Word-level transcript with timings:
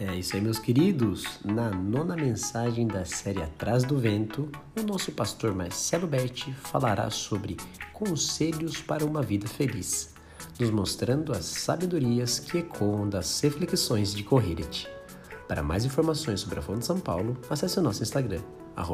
É 0.00 0.14
isso 0.14 0.36
aí, 0.36 0.40
meus 0.40 0.60
queridos. 0.60 1.40
Na 1.44 1.70
nona 1.70 2.14
mensagem 2.14 2.86
da 2.86 3.04
série 3.04 3.42
Atrás 3.42 3.82
do 3.82 3.98
Vento, 3.98 4.48
o 4.78 4.82
nosso 4.84 5.10
pastor 5.10 5.52
Marcelo 5.52 6.06
Berti 6.06 6.52
falará 6.52 7.10
sobre 7.10 7.56
conselhos 7.92 8.80
para 8.80 9.04
uma 9.04 9.22
vida 9.22 9.48
feliz, 9.48 10.14
nos 10.60 10.70
mostrando 10.70 11.32
as 11.32 11.44
sabedorias 11.46 12.38
que 12.38 12.58
ecoam 12.58 13.08
das 13.08 13.40
reflexões 13.40 14.14
de 14.14 14.22
Corrieret. 14.22 14.88
Para 15.48 15.64
mais 15.64 15.84
informações 15.84 16.42
sobre 16.42 16.60
a 16.60 16.62
Fonte 16.62 16.86
São 16.86 17.00
Paulo, 17.00 17.36
acesse 17.50 17.80
o 17.80 17.82
nosso 17.82 18.00
Instagram, 18.00 18.42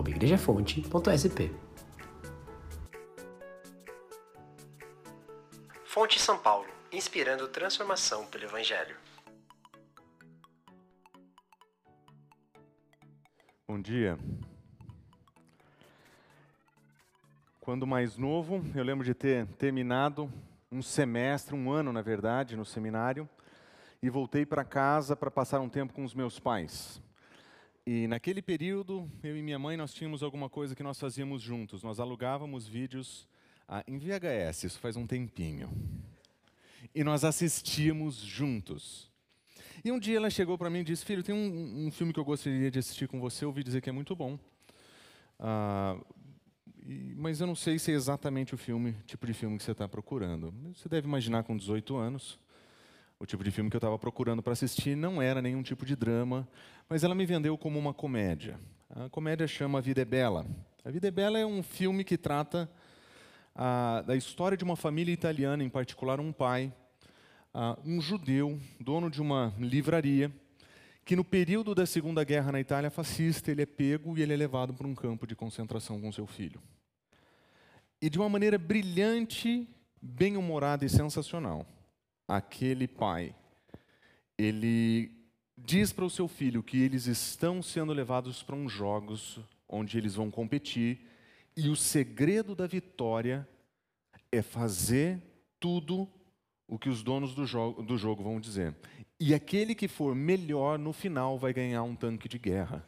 igrejafonte.sp. 0.09 1.53
Fonte 5.85 6.19
São 6.19 6.39
Paulo, 6.39 6.67
inspirando 6.91 7.47
transformação 7.49 8.25
pelo 8.25 8.45
Evangelho. 8.45 8.97
Bom 13.67 13.81
dia. 13.81 14.19
Quando 17.59 17.87
mais 17.87 18.19
novo, 18.19 18.63
eu 18.75 18.85
lembro 18.85 19.03
de 19.03 19.15
ter 19.15 19.47
terminado 19.57 20.31
um 20.71 20.83
semestre, 20.83 21.55
um 21.55 21.73
ano 21.73 21.91
na 21.91 22.03
verdade, 22.03 22.57
no 22.57 22.65
seminário, 22.67 23.27
e 24.03 24.11
voltei 24.11 24.45
para 24.45 24.67
casa 24.67 25.17
para 25.17 25.31
passar 25.31 25.61
um 25.61 25.69
tempo 25.71 25.95
com 25.95 26.05
os 26.05 26.13
meus 26.13 26.39
pais. 26.39 27.01
E 27.87 28.07
naquele 28.07 28.43
período, 28.43 29.11
eu 29.23 29.35
e 29.35 29.41
minha 29.41 29.59
mãe, 29.59 29.79
nós 29.79 29.95
tínhamos 29.95 30.23
alguma 30.23 30.51
coisa 30.51 30.77
que 30.77 30.83
nós 30.83 31.01
fazíamos 31.01 31.41
juntos. 31.41 31.83
Nós 31.83 31.99
alugávamos 31.99 32.69
vídeos 32.69 33.27
ah, 33.67 33.83
em 33.89 33.97
VHS, 33.97 34.65
isso 34.65 34.79
faz 34.79 34.95
um 34.95 35.07
tempinho. 35.07 35.71
E 36.95 37.03
nós 37.03 37.25
assistíamos 37.25 38.17
juntos. 38.17 39.11
E 39.85 39.93
um 39.93 39.99
dia 39.99 40.17
ela 40.17 40.31
chegou 40.31 40.57
para 40.57 40.71
mim 40.71 40.79
e 40.79 40.85
disse: 40.85 41.05
Filho, 41.05 41.23
tem 41.23 41.35
um, 41.35 41.87
um, 41.87 41.91
filme 41.91 42.11
que 42.11 42.19
eu 42.19 42.25
gostaria 42.25 42.71
de 42.71 42.79
assistir 42.79 43.07
com 43.07 43.21
você. 43.21 43.45
Ouvi 43.45 43.63
dizer 43.63 43.83
que 43.83 43.91
é 43.91 43.93
muito 43.93 44.17
bom. 44.17 44.39
Ah, 45.39 45.99
e, 46.87 47.15
mas 47.19 47.39
eu 47.39 47.47
não 47.47 47.55
sei 47.55 47.79
se 47.79 47.93
é 47.93 47.95
exatamente 47.95 48.55
o 48.55 48.57
filme, 48.57 48.97
tipo 49.07 49.27
de 49.27 49.35
filme 49.35 49.59
que 49.59 49.63
você 49.63 49.73
está 49.73 49.87
procurando. 49.87 50.55
Você 50.75 50.89
deve 50.89 51.07
imaginar 51.07 51.43
com 51.43 51.55
18 51.55 51.97
anos. 51.97 52.41
O 53.21 53.27
tipo 53.27 53.45
de 53.45 53.51
filme 53.51 53.69
que 53.69 53.77
eu 53.77 53.79
estava 53.79 53.99
procurando 53.99 54.43
para 54.43 54.55
assistir 54.55 54.97
não 54.97 55.21
era 55.21 55.43
nenhum 55.43 55.63
tipo 55.63 55.85
de 55.85 55.95
drama, 55.95 56.49
mas 56.89 57.05
ela 57.05 57.15
me 57.15 57.27
vendeu 57.27 57.57
como 57.59 57.79
uma 57.79 57.93
comédia. 57.93 58.59
A 58.89 59.11
comédia 59.11 59.47
chama 59.47 59.79
A 59.79 59.83
Vida 59.83 60.01
é 60.01 60.05
Bela. 60.07 60.47
A 60.83 60.91
Vida 60.91 61.09
é 61.09 61.11
Bela 61.11 61.39
é 61.39 61.45
um 61.45 61.63
filme 61.63 62.05
que 62.05 62.17
trata 62.17 62.71
ah, 63.55 64.03
da 64.07 64.17
história 64.17 64.57
de 64.57 64.65
uma 64.65 64.77
família 64.77 65.13
italiana, 65.13 65.63
em 65.63 65.69
particular 65.69 66.21
um 66.21 66.33
pai 66.33 66.73
uh, 67.55 67.81
um 67.85 68.01
judeu, 68.01 68.59
dono 68.81 69.11
de 69.11 69.23
uma 69.23 69.55
livraria, 69.59 70.31
que 71.05 71.15
no 71.15 71.25
período 71.25 71.75
da 71.75 71.87
Segunda 71.87 72.25
Guerra 72.25 72.53
na 72.53 72.61
Itália 72.61 72.91
fascista, 72.91 73.51
ele 73.51 73.63
é 73.63 73.67
pego 73.67 74.17
e 74.17 74.23
ele 74.23 74.33
é 74.33 74.37
levado 74.37 74.75
para 74.75 74.87
um 74.87 74.95
campo 74.95 75.27
de 75.27 75.37
concentração 75.37 76.01
com 76.01 76.11
seu 76.11 76.27
filho. 76.27 76.61
E 78.01 78.11
de 78.11 78.19
uma 78.19 78.29
maneira 78.29 78.59
brilhante, 78.59 79.69
bem-humorada 80.01 80.85
e 80.85 80.89
sensacional, 80.89 81.67
aquele 82.27 82.89
pai, 82.89 83.35
ele 84.37 85.11
diz 85.57 85.93
para 85.93 86.05
o 86.05 86.11
seu 86.11 86.27
filho 86.27 86.63
que 86.63 86.83
eles 86.83 87.07
estão 87.07 87.63
sendo 87.63 87.93
levados 87.93 88.43
para 88.43 88.57
uns 88.57 88.73
jogos 88.73 89.41
onde 89.69 89.97
eles 89.97 90.15
vão 90.15 90.31
competir 90.31 91.01
e 91.57 91.69
o 91.69 91.77
segredo 91.77 92.55
da 92.55 92.67
vitória 92.67 93.49
é 94.31 94.43
fazer 94.43 95.23
tudo 95.61 96.09
o 96.67 96.79
que 96.79 96.89
os 96.89 97.03
donos 97.03 97.35
do 97.35 97.47
jogo, 97.47 97.83
do 97.83 97.97
jogo 97.97 98.23
vão 98.23 98.41
dizer. 98.41 98.75
E 99.19 99.35
aquele 99.35 99.75
que 99.75 99.89
for 99.89 100.15
melhor 100.15 100.79
no 100.79 100.93
final 100.93 101.39
vai 101.39 101.53
ganhar 101.53 101.83
um 101.83 101.95
tanque 101.95 102.29
de 102.29 102.39
guerra, 102.39 102.85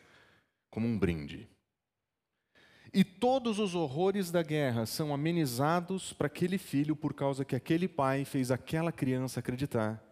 como 0.71 0.87
um 0.87 0.99
brinde. 0.99 1.49
E 2.93 3.05
todos 3.05 3.59
os 3.59 3.75
horrores 3.75 4.31
da 4.31 4.43
guerra 4.43 4.87
são 4.87 5.13
amenizados 5.13 6.13
para 6.13 6.27
aquele 6.27 6.59
filho 6.59 6.97
por 6.97 7.13
causa 7.13 7.45
que 7.45 7.55
aquele 7.55 7.87
pai 7.89 8.25
fez 8.25 8.51
aquela 8.51 8.91
criança 8.91 9.41
acreditar 9.41 10.03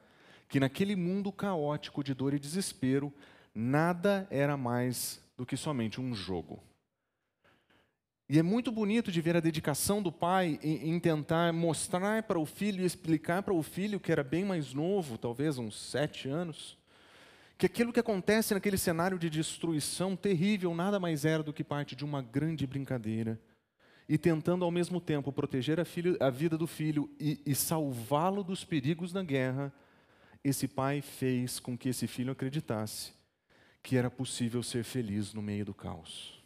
que 0.48 0.60
naquele 0.60 0.94
mundo 0.94 1.32
caótico 1.32 2.04
de 2.04 2.14
dor 2.14 2.34
e 2.34 2.38
desespero, 2.38 3.12
nada 3.54 4.26
era 4.30 4.56
mais 4.56 5.20
do 5.36 5.44
que 5.44 5.56
somente 5.56 6.00
um 6.00 6.14
jogo. 6.14 6.62
E 8.26 8.38
é 8.38 8.42
muito 8.42 8.72
bonito 8.72 9.12
de 9.12 9.20
ver 9.20 9.36
a 9.36 9.40
dedicação 9.40 10.02
do 10.02 10.10
pai 10.10 10.58
em, 10.62 10.90
em 10.90 10.98
tentar 10.98 11.52
mostrar 11.52 12.22
para 12.22 12.38
o 12.38 12.46
filho 12.46 12.82
e 12.82 12.86
explicar 12.86 13.42
para 13.42 13.52
o 13.52 13.62
filho, 13.62 14.00
que 14.00 14.10
era 14.10 14.24
bem 14.24 14.44
mais 14.44 14.72
novo, 14.72 15.18
talvez 15.18 15.58
uns 15.58 15.78
sete 15.78 16.28
anos, 16.28 16.78
que 17.58 17.66
aquilo 17.66 17.92
que 17.92 18.00
acontece 18.00 18.54
naquele 18.54 18.78
cenário 18.78 19.18
de 19.18 19.28
destruição 19.28 20.16
terrível 20.16 20.74
nada 20.74 20.98
mais 20.98 21.26
era 21.26 21.42
do 21.42 21.52
que 21.52 21.62
parte 21.62 21.94
de 21.94 22.04
uma 22.04 22.22
grande 22.22 22.66
brincadeira. 22.66 23.38
E 24.08 24.16
tentando 24.16 24.64
ao 24.64 24.70
mesmo 24.70 25.00
tempo 25.00 25.30
proteger 25.30 25.78
a, 25.78 25.84
filho, 25.84 26.16
a 26.18 26.30
vida 26.30 26.56
do 26.56 26.66
filho 26.66 27.10
e, 27.20 27.40
e 27.44 27.54
salvá-lo 27.54 28.42
dos 28.42 28.64
perigos 28.64 29.12
da 29.12 29.22
guerra, 29.22 29.72
esse 30.42 30.66
pai 30.66 31.02
fez 31.02 31.58
com 31.60 31.76
que 31.76 31.90
esse 31.90 32.06
filho 32.06 32.32
acreditasse 32.32 33.12
que 33.82 33.98
era 33.98 34.10
possível 34.10 34.62
ser 34.62 34.82
feliz 34.82 35.34
no 35.34 35.42
meio 35.42 35.66
do 35.66 35.74
caos. 35.74 36.43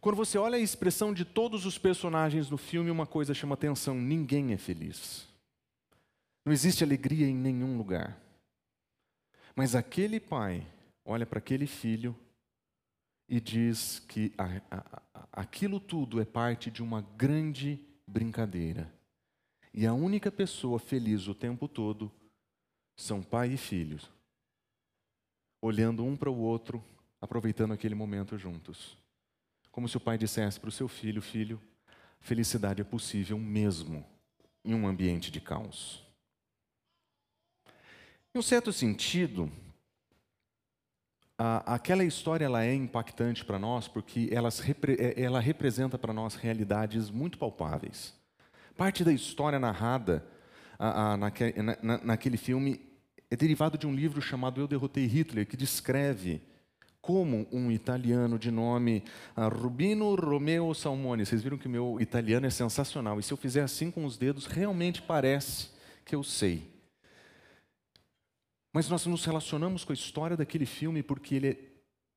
Quando 0.00 0.16
você 0.16 0.38
olha 0.38 0.56
a 0.56 0.60
expressão 0.60 1.12
de 1.12 1.24
todos 1.24 1.66
os 1.66 1.76
personagens 1.76 2.48
no 2.48 2.56
filme, 2.56 2.90
uma 2.90 3.06
coisa 3.06 3.34
chama 3.34 3.54
atenção: 3.54 3.94
ninguém 3.94 4.52
é 4.52 4.56
feliz. 4.56 5.26
Não 6.44 6.52
existe 6.52 6.84
alegria 6.84 7.26
em 7.26 7.34
nenhum 7.34 7.76
lugar. 7.76 8.18
Mas 9.56 9.74
aquele 9.74 10.20
pai 10.20 10.66
olha 11.04 11.26
para 11.26 11.38
aquele 11.38 11.66
filho 11.66 12.16
e 13.28 13.40
diz 13.40 13.98
que 13.98 14.32
a, 14.38 14.44
a, 14.70 15.02
a, 15.14 15.28
aquilo 15.32 15.80
tudo 15.80 16.20
é 16.20 16.24
parte 16.24 16.70
de 16.70 16.82
uma 16.82 17.02
grande 17.16 17.78
brincadeira. 18.06 18.90
E 19.74 19.86
a 19.86 19.92
única 19.92 20.30
pessoa 20.30 20.78
feliz 20.78 21.26
o 21.28 21.34
tempo 21.34 21.68
todo 21.68 22.10
são 22.96 23.22
pai 23.22 23.52
e 23.52 23.56
filhos, 23.56 24.10
olhando 25.60 26.04
um 26.04 26.16
para 26.16 26.30
o 26.30 26.38
outro, 26.38 26.82
aproveitando 27.20 27.72
aquele 27.72 27.94
momento 27.94 28.38
juntos. 28.38 28.96
Como 29.78 29.88
se 29.88 29.96
o 29.96 30.00
pai 30.00 30.18
dissesse 30.18 30.58
para 30.58 30.70
o 30.70 30.72
seu 30.72 30.88
filho: 30.88 31.22
Filho, 31.22 31.62
felicidade 32.18 32.80
é 32.80 32.84
possível 32.84 33.38
mesmo 33.38 34.04
em 34.64 34.74
um 34.74 34.88
ambiente 34.88 35.30
de 35.30 35.40
caos. 35.40 36.04
Em 38.34 38.40
um 38.40 38.42
certo 38.42 38.72
sentido, 38.72 39.48
a, 41.38 41.74
aquela 41.76 42.02
história 42.02 42.44
ela 42.44 42.64
é 42.64 42.74
impactante 42.74 43.44
para 43.44 43.56
nós 43.56 43.86
porque 43.86 44.28
ela, 44.32 44.48
é, 44.98 45.22
ela 45.22 45.38
representa 45.38 45.96
para 45.96 46.12
nós 46.12 46.34
realidades 46.34 47.08
muito 47.08 47.38
palpáveis. 47.38 48.12
Parte 48.76 49.04
da 49.04 49.12
história 49.12 49.60
narrada 49.60 50.26
a, 50.76 51.12
a, 51.12 51.16
naque, 51.16 51.54
na, 51.62 51.98
naquele 51.98 52.36
filme 52.36 52.84
é 53.30 53.36
derivado 53.36 53.78
de 53.78 53.86
um 53.86 53.94
livro 53.94 54.20
chamado 54.20 54.60
Eu 54.60 54.66
Derrotei 54.66 55.06
Hitler, 55.06 55.46
que 55.46 55.56
descreve 55.56 56.42
como 57.08 57.48
um 57.50 57.72
italiano 57.72 58.38
de 58.38 58.50
nome 58.50 59.02
ah, 59.34 59.48
Rubino 59.48 60.14
Romeo 60.14 60.74
Salmone. 60.74 61.24
Vocês 61.24 61.42
viram 61.42 61.56
que 61.56 61.66
o 61.66 61.70
meu 61.70 61.98
italiano 61.98 62.44
é 62.44 62.50
sensacional. 62.50 63.18
E 63.18 63.22
se 63.22 63.32
eu 63.32 63.36
fizer 63.38 63.62
assim 63.62 63.90
com 63.90 64.04
os 64.04 64.18
dedos, 64.18 64.44
realmente 64.44 65.00
parece 65.00 65.70
que 66.04 66.14
eu 66.14 66.22
sei. 66.22 66.70
Mas 68.74 68.90
nós 68.90 69.06
nos 69.06 69.24
relacionamos 69.24 69.86
com 69.86 69.92
a 69.92 69.94
história 69.94 70.36
daquele 70.36 70.66
filme 70.66 71.02
porque 71.02 71.34
ele, 71.34 71.48
é, 71.48 71.58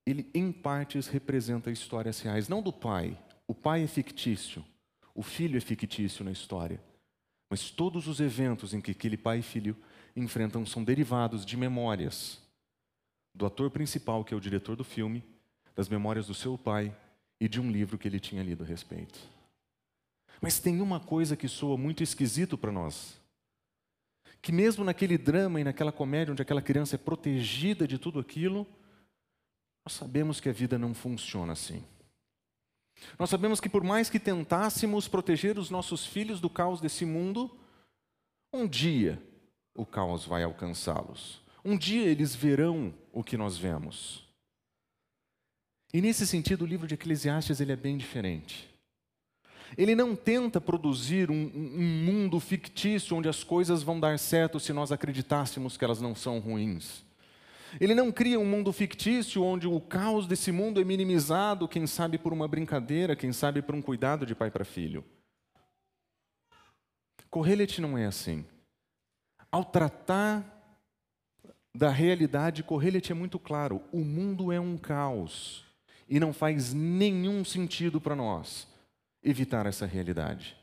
ele 0.04 0.30
em 0.34 0.52
partes, 0.52 1.06
representa 1.06 1.70
histórias 1.70 2.20
reais. 2.20 2.46
Não 2.46 2.60
do 2.60 2.70
pai. 2.70 3.18
O 3.48 3.54
pai 3.54 3.84
é 3.84 3.86
fictício. 3.86 4.62
O 5.14 5.22
filho 5.22 5.56
é 5.56 5.60
fictício 5.62 6.22
na 6.22 6.32
história. 6.32 6.78
Mas 7.48 7.70
todos 7.70 8.06
os 8.06 8.20
eventos 8.20 8.74
em 8.74 8.80
que 8.82 8.90
aquele 8.90 9.16
pai 9.16 9.38
e 9.38 9.42
filho 9.42 9.74
enfrentam 10.14 10.66
são 10.66 10.84
derivados 10.84 11.46
de 11.46 11.56
memórias 11.56 12.42
do 13.34 13.46
ator 13.46 13.70
principal, 13.70 14.24
que 14.24 14.34
é 14.34 14.36
o 14.36 14.40
diretor 14.40 14.76
do 14.76 14.84
filme, 14.84 15.24
das 15.74 15.88
memórias 15.88 16.26
do 16.26 16.34
seu 16.34 16.58
pai 16.58 16.94
e 17.40 17.48
de 17.48 17.60
um 17.60 17.70
livro 17.70 17.98
que 17.98 18.06
ele 18.06 18.20
tinha 18.20 18.42
lido 18.42 18.62
a 18.62 18.66
respeito. 18.66 19.18
Mas 20.40 20.58
tem 20.58 20.80
uma 20.80 21.00
coisa 21.00 21.36
que 21.36 21.48
soa 21.48 21.76
muito 21.76 22.02
esquisito 22.02 22.58
para 22.58 22.72
nós. 22.72 23.20
Que 24.40 24.52
mesmo 24.52 24.84
naquele 24.84 25.16
drama 25.16 25.60
e 25.60 25.64
naquela 25.64 25.92
comédia 25.92 26.32
onde 26.32 26.42
aquela 26.42 26.62
criança 26.62 26.96
é 26.96 26.98
protegida 26.98 27.86
de 27.86 27.98
tudo 27.98 28.18
aquilo, 28.18 28.66
nós 29.84 29.94
sabemos 29.94 30.40
que 30.40 30.48
a 30.48 30.52
vida 30.52 30.78
não 30.78 30.94
funciona 30.94 31.52
assim. 31.52 31.82
Nós 33.18 33.30
sabemos 33.30 33.60
que 33.60 33.68
por 33.68 33.82
mais 33.82 34.08
que 34.08 34.20
tentássemos 34.20 35.08
proteger 35.08 35.58
os 35.58 35.70
nossos 35.70 36.06
filhos 36.06 36.40
do 36.40 36.50
caos 36.50 36.80
desse 36.80 37.04
mundo, 37.04 37.56
um 38.52 38.66
dia 38.66 39.20
o 39.74 39.86
caos 39.86 40.24
vai 40.24 40.42
alcançá-los. 40.42 41.41
Um 41.64 41.76
dia 41.76 42.06
eles 42.06 42.34
verão 42.34 42.92
o 43.12 43.22
que 43.22 43.36
nós 43.36 43.56
vemos. 43.56 44.26
E 45.92 46.00
nesse 46.00 46.26
sentido, 46.26 46.62
o 46.62 46.66
livro 46.66 46.86
de 46.86 46.94
Eclesiastes 46.94 47.60
ele 47.60 47.72
é 47.72 47.76
bem 47.76 47.96
diferente. 47.96 48.68
Ele 49.76 49.94
não 49.94 50.14
tenta 50.14 50.60
produzir 50.60 51.30
um, 51.30 51.34
um, 51.34 52.04
mundo 52.04 52.38
fictício 52.40 53.16
onde 53.16 53.28
as 53.28 53.42
coisas 53.44 53.82
vão 53.82 53.98
dar 53.98 54.18
certo 54.18 54.60
se 54.60 54.72
nós 54.72 54.92
acreditássemos 54.92 55.76
que 55.76 55.84
elas 55.84 56.00
não 56.00 56.14
são 56.14 56.38
ruins. 56.38 57.04
Ele 57.80 57.94
não 57.94 58.12
cria 58.12 58.38
um 58.38 58.44
mundo 58.44 58.70
fictício 58.72 59.42
onde 59.42 59.66
o 59.66 59.80
caos 59.80 60.26
desse 60.26 60.52
mundo 60.52 60.80
é 60.80 60.84
minimizado, 60.84 61.68
quem 61.68 61.86
sabe 61.86 62.18
por 62.18 62.32
uma 62.32 62.46
brincadeira, 62.46 63.16
quem 63.16 63.32
sabe 63.32 63.62
por 63.62 63.74
um 63.74 63.80
cuidado 63.80 64.26
de 64.26 64.34
pai 64.34 64.50
para 64.50 64.64
filho. 64.64 65.04
Correlete 67.30 67.80
não 67.80 67.96
é 67.96 68.04
assim. 68.04 68.44
Ao 69.50 69.64
tratar 69.64 70.61
da 71.74 71.88
realidade, 71.90 72.62
Correlete 72.62 73.12
é 73.12 73.14
muito 73.14 73.38
claro: 73.38 73.80
o 73.92 73.98
mundo 73.98 74.52
é 74.52 74.60
um 74.60 74.76
caos 74.76 75.64
e 76.08 76.20
não 76.20 76.32
faz 76.32 76.74
nenhum 76.74 77.44
sentido 77.44 78.00
para 78.00 78.14
nós 78.14 78.68
evitar 79.22 79.66
essa 79.66 79.86
realidade. 79.86 80.56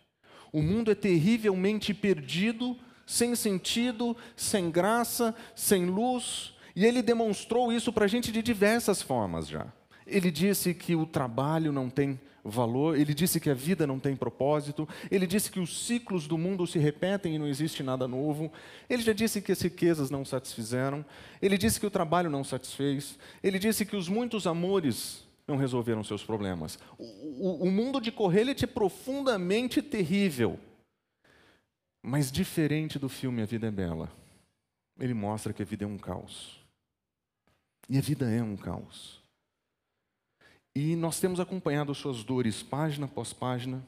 O 0.52 0.62
mundo 0.62 0.92
é 0.92 0.96
terrivelmente 0.96 1.94
perdido, 1.94 2.78
sem 3.06 3.36
sentido, 3.36 4.16
sem 4.36 4.70
graça, 4.70 5.34
sem 5.56 5.86
luz, 5.86 6.54
e 6.76 6.86
ele 6.86 7.02
demonstrou 7.02 7.72
isso 7.72 7.92
para 7.92 8.06
a 8.06 8.08
gente 8.08 8.32
de 8.32 8.42
diversas 8.42 9.02
formas 9.02 9.48
já. 9.48 9.68
Ele 10.06 10.32
disse 10.32 10.74
que 10.74 10.96
o 10.96 11.06
trabalho 11.06 11.72
não 11.72 11.90
tem 11.90 12.20
valor, 12.50 12.98
ele 12.98 13.14
disse 13.14 13.40
que 13.40 13.50
a 13.50 13.54
vida 13.54 13.86
não 13.86 14.00
tem 14.00 14.16
propósito, 14.16 14.88
ele 15.10 15.28
disse 15.28 15.52
que 15.52 15.60
os 15.60 15.86
ciclos 15.86 16.28
do 16.28 16.38
mundo 16.38 16.66
se 16.66 16.80
repetem 16.80 17.36
e 17.36 17.40
não 17.40 17.48
existe 17.48 17.84
nada 17.84 18.08
novo, 18.08 18.52
ele 18.90 19.02
já 19.02 19.14
disse 19.14 19.42
que 19.42 19.52
as 19.52 19.62
riquezas 19.62 20.10
não 20.10 20.26
satisfizeram, 20.26 21.06
ele 21.42 21.58
disse 21.58 21.80
que 21.80 21.86
o 21.86 21.92
trabalho 21.92 22.30
não 22.30 22.44
satisfez, 22.44 23.18
ele 23.44 23.60
disse 23.60 23.86
que 23.86 23.96
os 23.96 24.10
muitos 24.10 24.48
amores 24.48 25.24
não 25.48 25.58
resolveram 25.58 26.04
seus 26.04 26.24
problemas. 26.24 26.78
O, 26.98 27.04
o, 27.04 27.64
o 27.64 27.72
mundo 27.72 28.00
de 28.00 28.12
Correlete 28.12 28.66
é 28.66 28.68
profundamente 28.68 29.82
terrível, 29.82 30.60
mas 32.02 32.32
diferente 32.32 32.98
do 33.00 33.10
filme 33.10 33.42
A 33.42 33.46
Vida 33.46 33.68
é 33.68 33.72
Bela. 33.72 34.12
Ele 35.00 35.14
mostra 35.14 35.54
que 35.54 35.62
a 35.62 35.66
vida 35.66 35.86
é 35.86 35.88
um 35.88 35.98
caos. 35.98 36.60
E 37.88 37.98
a 37.98 38.02
vida 38.02 38.30
é 38.30 38.44
um 38.44 38.58
caos. 38.58 39.19
E 40.76 40.96
nós 40.96 41.20
temos 41.20 41.40
acompanhado 41.40 41.94
suas 41.94 42.24
dores 42.24 42.62
página 42.62 43.06
após 43.06 43.34
página, 43.34 43.86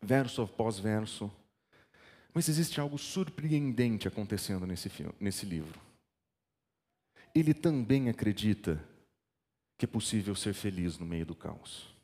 verso 0.00 0.42
após 0.42 0.78
verso. 0.78 1.30
Mas 2.32 2.48
existe 2.48 2.80
algo 2.80 2.98
surpreendente 2.98 4.06
acontecendo 4.06 4.66
nesse, 4.66 4.88
filme, 4.88 5.12
nesse 5.18 5.46
livro. 5.46 5.80
Ele 7.34 7.52
também 7.52 8.08
acredita 8.08 8.82
que 9.78 9.84
é 9.84 9.88
possível 9.88 10.34
ser 10.34 10.54
feliz 10.54 10.98
no 10.98 11.04
meio 11.04 11.26
do 11.26 11.34
caos. 11.34 11.94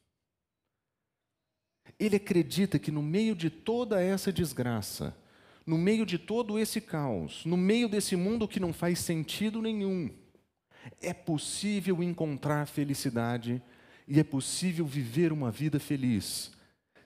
Ele 1.99 2.16
acredita 2.16 2.78
que 2.78 2.90
no 2.90 3.02
meio 3.02 3.34
de 3.34 3.49
toda 3.49 4.02
essa 4.02 4.32
desgraça, 4.32 5.16
no 5.64 5.78
meio 5.78 6.04
de 6.04 6.19
todo 6.19 6.58
esse 6.58 6.81
caos, 6.81 7.44
no 7.44 7.56
meio 7.56 7.88
desse 7.88 8.16
mundo 8.16 8.49
que 8.49 8.60
não 8.60 8.72
faz 8.72 8.99
sentido 8.99 9.62
nenhum, 9.62 10.10
é 11.00 11.14
possível 11.14 12.02
encontrar 12.02 12.66
felicidade 12.66 13.62
e 14.12 14.20
é 14.20 14.23
possível 14.23 14.85
viver 14.85 15.32
uma 15.32 15.50
vida 15.50 15.81
feliz 15.81 16.53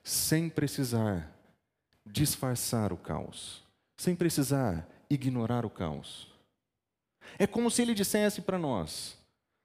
sem 0.02 0.48
precisar 0.48 1.32
disfarçar 2.04 2.92
o 2.92 2.96
caos, 2.96 3.62
sem 3.96 4.16
precisar 4.16 4.88
ignorar 5.08 5.64
o 5.64 5.70
caos. 5.70 6.28
É 7.38 7.46
como 7.46 7.70
se 7.70 7.80
ele 7.80 7.94
dissesse 7.94 8.42
para 8.42 8.58
nós: 8.58 9.16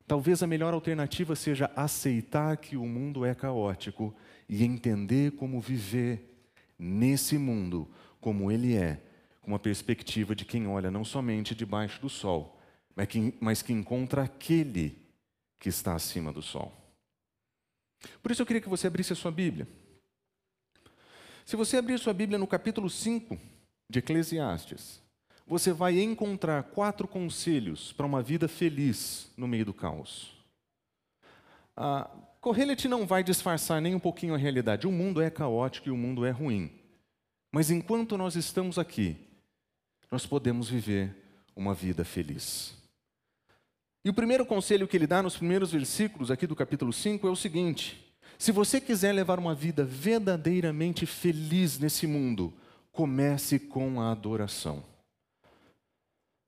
Talvez 0.06 0.44
a 0.44 0.48
melhor 0.48 0.72
alternativa 0.76 1.36
seja 1.36 1.72
aceitar 1.76 2.58
que 2.58 2.78
o 2.78 2.86
mundo 2.86 3.26
é 3.26 3.34
caótico 3.34 4.16
e 4.48 4.64
entender 4.64 5.32
como 5.32 5.60
viver 5.60 6.46
nesse 6.78 7.40
mundo 7.40 7.90
como 8.20 8.52
ele 8.52 8.76
é, 8.76 9.02
com 9.42 9.50
uma 9.50 9.58
perspectiva 9.58 10.36
de 10.36 10.46
quem 10.46 10.68
olha 10.68 10.92
não 10.92 11.04
somente 11.04 11.56
debaixo 11.56 12.00
do 12.00 12.08
sol, 12.08 12.62
mas 12.96 13.08
que, 13.08 13.34
mas 13.42 13.64
que 13.64 13.74
encontra 13.74 14.22
aquele 14.22 14.96
que 15.60 15.70
está 15.70 15.96
acima 15.96 16.32
do 16.32 16.44
sol. 16.44 16.81
Por 18.22 18.32
isso 18.32 18.42
eu 18.42 18.46
queria 18.46 18.62
que 18.62 18.70
você 18.70 18.88
abrisse 18.88 19.14
a 19.14 19.16
sua 19.16 19.32
Bíblia. 19.32 19.68
Se 21.46 21.56
você 21.56 21.78
abrir 21.78 22.00
sua 22.00 22.14
Bíblia 22.14 22.38
no 22.38 22.48
capítulo 22.48 22.90
5 22.90 23.38
de 23.90 24.00
Eclesiastes, 24.00 25.02
você 25.46 25.74
vai 25.74 26.00
encontrar 26.00 26.64
quatro 26.64 27.08
conselhos 27.08 27.92
para 27.92 28.06
uma 28.06 28.22
vida 28.22 28.48
feliz 28.48 29.30
no 29.36 29.48
meio 29.48 29.66
do 29.66 29.74
caos. 29.74 30.32
A 31.76 32.10
Correlete 32.40 32.88
não 32.88 33.06
vai 33.06 33.24
disfarçar 33.24 33.82
nem 33.82 33.94
um 33.94 34.00
pouquinho 34.00 34.34
a 34.34 34.38
realidade. 34.38 34.88
O 34.88 34.92
mundo 34.92 35.22
é 35.22 35.30
caótico 35.30 35.90
e 35.90 35.92
o 35.92 35.98
mundo 35.98 36.26
é 36.26 36.32
ruim. 36.32 36.72
Mas 37.52 37.70
enquanto 37.70 38.18
nós 38.18 38.36
estamos 38.36 38.80
aqui, 38.80 39.18
nós 40.10 40.26
podemos 40.26 40.70
viver 40.70 41.16
uma 41.56 41.74
vida 41.74 42.06
feliz. 42.06 42.81
E 44.04 44.10
o 44.10 44.14
primeiro 44.14 44.44
conselho 44.46 44.88
que 44.88 44.98
ele 44.98 45.06
dá 45.06 45.22
nos 45.22 45.38
primeiros 45.38 45.72
versículos 45.72 46.32
aqui 46.32 46.48
do 46.48 46.56
capítulo 46.56 46.92
5 46.92 47.28
é 47.28 47.30
o 47.30 47.36
seguinte: 47.36 48.04
se 48.38 48.52
você 48.52 48.82
quiser 48.82 49.14
levar 49.14 49.38
uma 49.38 49.54
vida 49.54 49.84
verdadeiramente 49.86 51.06
feliz 51.06 51.78
nesse 51.78 52.08
mundo, 52.08 52.52
comece 52.92 53.60
com 53.60 54.02
a 54.02 54.12
adoração. 54.12 54.84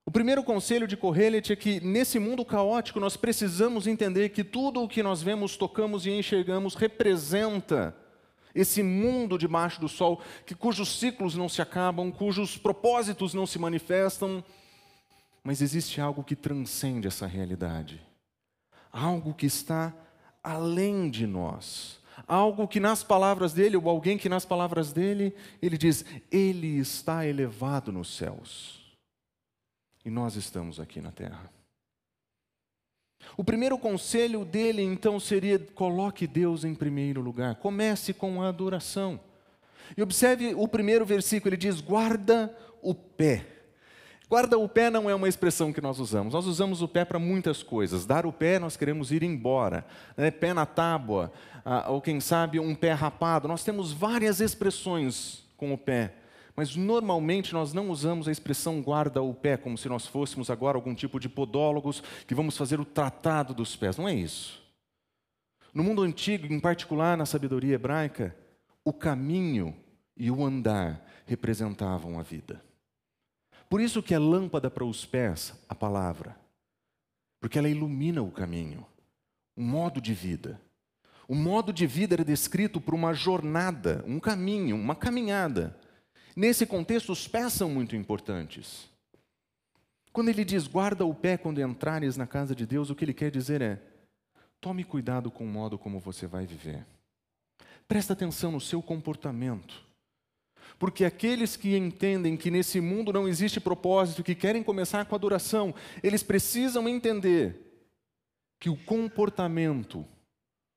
O 0.03 0.11
primeiro 0.11 0.43
conselho 0.43 0.87
de 0.87 0.97
Correlet 0.97 1.53
é 1.53 1.55
que 1.55 1.79
nesse 1.79 2.17
mundo 2.17 2.43
caótico 2.43 2.99
nós 2.99 3.15
precisamos 3.15 3.85
entender 3.85 4.29
que 4.29 4.43
tudo 4.43 4.81
o 4.81 4.87
que 4.87 5.03
nós 5.03 5.21
vemos, 5.21 5.55
tocamos 5.55 6.07
e 6.07 6.09
enxergamos 6.09 6.73
representa 6.73 7.95
esse 8.53 8.81
mundo 8.81 9.37
debaixo 9.37 9.79
do 9.79 9.87
sol, 9.87 10.21
que 10.45 10.55
cujos 10.55 10.99
ciclos 10.99 11.35
não 11.35 11.47
se 11.47 11.61
acabam, 11.61 12.11
cujos 12.11 12.57
propósitos 12.57 13.33
não 13.33 13.45
se 13.45 13.57
manifestam, 13.57 14.43
mas 15.43 15.61
existe 15.61 15.99
algo 15.99 16.23
que 16.23 16.35
transcende 16.35 17.07
essa 17.07 17.27
realidade. 17.27 18.01
Algo 18.91 19.33
que 19.33 19.45
está 19.45 19.93
além 20.41 21.09
de 21.09 21.27
nós. 21.27 21.99
Algo 22.27 22.67
que 22.67 22.79
nas 22.79 23.03
palavras 23.03 23.53
dele, 23.53 23.75
ou 23.75 23.89
alguém 23.89 24.17
que 24.17 24.29
nas 24.29 24.45
palavras 24.45 24.93
dele, 24.93 25.35
ele 25.61 25.77
diz: 25.77 26.05
Ele 26.31 26.77
está 26.77 27.25
elevado 27.25 27.91
nos 27.91 28.15
céus. 28.15 28.81
E 30.05 30.09
nós 30.09 30.35
estamos 30.35 30.79
aqui 30.79 31.01
na 31.01 31.11
terra. 31.11 31.51
O 33.35 33.43
primeiro 33.43 33.77
conselho 33.77 34.45
dele, 34.45 34.81
então, 34.83 35.19
seria: 35.19 35.59
coloque 35.59 36.27
Deus 36.27 36.63
em 36.63 36.75
primeiro 36.75 37.19
lugar. 37.19 37.55
Comece 37.55 38.13
com 38.13 38.41
a 38.41 38.47
adoração. 38.47 39.19
E 39.97 40.01
observe 40.01 40.53
o 40.55 40.67
primeiro 40.67 41.05
versículo, 41.05 41.49
ele 41.49 41.57
diz: 41.57 41.81
guarda 41.81 42.55
o 42.81 42.93
pé. 42.93 43.45
Guarda 44.33 44.57
o 44.57 44.67
pé 44.67 44.89
não 44.89 45.07
é 45.07 45.13
uma 45.13 45.29
expressão 45.29 45.71
que 45.71 45.79
nós 45.79 45.99
usamos. 45.99 46.33
Nós 46.33 46.47
usamos 46.47 46.81
o 46.81 46.87
pé 46.87 47.05
para 47.05 47.19
muitas 47.19 47.61
coisas. 47.61 48.03
Dar 48.03 48.25
o 48.25 48.33
pé, 48.33 48.57
nós 48.57 48.75
queremos 48.75 49.11
ir 49.11 49.21
embora. 49.21 49.85
Né? 50.17 50.31
Pé 50.31 50.55
na 50.55 50.65
tábua, 50.65 51.31
ah, 51.63 51.91
ou 51.91 52.01
quem 52.01 52.19
sabe 52.19 52.59
um 52.59 52.73
pé 52.73 52.93
rapado. 52.93 53.47
Nós 53.47 53.63
temos 53.63 53.91
várias 53.93 54.39
expressões 54.39 55.45
com 55.55 55.71
o 55.71 55.77
pé. 55.77 56.15
Mas 56.55 56.75
normalmente 56.75 57.53
nós 57.53 57.73
não 57.73 57.91
usamos 57.91 58.27
a 58.27 58.31
expressão 58.31 58.81
guarda 58.81 59.21
o 59.21 59.35
pé 59.35 59.55
como 59.55 59.77
se 59.77 59.87
nós 59.87 60.07
fôssemos 60.07 60.49
agora 60.49 60.79
algum 60.79 60.95
tipo 60.95 61.19
de 61.19 61.29
podólogos 61.29 62.01
que 62.25 62.33
vamos 62.33 62.57
fazer 62.57 62.79
o 62.79 62.85
tratado 62.85 63.53
dos 63.53 63.75
pés. 63.75 63.97
Não 63.97 64.09
é 64.09 64.15
isso. 64.15 64.63
No 65.71 65.83
mundo 65.83 66.01
antigo, 66.01 66.51
em 66.51 66.59
particular 66.59 67.15
na 67.15 67.27
sabedoria 67.27 67.75
hebraica, 67.75 68.35
o 68.83 68.91
caminho 68.91 69.75
e 70.17 70.31
o 70.31 70.43
andar 70.43 71.05
representavam 71.27 72.19
a 72.19 72.23
vida. 72.23 72.72
Por 73.73 73.81
isso 73.81 74.03
que 74.03 74.13
é 74.13 74.19
lâmpada 74.19 74.69
para 74.69 74.85
os 74.85 75.03
pés 75.03 75.51
a 75.67 75.73
palavra, 75.73 76.37
porque 77.39 77.57
ela 77.57 77.67
ilumina 77.67 78.21
o 78.21 78.29
caminho, 78.29 78.85
um 79.57 79.63
modo 79.65 79.99
de 79.99 80.13
vida. 80.13 80.61
O 81.27 81.33
modo 81.33 81.73
de 81.73 81.87
vida 81.87 82.13
era 82.13 82.23
descrito 82.23 82.79
por 82.79 82.93
uma 82.93 83.15
jornada, 83.15 84.05
um 84.05 84.19
caminho, 84.19 84.75
uma 84.75 84.95
caminhada. 84.95 85.75
Nesse 86.35 86.67
contexto, 86.67 87.11
os 87.11 87.27
pés 87.27 87.53
são 87.53 87.67
muito 87.67 87.95
importantes. 87.95 88.87
Quando 90.11 90.29
ele 90.29 90.45
diz 90.45 90.67
guarda 90.67 91.03
o 91.03 91.15
pé 91.15 91.35
quando 91.35 91.59
entrares 91.59 92.15
na 92.15 92.27
casa 92.27 92.53
de 92.53 92.67
Deus, 92.67 92.91
o 92.91 92.95
que 92.95 93.03
ele 93.03 93.11
quer 93.11 93.31
dizer 93.31 93.59
é: 93.59 93.81
tome 94.61 94.83
cuidado 94.83 95.31
com 95.31 95.45
o 95.45 95.49
modo 95.49 95.79
como 95.79 95.99
você 95.99 96.27
vai 96.27 96.45
viver. 96.45 96.85
Presta 97.87 98.13
atenção 98.13 98.51
no 98.51 98.61
seu 98.61 98.83
comportamento. 98.83 99.82
Porque 100.77 101.05
aqueles 101.05 101.55
que 101.55 101.75
entendem 101.75 102.35
que 102.35 102.51
nesse 102.51 102.81
mundo 102.81 103.13
não 103.13 103.27
existe 103.27 103.59
propósito, 103.59 104.23
que 104.23 104.35
querem 104.35 104.63
começar 104.63 105.05
com 105.05 105.15
adoração, 105.15 105.73
eles 106.01 106.23
precisam 106.23 106.87
entender 106.89 107.85
que 108.59 108.69
o 108.69 108.77
comportamento 108.77 110.05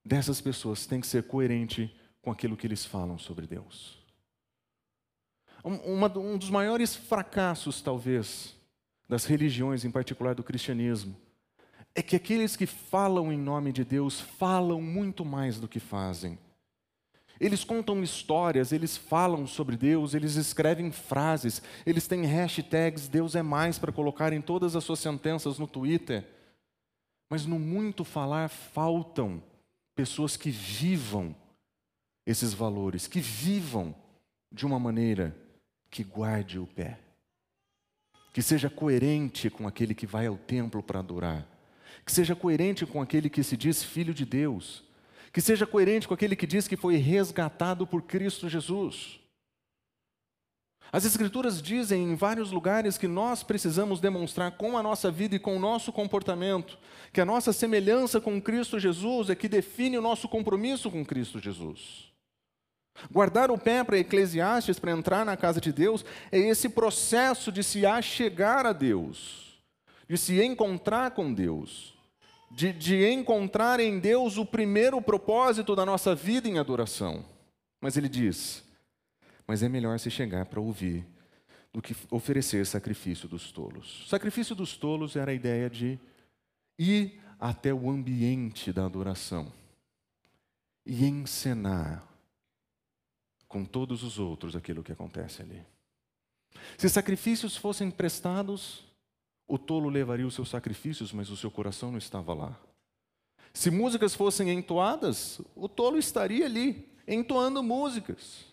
dessas 0.04 0.40
pessoas 0.40 0.86
tem 0.86 1.00
que 1.00 1.06
ser 1.06 1.24
coerente 1.24 1.94
com 2.22 2.30
aquilo 2.30 2.56
que 2.56 2.66
eles 2.66 2.84
falam 2.84 3.18
sobre 3.18 3.46
Deus 3.46 4.06
um 5.66 6.38
dos 6.38 6.48
maiores 6.48 6.94
fracassos, 6.94 7.82
talvez, 7.82 8.54
das 9.08 9.24
religiões, 9.24 9.84
em 9.84 9.90
particular 9.90 10.34
do 10.34 10.44
cristianismo, 10.44 11.16
é 11.94 12.02
que 12.02 12.14
aqueles 12.14 12.56
que 12.56 12.66
falam 12.66 13.32
em 13.32 13.38
nome 13.38 13.72
de 13.72 13.84
Deus 13.84 14.20
falam 14.20 14.80
muito 14.80 15.24
mais 15.24 15.58
do 15.58 15.66
que 15.66 15.80
fazem. 15.80 16.38
Eles 17.40 17.64
contam 17.64 18.02
histórias, 18.02 18.72
eles 18.72 18.96
falam 18.96 19.46
sobre 19.46 19.76
Deus, 19.76 20.14
eles 20.14 20.36
escrevem 20.36 20.90
frases, 20.90 21.62
eles 21.84 22.06
têm 22.06 22.24
hashtags 22.24 23.08
Deus 23.08 23.34
é 23.34 23.42
mais 23.42 23.78
para 23.78 23.92
colocar 23.92 24.32
em 24.32 24.40
todas 24.40 24.74
as 24.74 24.84
suas 24.84 25.00
sentenças 25.00 25.58
no 25.58 25.66
Twitter. 25.66 26.24
Mas 27.28 27.44
no 27.44 27.58
muito 27.58 28.04
falar 28.04 28.48
faltam 28.48 29.42
pessoas 29.94 30.36
que 30.36 30.50
vivam 30.50 31.34
esses 32.24 32.54
valores, 32.54 33.06
que 33.06 33.20
vivam 33.20 33.94
de 34.50 34.64
uma 34.64 34.78
maneira 34.78 35.36
que 35.90 36.02
guarde 36.02 36.58
o 36.58 36.66
pé, 36.66 36.98
que 38.32 38.42
seja 38.42 38.70
coerente 38.70 39.50
com 39.50 39.66
aquele 39.66 39.94
que 39.94 40.06
vai 40.06 40.26
ao 40.26 40.36
templo 40.36 40.82
para 40.82 41.00
adorar, 41.00 41.46
que 42.04 42.12
seja 42.12 42.34
coerente 42.34 42.86
com 42.86 43.00
aquele 43.00 43.28
que 43.28 43.42
se 43.42 43.56
diz 43.56 43.82
filho 43.82 44.14
de 44.14 44.24
Deus, 44.24 44.84
que 45.36 45.42
seja 45.42 45.66
coerente 45.66 46.08
com 46.08 46.14
aquele 46.14 46.34
que 46.34 46.46
diz 46.46 46.66
que 46.66 46.78
foi 46.78 46.96
resgatado 46.96 47.86
por 47.86 48.00
Cristo 48.00 48.48
Jesus. 48.48 49.20
As 50.90 51.04
Escrituras 51.04 51.60
dizem 51.60 52.04
em 52.04 52.14
vários 52.14 52.50
lugares 52.50 52.96
que 52.96 53.06
nós 53.06 53.42
precisamos 53.42 54.00
demonstrar 54.00 54.52
com 54.52 54.78
a 54.78 54.82
nossa 54.82 55.10
vida 55.10 55.36
e 55.36 55.38
com 55.38 55.54
o 55.54 55.60
nosso 55.60 55.92
comportamento 55.92 56.78
que 57.12 57.20
a 57.20 57.24
nossa 57.26 57.52
semelhança 57.52 58.18
com 58.18 58.40
Cristo 58.40 58.80
Jesus 58.80 59.28
é 59.28 59.34
que 59.34 59.46
define 59.46 59.98
o 59.98 60.02
nosso 60.02 60.26
compromisso 60.26 60.90
com 60.90 61.04
Cristo 61.04 61.38
Jesus. 61.38 62.10
Guardar 63.12 63.50
o 63.50 63.58
pé 63.58 63.84
para 63.84 63.98
Eclesiastes, 63.98 64.78
para 64.78 64.92
entrar 64.92 65.26
na 65.26 65.36
casa 65.36 65.60
de 65.60 65.70
Deus, 65.70 66.02
é 66.32 66.38
esse 66.38 66.70
processo 66.70 67.52
de 67.52 67.62
se 67.62 67.84
achegar 67.84 68.64
a 68.64 68.72
Deus, 68.72 69.60
de 70.08 70.16
se 70.16 70.42
encontrar 70.42 71.10
com 71.10 71.30
Deus, 71.30 71.94
de, 72.50 72.72
de 72.72 73.10
encontrar 73.10 73.80
em 73.80 73.98
Deus 73.98 74.36
o 74.36 74.46
primeiro 74.46 75.00
propósito 75.02 75.74
da 75.74 75.84
nossa 75.84 76.14
vida 76.14 76.48
em 76.48 76.58
adoração. 76.58 77.24
Mas 77.80 77.96
ele 77.96 78.08
diz: 78.08 78.64
mas 79.46 79.62
é 79.62 79.68
melhor 79.68 79.98
se 79.98 80.10
chegar 80.10 80.46
para 80.46 80.60
ouvir 80.60 81.06
do 81.72 81.82
que 81.82 81.94
oferecer 82.10 82.66
sacrifício 82.66 83.28
dos 83.28 83.52
tolos. 83.52 84.06
sacrifício 84.08 84.54
dos 84.54 84.76
tolos 84.76 85.14
era 85.14 85.30
a 85.30 85.34
ideia 85.34 85.68
de 85.68 85.98
ir 86.78 87.20
até 87.38 87.72
o 87.72 87.90
ambiente 87.90 88.72
da 88.72 88.86
adoração 88.86 89.52
e 90.86 91.04
encenar 91.04 92.06
com 93.46 93.64
todos 93.64 94.02
os 94.02 94.18
outros 94.18 94.56
aquilo 94.56 94.82
que 94.82 94.92
acontece 94.92 95.42
ali. 95.42 95.62
Se 96.78 96.88
sacrifícios 96.88 97.56
fossem 97.56 97.90
prestados, 97.90 98.85
o 99.48 99.58
tolo 99.58 99.88
levaria 99.88 100.26
os 100.26 100.34
seus 100.34 100.48
sacrifícios, 100.48 101.12
mas 101.12 101.30
o 101.30 101.36
seu 101.36 101.50
coração 101.50 101.90
não 101.90 101.98
estava 101.98 102.34
lá. 102.34 102.58
Se 103.52 103.70
músicas 103.70 104.14
fossem 104.14 104.50
entoadas, 104.50 105.40
o 105.54 105.68
tolo 105.68 105.96
estaria 105.98 106.44
ali, 106.44 106.88
entoando 107.06 107.62
músicas. 107.62 108.44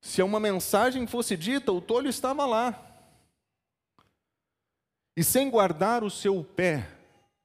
Se 0.00 0.22
uma 0.22 0.40
mensagem 0.40 1.06
fosse 1.06 1.36
dita, 1.36 1.72
o 1.72 1.80
tolo 1.80 2.08
estava 2.08 2.44
lá. 2.44 2.86
E 5.16 5.22
sem 5.22 5.50
guardar 5.50 6.02
o 6.02 6.10
seu 6.10 6.42
pé, 6.42 6.90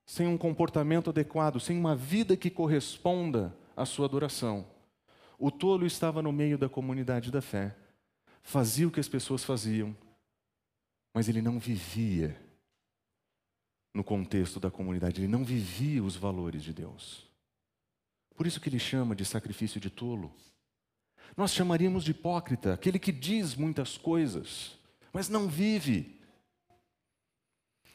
sem 0.05 0.27
um 0.27 0.37
comportamento 0.37 1.09
adequado, 1.09 1.59
sem 1.59 1.77
uma 1.77 1.95
vida 1.95 2.37
que 2.37 2.49
corresponda 2.49 3.55
à 3.75 3.85
sua 3.85 4.05
adoração, 4.05 4.65
o 5.37 5.51
tolo 5.51 5.85
estava 5.85 6.21
no 6.21 6.31
meio 6.31 6.57
da 6.57 6.69
comunidade 6.69 7.31
da 7.31 7.41
fé, 7.41 7.75
fazia 8.41 8.87
o 8.87 8.91
que 8.91 8.99
as 8.99 9.07
pessoas 9.09 9.43
faziam, 9.43 9.95
mas 11.15 11.29
ele 11.29 11.41
não 11.41 11.57
vivia 11.57 12.37
no 13.93 14.03
contexto 14.03 14.59
da 14.59 14.69
comunidade, 14.69 15.21
ele 15.21 15.29
não 15.29 15.45
vivia 15.45 16.03
os 16.03 16.17
valores 16.17 16.61
de 16.61 16.73
Deus. 16.73 17.25
Por 18.35 18.45
isso 18.45 18.59
que 18.59 18.67
ele 18.67 18.77
chama 18.77 19.15
de 19.15 19.23
sacrifício 19.23 19.79
de 19.79 19.89
tolo. 19.89 20.35
Nós 21.37 21.53
chamaríamos 21.53 22.03
de 22.03 22.11
hipócrita, 22.11 22.73
aquele 22.73 22.99
que 22.99 23.13
diz 23.13 23.55
muitas 23.55 23.97
coisas, 23.97 24.77
mas 25.13 25.29
não 25.29 25.47
vive. 25.47 26.19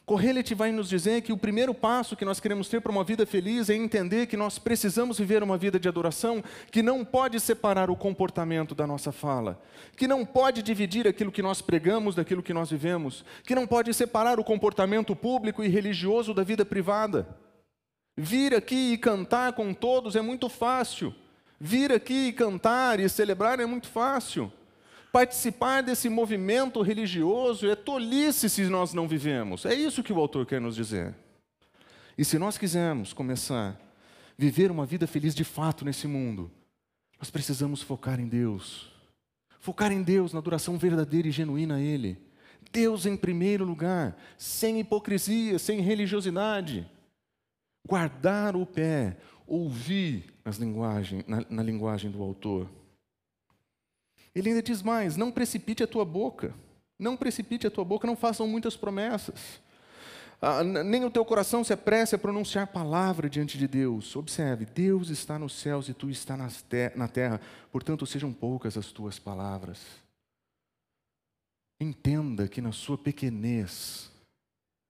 Correlet 0.05 0.53
vai 0.55 0.71
nos 0.71 0.89
dizer 0.89 1.21
que 1.21 1.31
o 1.31 1.37
primeiro 1.37 1.73
passo 1.73 2.15
que 2.15 2.25
nós 2.25 2.39
queremos 2.39 2.67
ter 2.67 2.81
para 2.81 2.91
uma 2.91 3.03
vida 3.03 3.25
feliz 3.25 3.69
é 3.69 3.75
entender 3.75 4.25
que 4.25 4.35
nós 4.35 4.57
precisamos 4.57 5.19
viver 5.19 5.43
uma 5.43 5.57
vida 5.57 5.79
de 5.79 5.87
adoração 5.87 6.43
que 6.71 6.81
não 6.81 7.05
pode 7.05 7.39
separar 7.39 7.89
o 7.89 7.95
comportamento 7.95 8.73
da 8.73 8.87
nossa 8.87 9.11
fala, 9.11 9.61
que 9.95 10.07
não 10.07 10.25
pode 10.25 10.63
dividir 10.63 11.07
aquilo 11.07 11.31
que 11.31 11.41
nós 11.41 11.61
pregamos 11.61 12.15
daquilo 12.15 12.43
que 12.43 12.53
nós 12.53 12.71
vivemos, 12.71 13.23
que 13.43 13.55
não 13.55 13.67
pode 13.67 13.93
separar 13.93 14.39
o 14.39 14.43
comportamento 14.43 15.15
público 15.15 15.63
e 15.63 15.67
religioso 15.67 16.33
da 16.33 16.43
vida 16.43 16.65
privada. 16.65 17.27
Vir 18.17 18.53
aqui 18.55 18.93
e 18.93 18.97
cantar 18.97 19.53
com 19.53 19.73
todos 19.73 20.15
é 20.15 20.21
muito 20.21 20.49
fácil. 20.49 21.15
Vir 21.59 21.91
aqui 21.91 22.27
e 22.27 22.33
cantar 22.33 22.99
e 22.99 23.07
celebrar 23.07 23.59
é 23.59 23.65
muito 23.65 23.87
fácil. 23.87 24.51
Participar 25.11 25.81
desse 25.81 26.07
movimento 26.07 26.81
religioso 26.81 27.69
é 27.69 27.75
tolice 27.75 28.49
se 28.49 28.63
nós 28.67 28.93
não 28.93 29.07
vivemos. 29.07 29.65
É 29.65 29.73
isso 29.73 30.01
que 30.01 30.13
o 30.13 30.19
autor 30.19 30.45
quer 30.45 30.61
nos 30.61 30.75
dizer. 30.75 31.13
E 32.17 32.23
se 32.23 32.39
nós 32.39 32.57
quisermos 32.57 33.11
começar 33.11 33.71
a 33.71 33.77
viver 34.37 34.71
uma 34.71 34.85
vida 34.85 35.05
feliz 35.05 35.35
de 35.35 35.43
fato 35.43 35.83
nesse 35.83 36.07
mundo, 36.07 36.49
nós 37.19 37.29
precisamos 37.29 37.81
focar 37.81 38.19
em 38.19 38.27
Deus. 38.27 38.89
Focar 39.59 39.91
em 39.91 40.01
Deus, 40.01 40.31
na 40.31 40.39
adoração 40.39 40.77
verdadeira 40.77 41.27
e 41.27 41.31
genuína 41.31 41.75
a 41.75 41.81
Ele. 41.81 42.17
Deus 42.71 43.05
em 43.05 43.17
primeiro 43.17 43.65
lugar, 43.65 44.17
sem 44.37 44.79
hipocrisia, 44.79 45.59
sem 45.59 45.81
religiosidade. 45.81 46.89
Guardar 47.85 48.55
o 48.55 48.65
pé, 48.65 49.17
ouvir 49.45 50.33
nas 50.45 50.55
linguagem, 50.55 51.23
na, 51.27 51.45
na 51.49 51.63
linguagem 51.63 52.09
do 52.09 52.23
autor. 52.23 52.69
Ele 54.33 54.49
ainda 54.49 54.63
diz 54.63 54.81
mais: 54.81 55.17
não 55.17 55.31
precipite 55.31 55.83
a 55.83 55.87
tua 55.87 56.05
boca, 56.05 56.53
não 56.97 57.17
precipite 57.17 57.67
a 57.67 57.71
tua 57.71 57.83
boca, 57.83 58.07
não 58.07 58.15
façam 58.15 58.47
muitas 58.47 58.75
promessas. 58.75 59.61
Ah, 60.41 60.63
nem 60.63 61.05
o 61.05 61.11
teu 61.11 61.23
coração 61.23 61.63
se 61.63 61.71
apresse 61.71 62.15
a 62.15 62.17
pronunciar 62.17 62.65
palavra 62.65 63.29
diante 63.29 63.59
de 63.59 63.67
Deus. 63.67 64.15
Observe, 64.15 64.65
Deus 64.65 65.09
está 65.09 65.37
nos 65.37 65.53
céus 65.53 65.87
e 65.87 65.93
tu 65.93 66.09
está 66.09 66.35
na 66.35 67.07
terra, 67.07 67.39
portanto, 67.71 68.07
sejam 68.07 68.33
poucas 68.33 68.75
as 68.75 68.87
tuas 68.87 69.19
palavras. 69.19 69.79
Entenda 71.79 72.47
que 72.47 72.59
na 72.59 72.71
sua 72.71 72.97
pequenez, 72.97 74.11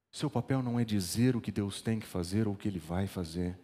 seu 0.10 0.30
papel 0.30 0.62
não 0.62 0.80
é 0.80 0.86
dizer 0.86 1.36
o 1.36 1.42
que 1.42 1.52
Deus 1.52 1.82
tem 1.82 2.00
que 2.00 2.08
fazer 2.08 2.48
ou 2.48 2.54
o 2.54 2.58
que 2.58 2.68
Ele 2.70 2.80
vai 2.80 3.08
fazer. 3.08 3.58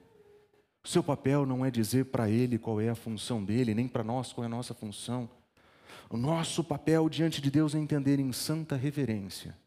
Seu 0.84 1.04
papel 1.04 1.46
não 1.46 1.66
é 1.66 1.70
dizer 1.70 2.06
para 2.06 2.30
ele 2.30 2.58
qual 2.58 2.80
é 2.80 2.88
a 2.88 2.96
função 2.96 3.44
dele, 3.44 3.76
nem 3.76 3.90
para 3.90 4.06
nós 4.06 4.32
qual 4.32 4.44
é 4.44 4.48
a 4.48 4.50
nossa 4.50 4.74
função. 4.74 5.30
O 6.10 6.18
nosso 6.18 6.64
papel 6.64 7.10
diante 7.10 7.42
de 7.42 7.52
Deus 7.52 7.76
é 7.76 7.80
entender 7.80 8.20
em 8.20 8.32
santa 8.32 8.76
reverência 8.76 9.58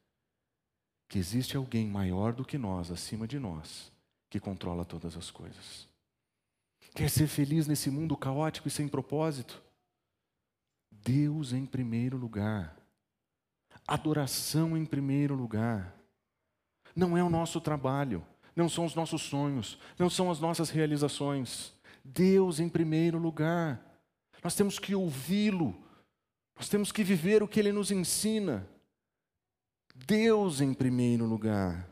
que 1.09 1.19
existe 1.19 1.57
alguém 1.57 1.89
maior 1.89 2.33
do 2.33 2.45
que 2.45 2.57
nós, 2.57 2.89
acima 2.91 3.27
de 3.27 3.39
nós, 3.39 3.93
que 4.31 4.39
controla 4.39 4.85
todas 4.85 5.17
as 5.17 5.29
coisas. 5.29 5.89
Quer 6.95 7.11
ser 7.11 7.27
feliz 7.27 7.67
nesse 7.67 7.91
mundo 7.91 8.17
caótico 8.17 8.69
e 8.69 8.71
sem 8.71 8.87
propósito? 8.87 9.61
Deus 10.89 11.53
em 11.53 11.67
primeiro 11.67 12.17
lugar. 12.17 12.77
Adoração 13.89 14.77
em 14.77 14.85
primeiro 14.85 15.35
lugar. 15.35 15.97
Não 16.95 17.19
é 17.19 17.25
o 17.25 17.31
nosso 17.31 17.61
trabalho, 17.61 18.25
não 18.55 18.69
são 18.69 18.85
os 18.85 18.95
nossos 18.95 19.23
sonhos, 19.23 19.79
não 19.99 20.09
são 20.09 20.31
as 20.31 20.39
nossas 20.39 20.71
realizações. 20.71 21.73
Deus 22.05 22.61
em 22.61 22.69
primeiro 22.69 23.19
lugar. 23.19 23.85
Nós 24.45 24.55
temos 24.55 24.79
que 24.79 24.95
ouvi-lo, 24.95 25.77
nós 26.61 26.69
temos 26.69 26.93
que 26.93 27.03
viver 27.03 27.43
o 27.43 27.49
que 27.49 27.59
ele 27.59 27.73
nos 27.73 27.91
ensina. 27.91 28.69
Deus 29.95 30.61
em 30.61 30.75
primeiro 30.75 31.25
lugar. 31.25 31.89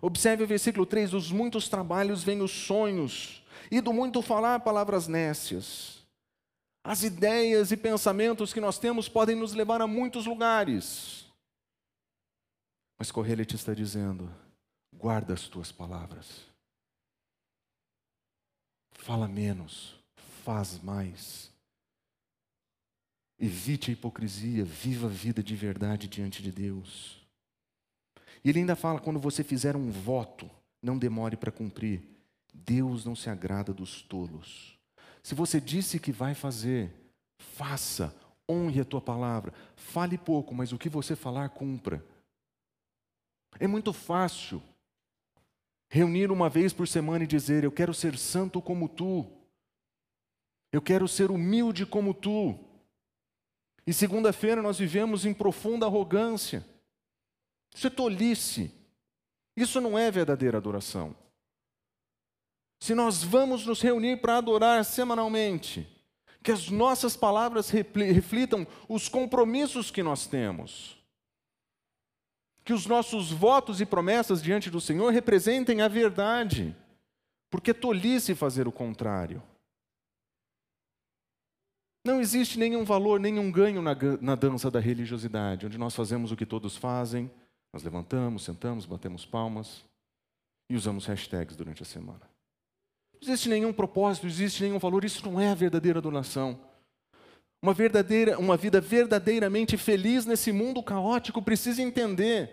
Observe 0.00 0.44
o 0.44 0.46
versículo 0.46 0.86
3: 0.86 1.10
dos 1.10 1.30
muitos 1.30 1.68
trabalhos 1.68 2.24
vêm 2.24 2.40
os 2.40 2.50
sonhos, 2.50 3.44
e 3.70 3.82
do 3.82 3.92
muito 3.92 4.22
falar 4.22 4.60
palavras 4.60 5.06
nécias. 5.06 6.06
As 6.82 7.02
ideias 7.02 7.70
e 7.70 7.76
pensamentos 7.76 8.50
que 8.50 8.62
nós 8.62 8.78
temos 8.78 9.10
podem 9.10 9.36
nos 9.36 9.52
levar 9.52 9.82
a 9.82 9.86
muitos 9.86 10.24
lugares. 10.24 11.26
Mas 12.98 13.12
Correia 13.12 13.42
está 13.42 13.74
dizendo: 13.74 14.34
guarda 14.90 15.34
as 15.34 15.48
tuas 15.48 15.70
palavras. 15.70 16.46
Fala 18.92 19.28
menos, 19.28 19.98
faz 20.42 20.80
mais. 20.80 21.54
Evite 23.38 23.90
a 23.90 23.92
hipocrisia, 23.92 24.64
viva 24.64 25.06
a 25.06 25.10
vida 25.10 25.42
de 25.42 25.54
verdade 25.54 26.08
diante 26.08 26.42
de 26.42 26.50
Deus. 26.50 27.20
E 28.42 28.48
ele 28.48 28.60
ainda 28.60 28.76
fala: 28.76 29.00
quando 29.00 29.18
você 29.18 29.44
fizer 29.44 29.76
um 29.76 29.90
voto, 29.90 30.50
não 30.82 30.96
demore 30.96 31.36
para 31.36 31.52
cumprir. 31.52 32.02
Deus 32.54 33.04
não 33.04 33.14
se 33.14 33.28
agrada 33.28 33.74
dos 33.74 34.00
tolos. 34.02 34.78
Se 35.22 35.34
você 35.34 35.60
disse 35.60 35.98
que 35.98 36.12
vai 36.12 36.34
fazer, 36.34 36.90
faça, 37.38 38.14
honre 38.48 38.80
a 38.80 38.84
tua 38.84 39.00
palavra. 39.00 39.52
Fale 39.74 40.16
pouco, 40.16 40.54
mas 40.54 40.72
o 40.72 40.78
que 40.78 40.88
você 40.88 41.14
falar, 41.14 41.50
cumpra. 41.50 42.04
É 43.58 43.66
muito 43.66 43.92
fácil 43.92 44.62
reunir 45.90 46.30
uma 46.30 46.48
vez 46.48 46.72
por 46.72 46.88
semana 46.88 47.24
e 47.24 47.26
dizer: 47.26 47.64
Eu 47.64 47.72
quero 47.72 47.92
ser 47.92 48.16
santo 48.16 48.62
como 48.62 48.88
tu, 48.88 49.26
eu 50.72 50.80
quero 50.80 51.08
ser 51.08 51.30
humilde 51.30 51.86
como 51.86 52.12
tu. 52.14 52.58
E 53.86 53.92
segunda-feira 53.92 54.60
nós 54.60 54.78
vivemos 54.78 55.24
em 55.24 55.32
profunda 55.32 55.86
arrogância. 55.86 56.64
Isso 57.74 57.86
é 57.86 57.90
tolice. 57.90 58.72
Isso 59.56 59.80
não 59.80 59.98
é 59.98 60.10
verdadeira 60.10 60.58
adoração. 60.58 61.14
Se 62.80 62.94
nós 62.94 63.22
vamos 63.22 63.64
nos 63.64 63.80
reunir 63.80 64.20
para 64.20 64.38
adorar 64.38 64.84
semanalmente, 64.84 65.88
que 66.42 66.52
as 66.52 66.68
nossas 66.68 67.16
palavras 67.16 67.70
reflitam 67.70 68.66
os 68.88 69.08
compromissos 69.08 69.90
que 69.90 70.02
nós 70.02 70.26
temos. 70.26 70.96
Que 72.64 72.72
os 72.72 72.86
nossos 72.86 73.30
votos 73.30 73.80
e 73.80 73.86
promessas 73.86 74.42
diante 74.42 74.70
do 74.70 74.80
Senhor 74.80 75.12
representem 75.12 75.80
a 75.80 75.88
verdade, 75.88 76.76
porque 77.50 77.72
tolice 77.72 78.34
fazer 78.34 78.68
o 78.68 78.72
contrário. 78.72 79.42
Não 82.06 82.20
existe 82.20 82.56
nenhum 82.56 82.84
valor, 82.84 83.18
nenhum 83.18 83.50
ganho 83.50 83.82
na, 83.82 83.96
na 84.20 84.36
dança 84.36 84.70
da 84.70 84.78
religiosidade, 84.78 85.66
onde 85.66 85.76
nós 85.76 85.92
fazemos 85.92 86.30
o 86.30 86.36
que 86.36 86.46
todos 86.46 86.76
fazem, 86.76 87.28
nós 87.72 87.82
levantamos, 87.82 88.44
sentamos, 88.44 88.86
batemos 88.86 89.26
palmas 89.26 89.84
e 90.70 90.76
usamos 90.76 91.04
hashtags 91.04 91.56
durante 91.56 91.82
a 91.82 91.84
semana. 91.84 92.20
Não 93.12 93.20
existe 93.20 93.48
nenhum 93.48 93.72
propósito, 93.72 94.22
não 94.22 94.30
existe 94.30 94.62
nenhum 94.62 94.78
valor, 94.78 95.04
isso 95.04 95.28
não 95.28 95.40
é 95.40 95.48
a 95.48 95.54
verdadeira 95.56 95.98
adoração. 95.98 96.56
Uma, 97.60 97.74
verdadeira, 97.74 98.38
uma 98.38 98.56
vida 98.56 98.80
verdadeiramente 98.80 99.76
feliz 99.76 100.24
nesse 100.24 100.52
mundo 100.52 100.84
caótico 100.84 101.42
precisa 101.42 101.82
entender 101.82 102.52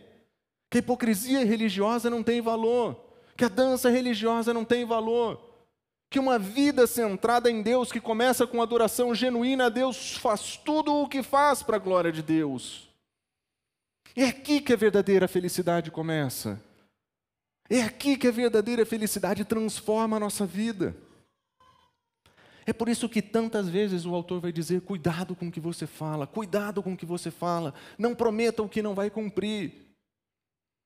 que 0.72 0.80
a 0.80 0.80
hipocrisia 0.80 1.46
religiosa 1.46 2.10
não 2.10 2.24
tem 2.24 2.42
valor, 2.42 3.00
que 3.38 3.46
a 3.46 3.50
dança 3.50 3.88
religiosa 3.92 4.52
não 4.52 4.66
tem 4.66 4.84
valor, 4.84 5.53
que 6.14 6.20
uma 6.20 6.38
vida 6.38 6.86
centrada 6.86 7.50
em 7.50 7.64
Deus, 7.64 7.92
que 7.92 8.00
começa 8.00 8.46
com 8.46 8.62
adoração 8.62 9.16
genuína 9.16 9.66
a 9.66 9.70
Deus, 9.70 10.16
faz 10.16 10.56
tudo 10.56 10.94
o 10.94 11.10
que 11.10 11.24
faz 11.24 11.64
para 11.64 11.78
a 11.78 11.80
glória 11.80 12.12
de 12.12 12.22
Deus. 12.22 12.88
É 14.16 14.26
aqui 14.26 14.62
que 14.62 14.72
a 14.72 14.76
verdadeira 14.76 15.28
felicidade 15.28 15.90
começa. 15.90 16.62
É 17.68 17.82
aqui 17.82 18.16
que 18.16 18.28
a 18.28 18.32
verdadeira 18.32 18.86
felicidade 18.86 19.44
transforma 19.44 20.18
a 20.18 20.20
nossa 20.20 20.46
vida. 20.46 20.96
É 22.64 22.72
por 22.72 22.90
isso 22.90 23.10
que 23.10 23.20
tantas 23.20 23.68
vezes 23.68 24.06
o 24.06 24.14
autor 24.14 24.40
vai 24.40 24.52
dizer: 24.52 24.82
cuidado 24.82 25.36
com 25.36 25.48
o 25.48 25.52
que 25.52 25.60
você 25.60 25.88
fala, 25.88 26.28
cuidado 26.28 26.84
com 26.84 26.94
o 26.94 26.98
que 26.98 27.08
você 27.08 27.32
fala, 27.32 27.74
não 27.98 28.14
prometa 28.14 28.62
o 28.62 28.70
que 28.70 28.84
não 28.84 28.94
vai 28.94 29.10
cumprir. 29.10 29.96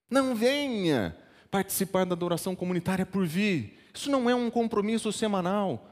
Não 0.09 0.33
venha 0.33 1.17
participar 1.51 2.05
da 2.05 2.13
adoração 2.13 2.55
comunitária 2.55 3.05
por 3.05 3.27
vir, 3.27 3.77
isso 3.97 4.11
não 4.11 4.29
é 4.29 4.35
um 4.35 4.49
compromisso 4.49 5.11
semanal. 5.11 5.85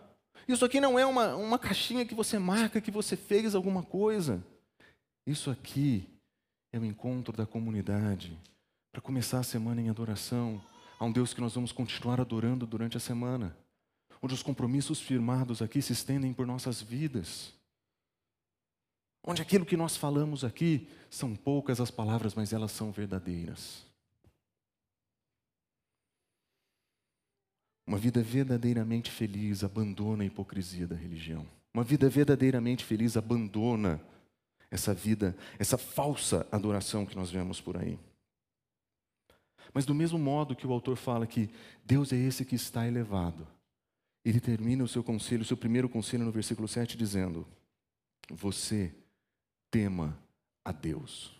Isso 0.47 0.63
aqui 0.63 0.79
não 0.79 0.97
é 0.97 1.05
uma, 1.05 1.35
uma 1.35 1.57
caixinha 1.57 2.05
que 2.05 2.13
você 2.13 2.37
marca 2.37 2.79
que 2.79 2.91
você 2.91 3.17
fez 3.17 3.55
alguma 3.55 3.81
coisa. 3.81 4.43
Isso 5.25 5.49
aqui 5.49 6.07
é 6.71 6.77
o 6.77 6.85
encontro 6.85 7.35
da 7.35 7.45
comunidade 7.45 8.37
para 8.91 9.01
começar 9.01 9.39
a 9.39 9.43
semana 9.43 9.81
em 9.81 9.89
adoração 9.89 10.61
a 10.99 11.05
um 11.05 11.11
Deus 11.11 11.33
que 11.33 11.41
nós 11.41 11.55
vamos 11.55 11.71
continuar 11.71 12.21
adorando 12.21 12.65
durante 12.65 12.95
a 12.95 12.99
semana, 12.99 13.57
onde 14.21 14.33
os 14.33 14.43
compromissos 14.43 15.01
firmados 15.01 15.61
aqui 15.61 15.81
se 15.81 15.93
estendem 15.93 16.31
por 16.31 16.45
nossas 16.45 16.81
vidas. 16.81 17.53
Onde 19.25 19.41
aquilo 19.41 19.65
que 19.65 19.75
nós 19.75 19.97
falamos 19.97 20.43
aqui 20.43 20.87
são 21.09 21.35
poucas 21.35 21.81
as 21.81 21.89
palavras, 21.89 22.35
mas 22.35 22.53
elas 22.53 22.71
são 22.71 22.91
verdadeiras. 22.91 23.83
Uma 27.87 27.97
vida 27.99 28.21
verdadeiramente 28.23 29.11
feliz 29.11 29.63
abandona 29.63 30.23
a 30.23 30.25
hipocrisia 30.25 30.87
da 30.87 30.95
religião. 30.95 31.45
Uma 31.73 31.83
vida 31.83 32.09
verdadeiramente 32.09 32.83
feliz 32.83 33.15
abandona 33.15 34.01
essa 34.71 34.93
vida, 34.93 35.37
essa 35.59 35.77
falsa 35.77 36.47
adoração 36.51 37.05
que 37.05 37.15
nós 37.15 37.29
vemos 37.29 37.61
por 37.61 37.77
aí. 37.77 37.99
Mas 39.71 39.85
do 39.85 39.93
mesmo 39.93 40.17
modo 40.17 40.55
que 40.55 40.65
o 40.65 40.71
autor 40.73 40.95
fala 40.95 41.27
que 41.27 41.49
Deus 41.83 42.11
é 42.11 42.15
esse 42.15 42.43
que 42.43 42.55
está 42.55 42.87
elevado, 42.87 43.47
ele 44.23 44.39
termina 44.39 44.83
o 44.83 44.87
seu 44.87 45.03
conselho, 45.03 45.43
o 45.43 45.45
seu 45.45 45.57
primeiro 45.57 45.87
conselho 45.87 46.25
no 46.25 46.31
versículo 46.31 46.67
7 46.67 46.97
dizendo: 46.97 47.45
Você 48.31 48.95
tema 49.69 50.17
a 50.63 50.71
Deus. 50.71 51.39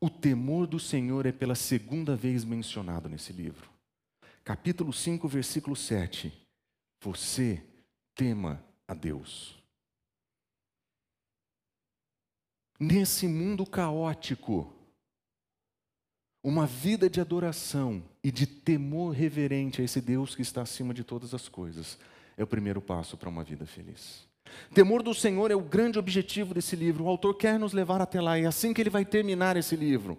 O 0.00 0.10
temor 0.10 0.66
do 0.66 0.80
Senhor 0.80 1.26
é 1.26 1.32
pela 1.32 1.54
segunda 1.54 2.16
vez 2.16 2.44
mencionado 2.44 3.08
nesse 3.08 3.32
livro 3.32 3.70
capítulo 4.44 4.92
5, 4.92 5.26
versículo 5.28 5.76
7. 5.76 6.32
Você 7.02 7.62
tema 8.14 8.64
a 8.86 8.94
Deus. 8.94 9.58
Nesse 12.78 13.28
mundo 13.28 13.66
caótico, 13.66 14.72
uma 16.42 16.66
vida 16.66 17.10
de 17.10 17.20
adoração 17.20 18.02
e 18.24 18.30
de 18.30 18.46
temor 18.46 19.10
reverente 19.10 19.82
a 19.82 19.84
esse 19.84 20.00
Deus 20.00 20.34
que 20.34 20.42
está 20.42 20.62
acima 20.62 20.94
de 20.94 21.04
todas 21.04 21.34
as 21.34 21.48
coisas 21.48 21.98
é 22.36 22.42
o 22.42 22.46
primeiro 22.46 22.80
passo 22.80 23.16
para 23.18 23.28
uma 23.28 23.44
vida 23.44 23.66
feliz. 23.66 24.26
Temor 24.74 25.02
do 25.02 25.14
Senhor 25.14 25.50
é 25.50 25.54
o 25.54 25.60
grande 25.60 25.98
objetivo 25.98 26.54
desse 26.54 26.74
livro. 26.74 27.04
O 27.04 27.08
autor 27.08 27.34
quer 27.34 27.58
nos 27.58 27.72
levar 27.72 28.00
até 28.00 28.20
lá, 28.20 28.38
e 28.38 28.44
é 28.44 28.46
assim 28.46 28.72
que 28.72 28.80
ele 28.80 28.90
vai 28.90 29.04
terminar 29.04 29.56
esse 29.56 29.76
livro. 29.76 30.18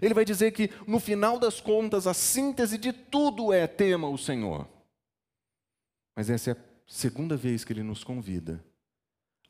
Ele 0.00 0.14
vai 0.14 0.24
dizer 0.24 0.52
que, 0.52 0.70
no 0.86 0.98
final 0.98 1.38
das 1.38 1.60
contas, 1.60 2.06
a 2.06 2.14
síntese 2.14 2.78
de 2.78 2.92
tudo 2.92 3.52
é 3.52 3.66
tema 3.66 4.08
o 4.08 4.16
Senhor. 4.16 4.68
Mas 6.16 6.30
essa 6.30 6.50
é 6.50 6.52
a 6.54 6.56
segunda 6.86 7.36
vez 7.36 7.64
que 7.64 7.72
ele 7.72 7.82
nos 7.82 8.04
convida 8.04 8.64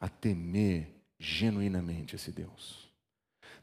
a 0.01 0.09
temer 0.09 0.89
genuinamente 1.19 2.17
esse 2.17 2.33
Deus. 2.33 2.91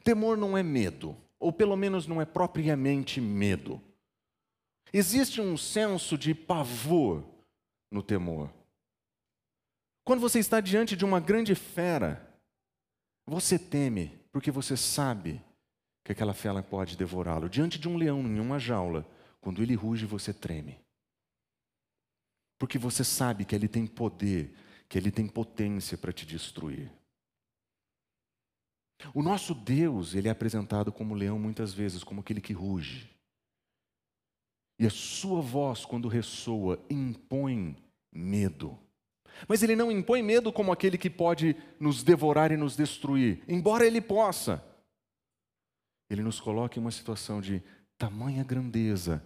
Temor 0.04 0.38
não 0.38 0.58
é 0.58 0.64
medo, 0.64 1.18
ou 1.40 1.52
pelo 1.52 1.76
menos 1.76 2.08
não 2.08 2.22
é 2.22 2.26
propriamente 2.26 3.20
medo. 3.20 3.82
Existe 4.94 5.42
um 5.42 5.58
senso 5.58 6.18
de 6.18 6.34
pavor 6.34 7.24
no 7.92 8.02
temor. 8.02 8.50
Quando 10.04 10.22
você 10.22 10.40
está 10.40 10.60
diante 10.60 10.96
de 10.96 11.06
uma 11.06 11.20
grande 11.20 11.54
fera, 11.54 12.28
você 13.26 13.60
teme, 13.60 14.20
porque 14.32 14.50
você 14.50 14.76
sabe 14.76 15.42
que 16.10 16.14
aquela 16.14 16.34
fera 16.34 16.64
pode 16.64 16.98
devorá-lo. 16.98 17.48
Diante 17.48 17.78
de 17.78 17.88
um 17.88 17.96
leão 17.96 18.22
em 18.22 18.40
uma 18.40 18.58
jaula, 18.58 19.08
quando 19.40 19.62
ele 19.62 19.76
ruge, 19.76 20.08
você 20.08 20.34
treme. 20.34 20.80
Porque 22.58 22.80
você 22.80 23.04
sabe 23.04 23.46
que 23.46 23.54
ele 23.54 23.68
tem 23.68 23.86
poder, 23.86 24.52
que 24.90 24.98
ele 24.98 25.12
tem 25.12 25.28
potência 25.28 25.96
para 26.00 26.12
te 26.12 26.26
destruir. 26.26 26.92
O 29.14 29.22
nosso 29.22 29.54
Deus, 29.54 30.16
ele 30.16 30.28
é 30.28 30.32
apresentado 30.32 30.92
como 30.92 31.14
leão 31.14 31.38
muitas 31.38 31.76
vezes, 31.76 32.04
como 32.04 32.22
aquele 32.22 32.42
que 32.42 32.54
ruge. 32.54 33.08
E 34.80 34.88
a 34.88 34.90
sua 34.90 35.42
voz, 35.42 35.86
quando 35.86 36.08
ressoa, 36.08 36.84
impõe 36.90 37.78
medo. 38.12 38.80
Mas 39.48 39.62
ele 39.62 39.76
não 39.76 39.92
impõe 39.92 40.24
medo 40.24 40.52
como 40.52 40.72
aquele 40.72 40.98
que 40.98 41.08
pode 41.08 41.56
nos 41.80 42.02
devorar 42.02 42.52
e 42.52 42.58
nos 42.58 42.76
destruir, 42.76 43.44
embora 43.48 43.86
ele 43.86 44.02
possa. 44.02 44.68
Ele 46.10 46.24
nos 46.24 46.40
coloca 46.40 46.80
em 46.80 46.82
uma 46.82 46.92
situação 46.92 47.40
de 47.40 47.62
tamanha 47.98 48.44
grandeza, 48.44 49.24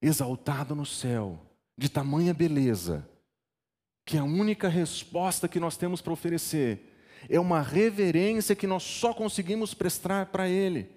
exaltado 0.00 0.74
no 0.74 0.86
céu, 0.86 1.44
de 1.76 1.88
tamanha 1.88 2.32
beleza, 2.32 3.08
que 4.06 4.16
a 4.16 4.24
única 4.24 4.68
resposta 4.68 5.48
que 5.48 5.60
nós 5.60 5.76
temos 5.76 6.00
para 6.00 6.12
oferecer 6.12 6.94
é 7.28 7.38
uma 7.38 7.60
reverência 7.60 8.56
que 8.56 8.66
nós 8.66 8.82
só 8.82 9.12
conseguimos 9.12 9.74
prestar 9.74 10.26
para 10.26 10.48
Ele. 10.48 10.88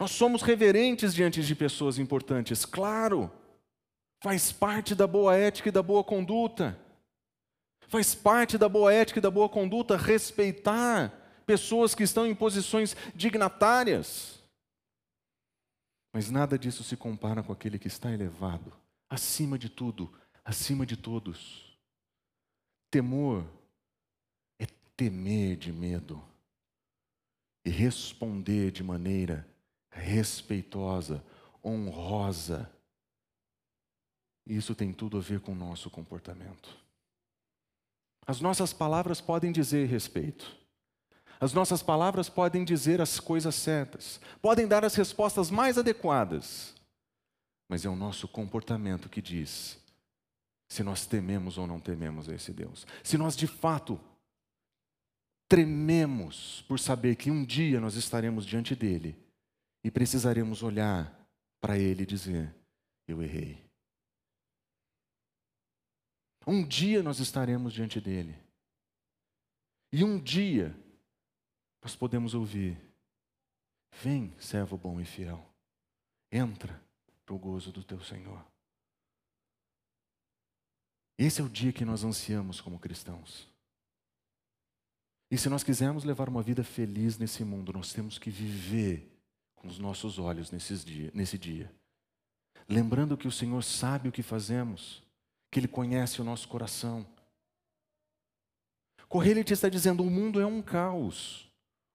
Nós 0.00 0.12
somos 0.12 0.42
reverentes 0.42 1.14
diante 1.14 1.42
de 1.42 1.54
pessoas 1.54 1.98
importantes, 1.98 2.64
claro, 2.64 3.30
faz 4.22 4.50
parte 4.50 4.94
da 4.94 5.06
boa 5.06 5.36
ética 5.36 5.68
e 5.68 5.72
da 5.72 5.82
boa 5.82 6.02
conduta. 6.02 6.78
Faz 7.88 8.14
parte 8.14 8.56
da 8.56 8.68
boa 8.68 8.92
ética 8.92 9.18
e 9.18 9.22
da 9.22 9.30
boa 9.30 9.48
conduta 9.48 9.96
respeitar 9.96 11.23
pessoas 11.46 11.94
que 11.94 12.02
estão 12.02 12.26
em 12.26 12.34
posições 12.34 12.96
dignatárias. 13.14 14.42
Mas 16.12 16.30
nada 16.30 16.58
disso 16.58 16.84
se 16.84 16.96
compara 16.96 17.42
com 17.42 17.52
aquele 17.52 17.78
que 17.78 17.88
está 17.88 18.12
elevado, 18.12 18.72
acima 19.08 19.58
de 19.58 19.68
tudo, 19.68 20.12
acima 20.44 20.86
de 20.86 20.96
todos. 20.96 21.76
Temor 22.90 23.44
é 24.60 24.66
temer 24.96 25.56
de 25.56 25.72
medo 25.72 26.22
e 27.64 27.70
responder 27.70 28.70
de 28.70 28.84
maneira 28.84 29.48
respeitosa, 29.90 31.24
honrosa. 31.64 32.70
Isso 34.46 34.74
tem 34.74 34.92
tudo 34.92 35.16
a 35.16 35.20
ver 35.20 35.40
com 35.40 35.52
o 35.52 35.56
nosso 35.56 35.90
comportamento. 35.90 36.76
As 38.26 38.40
nossas 38.40 38.72
palavras 38.72 39.20
podem 39.20 39.50
dizer 39.50 39.86
respeito. 39.86 40.63
As 41.40 41.52
nossas 41.52 41.82
palavras 41.82 42.28
podem 42.28 42.64
dizer 42.64 43.00
as 43.00 43.18
coisas 43.20 43.54
certas, 43.54 44.20
podem 44.40 44.66
dar 44.66 44.84
as 44.84 44.94
respostas 44.94 45.50
mais 45.50 45.76
adequadas, 45.76 46.74
mas 47.68 47.84
é 47.84 47.88
o 47.88 47.96
nosso 47.96 48.28
comportamento 48.28 49.08
que 49.08 49.22
diz 49.22 49.78
se 50.68 50.82
nós 50.82 51.06
tememos 51.06 51.58
ou 51.58 51.66
não 51.66 51.78
tememos 51.78 52.28
esse 52.28 52.52
Deus. 52.52 52.86
Se 53.02 53.16
nós 53.16 53.36
de 53.36 53.46
fato 53.46 54.00
trememos 55.48 56.62
por 56.62 56.80
saber 56.80 57.16
que 57.16 57.30
um 57.30 57.44
dia 57.44 57.80
nós 57.80 57.94
estaremos 57.94 58.46
diante 58.46 58.74
dele 58.74 59.16
E 59.84 59.90
precisaremos 59.90 60.62
olhar 60.62 61.14
para 61.60 61.78
Ele 61.78 62.04
e 62.04 62.06
dizer: 62.06 62.54
Eu 63.06 63.22
errei. 63.22 63.62
Um 66.46 66.66
dia 66.66 67.02
nós 67.02 67.20
estaremos 67.20 67.72
diante 67.72 68.00
dele. 68.00 68.34
E 69.92 70.02
um 70.02 70.18
dia 70.18 70.74
nós 71.84 71.94
podemos 71.94 72.32
ouvir: 72.32 72.80
Vem, 74.02 74.34
servo 74.38 74.78
bom 74.78 74.98
e 74.98 75.04
fiel, 75.04 75.46
entra 76.32 76.82
para 77.26 77.34
o 77.34 77.38
gozo 77.38 77.70
do 77.70 77.84
teu 77.84 78.02
Senhor. 78.02 78.42
Esse 81.18 81.42
é 81.42 81.44
o 81.44 81.48
dia 81.48 81.72
que 81.72 81.84
nós 81.84 82.02
ansiamos 82.02 82.60
como 82.60 82.78
cristãos. 82.78 83.48
E 85.30 85.36
se 85.36 85.48
nós 85.48 85.62
quisermos 85.62 86.04
levar 86.04 86.28
uma 86.28 86.42
vida 86.42 86.64
feliz 86.64 87.18
nesse 87.18 87.44
mundo, 87.44 87.72
nós 87.72 87.92
temos 87.92 88.18
que 88.18 88.30
viver 88.30 89.12
com 89.54 89.68
os 89.68 89.78
nossos 89.78 90.18
olhos 90.18 90.50
nesses 90.50 90.84
dia, 90.84 91.10
nesse 91.14 91.38
dia. 91.38 91.70
Lembrando 92.68 93.16
que 93.16 93.28
o 93.28 93.32
Senhor 93.32 93.62
sabe 93.62 94.08
o 94.08 94.12
que 94.12 94.22
fazemos, 94.22 95.02
que 95.50 95.60
Ele 95.60 95.68
conhece 95.68 96.20
o 96.20 96.24
nosso 96.24 96.48
coração. 96.48 97.06
Correia 99.06 99.40
está 99.40 99.68
dizendo: 99.68 100.02
o 100.02 100.10
mundo 100.10 100.40
é 100.40 100.46
um 100.46 100.62
caos, 100.62 101.50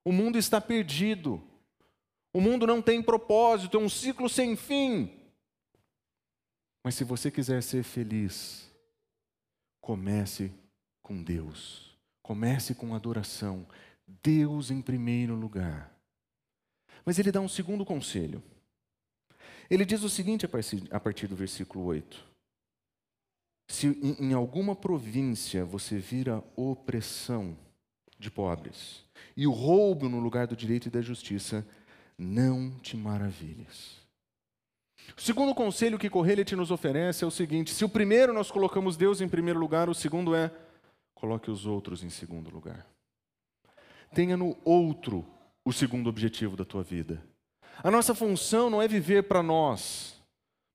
o 0.10 0.14
mundo 0.14 0.38
está 0.38 0.60
perdido, 0.60 1.42
o 2.34 2.42
mundo 2.42 2.66
não 2.66 2.82
tem 2.82 3.02
propósito, 3.02 3.78
é 3.78 3.80
um 3.80 3.90
ciclo 3.90 4.28
sem 4.28 4.56
fim. 4.56 5.14
Mas 6.84 6.96
se 6.96 7.04
você 7.04 7.30
quiser 7.30 7.62
ser 7.62 7.84
feliz, 7.84 8.70
Comece 9.90 10.54
com 11.02 11.24
Deus. 11.24 11.98
Comece 12.22 12.76
com 12.76 12.94
adoração. 12.94 13.66
Deus 14.22 14.70
em 14.70 14.84
primeiro 14.84 15.34
lugar. 15.34 15.92
Mas 17.04 17.18
ele 17.18 17.32
dá 17.32 17.42
um 17.42 17.50
segundo 17.50 17.84
conselho. 17.84 18.44
Ele 19.68 19.84
diz 19.86 20.04
o 20.04 20.10
seguinte 20.10 20.46
a 20.92 21.00
partir 21.00 21.26
do 21.26 21.36
versículo 21.36 21.86
8: 21.86 22.24
Se 23.68 23.88
em 24.20 24.34
alguma 24.34 24.76
província 24.76 25.66
você 25.66 25.98
vira 25.98 26.44
opressão 26.56 27.58
de 28.20 28.30
pobres 28.30 29.04
e 29.36 29.48
o 29.48 29.52
roubo 29.52 30.10
no 30.10 30.20
lugar 30.20 30.48
do 30.48 30.56
direito 30.56 30.88
e 30.88 30.92
da 30.92 31.02
justiça, 31.02 31.66
não 32.18 32.72
te 32.82 32.98
maravilhes. 32.98 33.98
O 35.18 35.22
segundo 35.22 35.56
conselho 35.56 35.98
que 35.98 36.10
Correlete 36.10 36.56
nos 36.56 36.72
oferece 36.72 37.24
é 37.24 37.28
o 37.28 37.32
seguinte: 37.32 37.74
se 37.74 37.86
o 37.86 37.90
primeiro 37.90 38.34
nós 38.34 38.52
colocamos 38.52 38.98
Deus 38.98 39.22
em 39.22 39.30
primeiro 39.30 39.60
lugar, 39.60 39.90
o 39.90 39.96
segundo 39.96 40.36
é 40.36 40.52
coloque 41.16 41.50
os 41.50 41.66
outros 41.66 42.04
em 42.04 42.10
segundo 42.10 42.50
lugar. 42.50 42.86
Tenha 44.14 44.36
no 44.36 44.58
outro 44.64 45.26
o 45.64 45.72
segundo 45.72 46.10
objetivo 46.10 46.58
da 46.58 46.66
tua 46.66 46.84
vida. 46.84 47.24
A 47.82 47.90
nossa 47.90 48.14
função 48.14 48.70
não 48.70 48.82
é 48.82 48.88
viver 48.88 49.24
para 49.24 49.42
nós. 49.42 50.20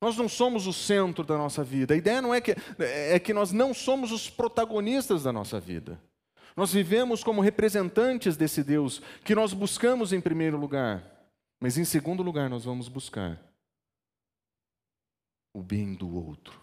Nós 0.01 0.17
não 0.17 0.29
somos 0.29 0.67
o 0.67 0.73
centro 0.73 1.25
da 1.25 1.37
nossa 1.37 1.63
vida. 1.63 1.95
A 1.95 1.97
ideia 1.97 2.21
não 2.21 2.35
é 2.35 2.41
que, 2.41 2.55
é 2.79 3.19
que 3.19 3.33
nós 3.33 3.53
não 3.53 3.73
somos 3.73 4.13
os 4.13 4.29
protagonistas 4.29 5.23
da 5.23 5.33
nossa 5.33 5.61
vida. 5.61 6.01
Nós 6.57 6.73
vivemos 6.73 7.25
como 7.25 7.41
representantes 7.41 8.37
desse 8.37 8.63
Deus 8.63 9.01
que 9.25 9.35
nós 9.35 9.53
buscamos 9.53 10.13
em 10.13 10.21
primeiro 10.21 10.57
lugar. 10.57 11.03
Mas 11.61 11.77
em 11.79 11.85
segundo 11.85 12.23
lugar, 12.23 12.49
nós 12.49 12.65
vamos 12.65 12.89
buscar 12.89 13.41
o 15.53 15.63
bem 15.63 15.95
do 15.95 16.15
outro. 16.15 16.61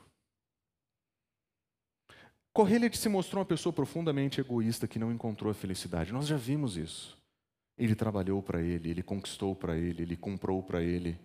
Correia 2.53 2.91
se 2.93 3.07
mostrou 3.07 3.39
uma 3.39 3.45
pessoa 3.45 3.71
profundamente 3.71 4.41
egoísta 4.41 4.87
que 4.87 4.99
não 4.99 5.11
encontrou 5.11 5.49
a 5.49 5.55
felicidade. 5.55 6.11
Nós 6.11 6.27
já 6.27 6.35
vimos 6.35 6.75
isso. 6.75 7.17
Ele 7.77 7.95
trabalhou 7.95 8.43
para 8.43 8.61
ele, 8.61 8.89
ele 8.89 9.01
conquistou 9.01 9.55
para 9.55 9.77
ele, 9.77 10.03
ele 10.03 10.17
comprou 10.17 10.61
para 10.61 10.83
ele. 10.83 11.17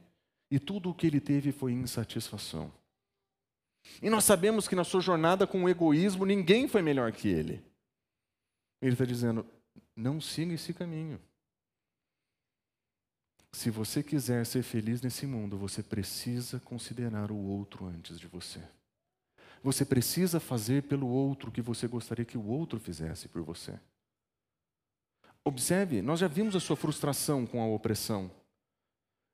E 0.50 0.60
tudo 0.60 0.90
o 0.90 0.94
que 0.94 1.06
ele 1.06 1.20
teve 1.20 1.50
foi 1.50 1.72
insatisfação. 1.72 2.72
E 4.00 4.08
nós 4.08 4.24
sabemos 4.24 4.68
que 4.68 4.76
na 4.76 4.84
sua 4.84 5.00
jornada 5.00 5.46
com 5.46 5.64
o 5.64 5.68
egoísmo, 5.68 6.24
ninguém 6.24 6.68
foi 6.68 6.82
melhor 6.82 7.10
que 7.12 7.28
ele. 7.28 7.62
Ele 8.80 8.92
está 8.92 9.04
dizendo: 9.04 9.46
não 9.94 10.20
siga 10.20 10.54
esse 10.54 10.72
caminho. 10.72 11.20
Se 13.52 13.70
você 13.70 14.02
quiser 14.02 14.44
ser 14.44 14.62
feliz 14.62 15.00
nesse 15.00 15.26
mundo, 15.26 15.56
você 15.56 15.82
precisa 15.82 16.60
considerar 16.60 17.30
o 17.30 17.36
outro 17.36 17.86
antes 17.86 18.20
de 18.20 18.26
você. 18.26 18.62
Você 19.62 19.84
precisa 19.84 20.38
fazer 20.38 20.82
pelo 20.82 21.08
outro 21.08 21.48
o 21.48 21.52
que 21.52 21.62
você 21.62 21.88
gostaria 21.88 22.24
que 22.24 22.36
o 22.36 22.46
outro 22.46 22.78
fizesse 22.78 23.28
por 23.28 23.42
você. 23.42 23.78
Observe, 25.42 26.02
nós 26.02 26.20
já 26.20 26.28
vimos 26.28 26.54
a 26.54 26.60
sua 26.60 26.76
frustração 26.76 27.46
com 27.46 27.62
a 27.62 27.66
opressão. 27.66 28.30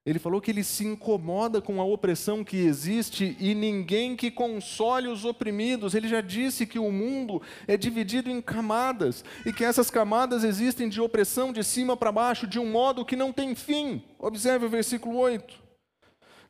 Ele 0.05 0.19
falou 0.19 0.41
que 0.41 0.51
ele 0.51 0.65
se 0.65 0.85
incomoda 0.85 1.61
com 1.61 1.81
a 1.81 1.85
opressão 1.85 2.43
que 2.43 2.57
existe 2.57 3.37
e 3.39 3.55
ninguém 3.55 4.17
que 4.17 4.33
console 4.33 5.07
os 5.07 5.25
oprimidos. 5.25 5.95
Ele 5.95 6.09
já 6.09 6.21
disse 6.21 6.67
que 6.67 6.79
o 6.79 6.91
mundo 6.91 7.41
é 7.69 7.77
dividido 7.77 8.29
em 8.29 8.41
camadas 8.41 9.25
e 9.47 9.53
que 9.53 9.65
essas 9.65 9.91
camadas 9.91 10.43
existem 10.43 10.89
de 10.89 11.01
opressão 11.01 11.53
de 11.53 11.63
cima 11.63 11.97
para 11.97 12.11
baixo 12.11 12.49
de 12.49 12.59
um 12.59 12.69
modo 12.69 13.05
que 13.05 13.15
não 13.15 13.33
tem 13.33 13.55
fim. 13.55 14.03
Observe 14.19 14.67
o 14.67 14.71
versículo 14.71 15.19
8. 15.19 15.63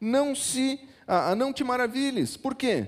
Não 0.00 0.34
se 0.34 0.80
ah, 1.06 1.34
não 1.34 1.52
te 1.52 1.62
maravilhes. 1.62 2.38
Por 2.38 2.54
quê? 2.54 2.86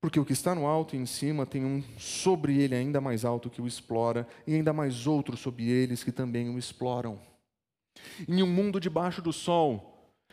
Porque 0.00 0.18
o 0.18 0.24
que 0.24 0.32
está 0.32 0.54
no 0.54 0.66
alto 0.66 0.96
e 0.96 0.98
em 0.98 1.04
cima 1.04 1.44
tem 1.44 1.62
um 1.62 1.82
sobre 1.98 2.58
ele 2.58 2.74
ainda 2.74 3.02
mais 3.02 3.22
alto 3.22 3.50
que 3.50 3.60
o 3.60 3.66
explora 3.66 4.26
e 4.46 4.54
ainda 4.54 4.72
mais 4.72 5.06
outro 5.06 5.36
sobre 5.36 5.68
eles 5.68 6.02
que 6.02 6.10
também 6.10 6.48
o 6.48 6.58
exploram. 6.58 7.20
Em 8.26 8.42
um 8.42 8.46
mundo 8.46 8.80
debaixo 8.80 9.20
do 9.20 9.30
sol, 9.30 9.89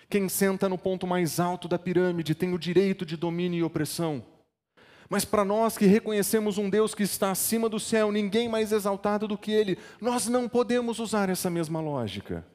quem 0.10 0.30
senta 0.30 0.70
no 0.70 0.78
ponto 0.78 1.06
mais 1.06 1.40
alto 1.40 1.68
da 1.68 1.78
pirâmide 1.78 2.34
tem 2.34 2.54
o 2.54 2.60
direito 2.60 3.06
de 3.06 3.18
domínio 3.18 3.60
e 3.60 3.64
opressão. 3.64 4.24
Mas 5.10 5.24
para 5.24 5.46
nós 5.46 5.78
que 5.78 5.86
reconhecemos 5.86 6.58
um 6.58 6.70
Deus 6.70 6.94
que 6.94 7.04
está 7.04 7.32
acima 7.32 7.70
do 7.70 7.80
céu, 7.80 8.12
ninguém 8.12 8.50
mais 8.50 8.72
exaltado 8.72 9.28
do 9.28 9.38
que 9.38 9.52
Ele, 9.52 9.78
nós 10.02 10.28
não 10.28 10.50
podemos 10.50 11.00
usar 11.00 11.30
essa 11.30 11.50
mesma 11.50 11.80
lógica. 11.80 12.46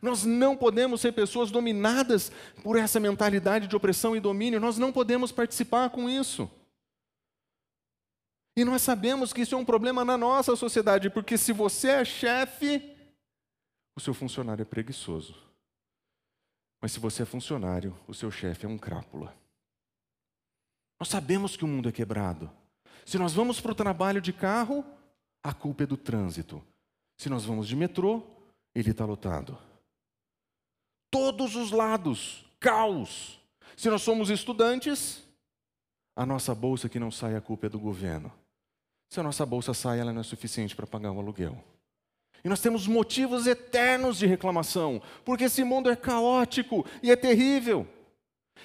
Nós 0.00 0.24
não 0.24 0.56
podemos 0.56 1.00
ser 1.00 1.12
pessoas 1.12 1.50
dominadas 1.50 2.30
por 2.62 2.78
essa 2.78 3.00
mentalidade 3.00 3.66
de 3.66 3.76
opressão 3.76 4.14
e 4.14 4.20
domínio, 4.20 4.60
nós 4.60 4.78
não 4.78 4.92
podemos 4.92 5.32
participar 5.32 5.90
com 5.90 6.08
isso. 6.08 6.48
E 8.56 8.64
nós 8.64 8.82
sabemos 8.82 9.32
que 9.32 9.42
isso 9.42 9.54
é 9.54 9.58
um 9.58 9.64
problema 9.64 10.04
na 10.04 10.16
nossa 10.16 10.54
sociedade, 10.54 11.10
porque 11.10 11.36
se 11.36 11.52
você 11.52 11.88
é 11.88 12.04
chefe, 12.04 12.96
o 13.96 14.00
seu 14.00 14.14
funcionário 14.14 14.62
é 14.62 14.64
preguiçoso. 14.64 15.49
Mas 16.80 16.92
se 16.92 17.00
você 17.00 17.22
é 17.22 17.26
funcionário, 17.26 17.96
o 18.08 18.14
seu 18.14 18.30
chefe 18.30 18.64
é 18.64 18.68
um 18.68 18.78
crápula. 18.78 19.34
Nós 20.98 21.08
sabemos 21.08 21.56
que 21.56 21.64
o 21.64 21.68
mundo 21.68 21.88
é 21.88 21.92
quebrado. 21.92 22.50
Se 23.04 23.18
nós 23.18 23.32
vamos 23.32 23.60
para 23.60 23.72
o 23.72 23.74
trabalho 23.74 24.20
de 24.20 24.32
carro, 24.32 24.84
a 25.42 25.52
culpa 25.52 25.84
é 25.84 25.86
do 25.86 25.96
trânsito. 25.96 26.62
Se 27.18 27.28
nós 27.28 27.44
vamos 27.44 27.68
de 27.68 27.76
metrô, 27.76 28.22
ele 28.74 28.90
está 28.90 29.04
lotado. 29.04 29.58
Todos 31.10 31.56
os 31.56 31.70
lados, 31.70 32.44
caos. 32.58 33.40
Se 33.76 33.88
nós 33.90 34.02
somos 34.02 34.30
estudantes, 34.30 35.22
a 36.14 36.24
nossa 36.24 36.54
bolsa 36.54 36.88
que 36.88 36.98
não 36.98 37.10
sai, 37.10 37.34
a 37.34 37.40
culpa 37.40 37.66
é 37.66 37.68
do 37.68 37.78
governo. 37.78 38.32
Se 39.08 39.18
a 39.18 39.22
nossa 39.22 39.44
bolsa 39.44 39.74
sai, 39.74 39.98
ela 39.98 40.12
não 40.12 40.20
é 40.20 40.24
suficiente 40.24 40.76
para 40.76 40.86
pagar 40.86 41.10
o 41.12 41.18
aluguel. 41.18 41.62
E 42.44 42.48
nós 42.48 42.60
temos 42.60 42.86
motivos 42.86 43.46
eternos 43.46 44.18
de 44.18 44.26
reclamação, 44.26 45.02
porque 45.24 45.44
esse 45.44 45.62
mundo 45.62 45.90
é 45.90 45.96
caótico 45.96 46.86
e 47.02 47.10
é 47.10 47.16
terrível. 47.16 47.86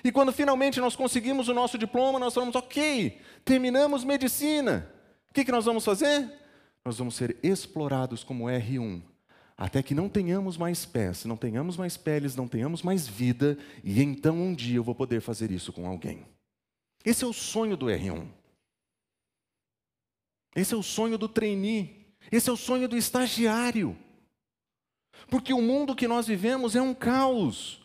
E 0.03 0.11
quando 0.11 0.31
finalmente 0.31 0.79
nós 0.79 0.95
conseguimos 0.95 1.47
o 1.47 1.53
nosso 1.53 1.77
diploma, 1.77 2.19
nós 2.19 2.33
falamos, 2.33 2.55
ok, 2.55 3.19
terminamos 3.43 4.03
medicina. 4.03 4.89
O 5.29 5.33
que, 5.33 5.45
que 5.45 5.51
nós 5.51 5.65
vamos 5.65 5.83
fazer? 5.83 6.31
Nós 6.83 6.97
vamos 6.97 7.15
ser 7.15 7.37
explorados 7.41 8.23
como 8.23 8.45
R1, 8.45 9.01
até 9.57 9.81
que 9.81 9.95
não 9.95 10.07
tenhamos 10.07 10.57
mais 10.57 10.85
pés, 10.85 11.25
não 11.25 11.35
tenhamos 11.35 11.77
mais 11.77 11.97
peles, 11.97 12.35
não 12.35 12.47
tenhamos 12.47 12.81
mais 12.81 13.07
vida, 13.07 13.57
e 13.83 14.01
então 14.01 14.35
um 14.35 14.53
dia 14.53 14.77
eu 14.77 14.83
vou 14.83 14.93
poder 14.93 15.21
fazer 15.21 15.49
isso 15.51 15.73
com 15.73 15.87
alguém. 15.87 16.25
Esse 17.03 17.23
é 17.23 17.27
o 17.27 17.33
sonho 17.33 17.75
do 17.75 17.87
R1. 17.87 18.27
Esse 20.55 20.73
é 20.73 20.77
o 20.77 20.83
sonho 20.83 21.17
do 21.17 21.27
trainee. 21.27 22.04
Esse 22.31 22.49
é 22.49 22.53
o 22.53 22.57
sonho 22.57 22.87
do 22.87 22.97
estagiário. 22.97 23.97
Porque 25.29 25.53
o 25.53 25.61
mundo 25.61 25.95
que 25.95 26.07
nós 26.07 26.27
vivemos 26.27 26.75
é 26.75 26.81
um 26.81 26.93
caos. 26.93 27.81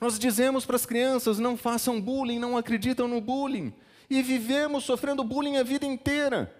Nós 0.00 0.18
dizemos 0.18 0.64
para 0.64 0.76
as 0.76 0.86
crianças: 0.86 1.38
não 1.38 1.56
façam 1.56 2.00
bullying, 2.00 2.38
não 2.38 2.56
acreditam 2.56 3.08
no 3.08 3.20
bullying. 3.20 3.72
E 4.08 4.22
vivemos 4.22 4.84
sofrendo 4.84 5.24
bullying 5.24 5.56
a 5.56 5.62
vida 5.62 5.84
inteira. 5.84 6.54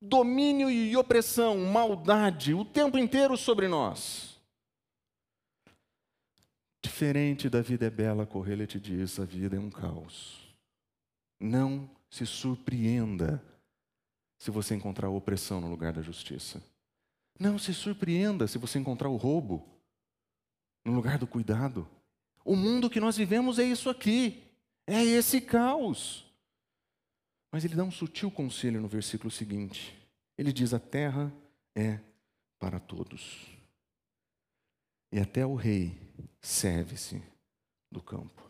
Domínio 0.00 0.70
e 0.70 0.96
opressão, 0.96 1.56
maldade, 1.58 2.52
o 2.52 2.64
tempo 2.64 2.98
inteiro 2.98 3.36
sobre 3.36 3.68
nós. 3.68 4.38
Diferente 6.82 7.48
da 7.48 7.62
vida 7.62 7.86
é 7.86 7.90
bela, 7.90 8.26
Correia 8.26 8.66
te 8.66 8.78
diz: 8.80 9.18
a 9.18 9.24
vida 9.24 9.56
é 9.56 9.58
um 9.58 9.70
caos. 9.70 10.54
Não 11.40 11.88
se 12.10 12.26
surpreenda 12.26 13.42
se 14.44 14.50
você 14.50 14.74
encontrar 14.74 15.08
opressão 15.08 15.58
no 15.58 15.70
lugar 15.70 15.94
da 15.94 16.02
justiça. 16.02 16.62
Não 17.40 17.58
se 17.58 17.72
surpreenda 17.72 18.46
se 18.46 18.58
você 18.58 18.78
encontrar 18.78 19.08
o 19.08 19.16
roubo. 19.16 19.66
no 20.84 20.92
lugar 20.92 21.16
do 21.16 21.26
cuidado. 21.26 21.88
O 22.44 22.54
mundo 22.54 22.90
que 22.90 23.00
nós 23.00 23.16
vivemos 23.16 23.58
é 23.58 23.64
isso 23.64 23.88
aqui, 23.88 24.44
é 24.86 25.02
esse 25.02 25.40
caos. 25.40 26.30
Mas 27.50 27.64
ele 27.64 27.74
dá 27.74 27.82
um 27.84 27.90
sutil 27.90 28.30
conselho 28.30 28.82
no 28.82 28.86
versículo 28.86 29.30
seguinte. 29.30 29.96
Ele 30.36 30.52
diz: 30.52 30.74
A 30.74 30.78
terra 30.78 31.32
é 31.74 31.98
para 32.58 32.78
todos, 32.78 33.46
e 35.10 35.18
até 35.18 35.46
o 35.46 35.54
rei 35.54 35.98
serve-se 36.42 37.22
do 37.90 38.02
campo. 38.02 38.43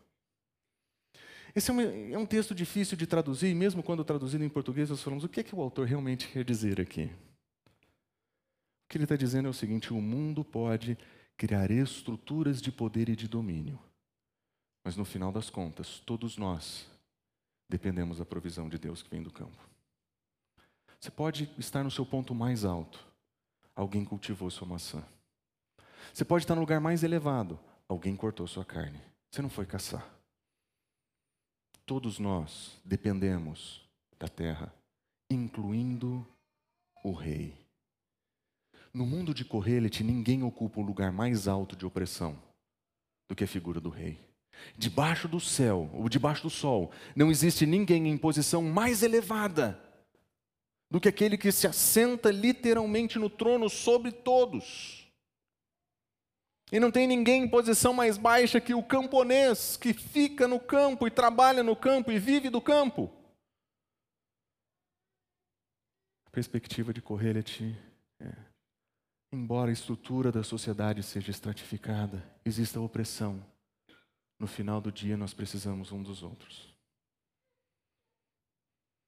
Esse 1.55 1.71
é 1.71 1.75
um, 1.75 1.81
é 2.15 2.19
um, 2.19 2.27
texto 2.27 2.55
difícil 2.55 2.97
de 2.97 3.07
traduzir, 3.07 3.49
e 3.49 3.55
mesmo 3.55 3.83
quando 3.83 4.05
traduzido 4.05 4.43
em 4.43 4.49
português, 4.49 4.91
nós 4.91 5.01
falamos 5.01 5.23
o 5.23 5.29
que 5.29 5.39
é 5.39 5.43
que 5.45 5.55
o 5.55 5.61
autor 5.61 5.87
realmente 5.87 6.29
quer 6.29 6.45
dizer 6.45 6.81
aqui. 6.81 7.05
O 7.05 8.89
que 8.89 8.97
ele 8.97 9.05
está 9.05 9.15
dizendo 9.15 9.47
é 9.47 9.51
o 9.51 9.55
seguinte: 9.55 9.93
o 9.93 10.01
mundo 10.01 10.45
pode 10.45 10.99
criar 11.37 11.71
estruturas 11.71 12.61
de 12.61 12.73
poder 12.73 13.09
e 13.09 13.15
de 13.15 13.29
domínio, 13.29 13.79
mas 14.85 14.97
no 14.97 15.05
final 15.05 15.31
das 15.31 15.49
contas, 15.49 16.01
todos 16.01 16.37
nós 16.37 16.87
dependemos 17.69 18.19
da 18.19 18.25
provisão 18.25 18.69
de 18.69 18.77
Deus 18.77 19.03
que 19.03 19.11
vem 19.11 19.23
do 19.23 19.33
campo. 19.33 19.69
Você 20.99 21.11
pode 21.11 21.49
estar 21.57 21.85
no 21.85 21.91
seu 21.91 22.05
ponto 22.05 22.35
mais 22.35 22.65
alto, 22.65 23.05
alguém 23.77 24.05
cultivou 24.05 24.51
sua 24.51 24.67
maçã. 24.67 25.05
Você 26.13 26.25
pode 26.25 26.45
estar 26.45 26.55
no 26.55 26.61
lugar 26.61 26.81
mais 26.81 27.03
elevado, 27.03 27.59
alguém 27.89 28.17
cortou 28.17 28.47
sua 28.47 28.65
carne. 28.65 29.01
Você 29.31 29.41
não 29.41 29.51
foi 29.51 29.67
caçar. 29.67 30.15
Todos 31.87 32.19
nós 32.19 32.81
dependemos 32.85 33.83
da 34.19 34.27
terra, 34.27 34.75
incluindo 35.31 36.27
o 37.03 37.13
rei. 37.13 37.55
No 38.93 39.05
mundo 39.05 39.35
de 39.35 39.45
Correlete, 39.45 40.03
ninguém 40.03 40.43
ocupa 40.43 40.81
o 40.81 40.85
lugar 40.85 41.13
mais 41.13 41.47
alto 41.47 41.77
de 41.77 41.85
opressão 41.85 42.39
do 43.29 43.35
que 43.35 43.45
a 43.45 43.49
figura 43.49 43.81
do 43.81 43.91
rei. 43.91 44.19
Debaixo 44.79 45.29
do 45.29 45.41
céu, 45.41 45.91
ou 45.93 46.09
debaixo 46.09 46.45
do 46.45 46.51
sol, 46.51 46.91
não 47.15 47.31
existe 47.31 47.67
ninguém 47.67 48.09
em 48.09 48.17
posição 48.17 48.63
mais 48.63 49.03
elevada 49.03 49.79
do 50.91 51.01
que 51.01 51.09
aquele 51.09 51.37
que 51.37 51.51
se 51.51 51.67
assenta 51.67 52.31
literalmente 52.31 53.19
no 53.19 53.29
trono 53.29 53.69
sobre 53.69 54.13
todos. 54.13 55.04
E 56.75 56.81
não 56.81 56.91
tem 56.91 57.07
ninguém 57.07 57.45
em 57.45 57.49
posição 57.49 57.95
mais 57.95 58.19
baixa 58.19 58.61
que 58.61 58.75
o 58.75 58.83
camponês 58.83 59.77
que 59.77 59.95
fica 59.95 60.49
no 60.49 60.59
campo 60.59 61.07
e 61.07 61.11
trabalha 61.11 61.63
no 61.63 61.77
campo 61.77 62.11
e 62.11 62.19
vive 62.19 62.51
do 62.51 62.61
campo. 62.61 63.09
A 66.27 66.31
perspectiva 66.31 66.93
de 66.93 67.01
Correlete 67.01 67.79
é, 68.21 68.35
embora 69.33 69.71
a 69.71 69.73
estrutura 69.73 70.33
da 70.33 70.43
sociedade 70.43 71.01
seja 71.05 71.31
estratificada, 71.31 72.29
exista 72.45 72.81
opressão 72.81 73.41
no 74.37 74.49
final 74.49 74.81
do 74.81 74.91
dia 74.91 75.17
nós 75.17 75.33
precisamos 75.33 75.93
um 75.93 76.03
dos 76.03 76.25
outros. 76.25 76.75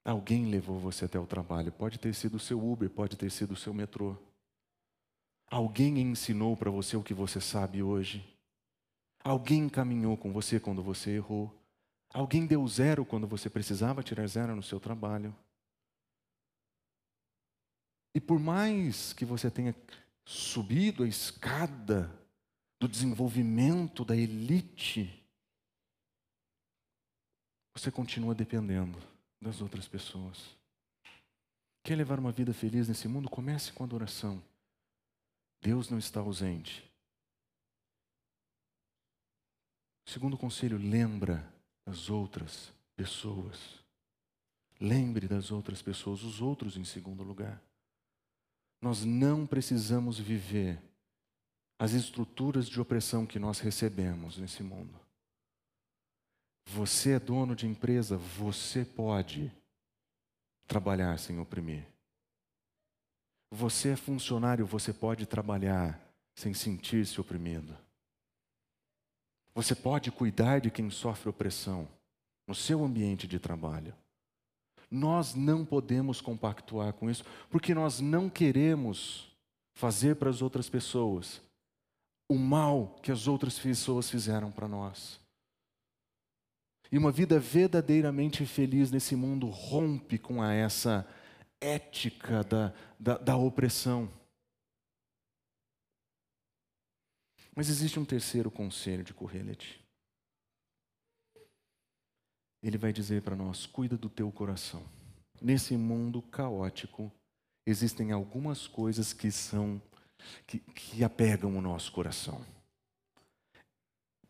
Alguém 0.04 0.48
levou 0.48 0.78
você 0.78 1.06
até 1.06 1.18
o 1.18 1.26
trabalho, 1.26 1.72
pode 1.72 1.98
ter 1.98 2.14
sido 2.14 2.36
o 2.36 2.38
seu 2.38 2.64
Uber, 2.64 2.88
pode 2.88 3.16
ter 3.16 3.28
sido 3.28 3.54
o 3.54 3.56
seu 3.56 3.74
metrô. 3.74 4.16
Alguém 5.48 5.98
ensinou 6.00 6.56
para 6.56 6.70
você 6.70 6.96
o 6.96 7.02
que 7.02 7.14
você 7.14 7.40
sabe 7.40 7.82
hoje. 7.82 8.24
Alguém 9.22 9.68
caminhou 9.68 10.16
com 10.16 10.32
você 10.32 10.58
quando 10.58 10.82
você 10.82 11.12
errou. 11.12 11.52
Alguém 12.12 12.46
deu 12.46 12.66
zero 12.66 13.04
quando 13.04 13.26
você 13.26 13.48
precisava 13.50 14.02
tirar 14.02 14.26
zero 14.26 14.56
no 14.56 14.62
seu 14.62 14.80
trabalho. 14.80 15.34
E 18.14 18.20
por 18.20 18.38
mais 18.40 19.12
que 19.12 19.24
você 19.24 19.50
tenha 19.50 19.74
subido 20.24 21.04
a 21.04 21.08
escada 21.08 22.10
do 22.80 22.88
desenvolvimento 22.88 24.04
da 24.04 24.16
elite, 24.16 25.22
você 27.74 27.90
continua 27.90 28.34
dependendo 28.34 28.98
das 29.40 29.60
outras 29.60 29.86
pessoas. 29.86 30.56
Quer 31.82 31.96
levar 31.96 32.18
uma 32.18 32.32
vida 32.32 32.54
feliz 32.54 32.88
nesse 32.88 33.06
mundo? 33.06 33.28
Comece 33.28 33.72
com 33.72 33.84
adoração. 33.84 34.42
Deus 35.60 35.90
não 35.90 35.98
está 35.98 36.20
ausente. 36.20 36.90
Segundo 40.06 40.38
conselho, 40.38 40.78
lembra 40.78 41.52
das 41.84 42.08
outras 42.08 42.72
pessoas. 42.94 43.84
Lembre 44.80 45.26
das 45.26 45.50
outras 45.50 45.82
pessoas, 45.82 46.22
os 46.22 46.40
outros 46.40 46.76
em 46.76 46.84
segundo 46.84 47.22
lugar. 47.22 47.60
Nós 48.80 49.04
não 49.04 49.46
precisamos 49.46 50.18
viver 50.18 50.80
as 51.78 51.92
estruturas 51.92 52.68
de 52.68 52.80
opressão 52.80 53.26
que 53.26 53.38
nós 53.38 53.58
recebemos 53.58 54.38
nesse 54.38 54.62
mundo. 54.62 54.98
Você 56.66 57.12
é 57.12 57.20
dono 57.20 57.54
de 57.54 57.66
empresa, 57.66 58.16
você 58.16 58.84
pode 58.84 59.52
trabalhar 60.66 61.18
sem 61.18 61.38
oprimir. 61.38 61.86
Você 63.50 63.90
é 63.90 63.96
funcionário, 63.96 64.66
você 64.66 64.92
pode 64.92 65.26
trabalhar 65.26 66.00
sem 66.34 66.52
sentir-se 66.52 67.20
oprimido. 67.20 67.76
Você 69.54 69.74
pode 69.74 70.10
cuidar 70.10 70.60
de 70.60 70.70
quem 70.70 70.90
sofre 70.90 71.30
opressão 71.30 71.88
no 72.46 72.54
seu 72.54 72.84
ambiente 72.84 73.26
de 73.26 73.38
trabalho. 73.38 73.94
Nós 74.90 75.34
não 75.34 75.64
podemos 75.64 76.20
compactuar 76.20 76.92
com 76.92 77.10
isso, 77.10 77.24
porque 77.50 77.74
nós 77.74 78.00
não 78.00 78.28
queremos 78.28 79.32
fazer 79.74 80.16
para 80.16 80.30
as 80.30 80.42
outras 80.42 80.68
pessoas 80.68 81.42
o 82.28 82.34
mal 82.36 82.98
que 83.02 83.12
as 83.12 83.26
outras 83.26 83.58
pessoas 83.58 84.10
fizeram 84.10 84.50
para 84.50 84.68
nós. 84.68 85.20
E 86.90 86.98
uma 86.98 87.10
vida 87.10 87.38
verdadeiramente 87.38 88.44
feliz 88.46 88.90
nesse 88.90 89.16
mundo 89.16 89.48
rompe 89.48 90.18
com 90.18 90.44
essa 90.44 91.06
ética 91.60 92.42
da, 92.44 92.74
da, 92.98 93.18
da 93.18 93.36
opressão. 93.36 94.10
Mas 97.54 97.68
existe 97.68 97.98
um 97.98 98.04
terceiro 98.04 98.50
conselho 98.50 99.02
de 99.02 99.14
Correlete. 99.14 99.80
Ele 102.62 102.76
vai 102.76 102.92
dizer 102.92 103.22
para 103.22 103.36
nós: 103.36 103.66
cuida 103.66 103.96
do 103.96 104.10
teu 104.10 104.30
coração. 104.30 104.84
Nesse 105.40 105.76
mundo 105.76 106.22
caótico, 106.22 107.12
existem 107.66 108.12
algumas 108.12 108.66
coisas 108.66 109.12
que 109.12 109.30
são 109.30 109.80
que, 110.46 110.58
que 110.58 111.04
apegam 111.04 111.56
o 111.56 111.60
nosso 111.60 111.92
coração. 111.92 112.44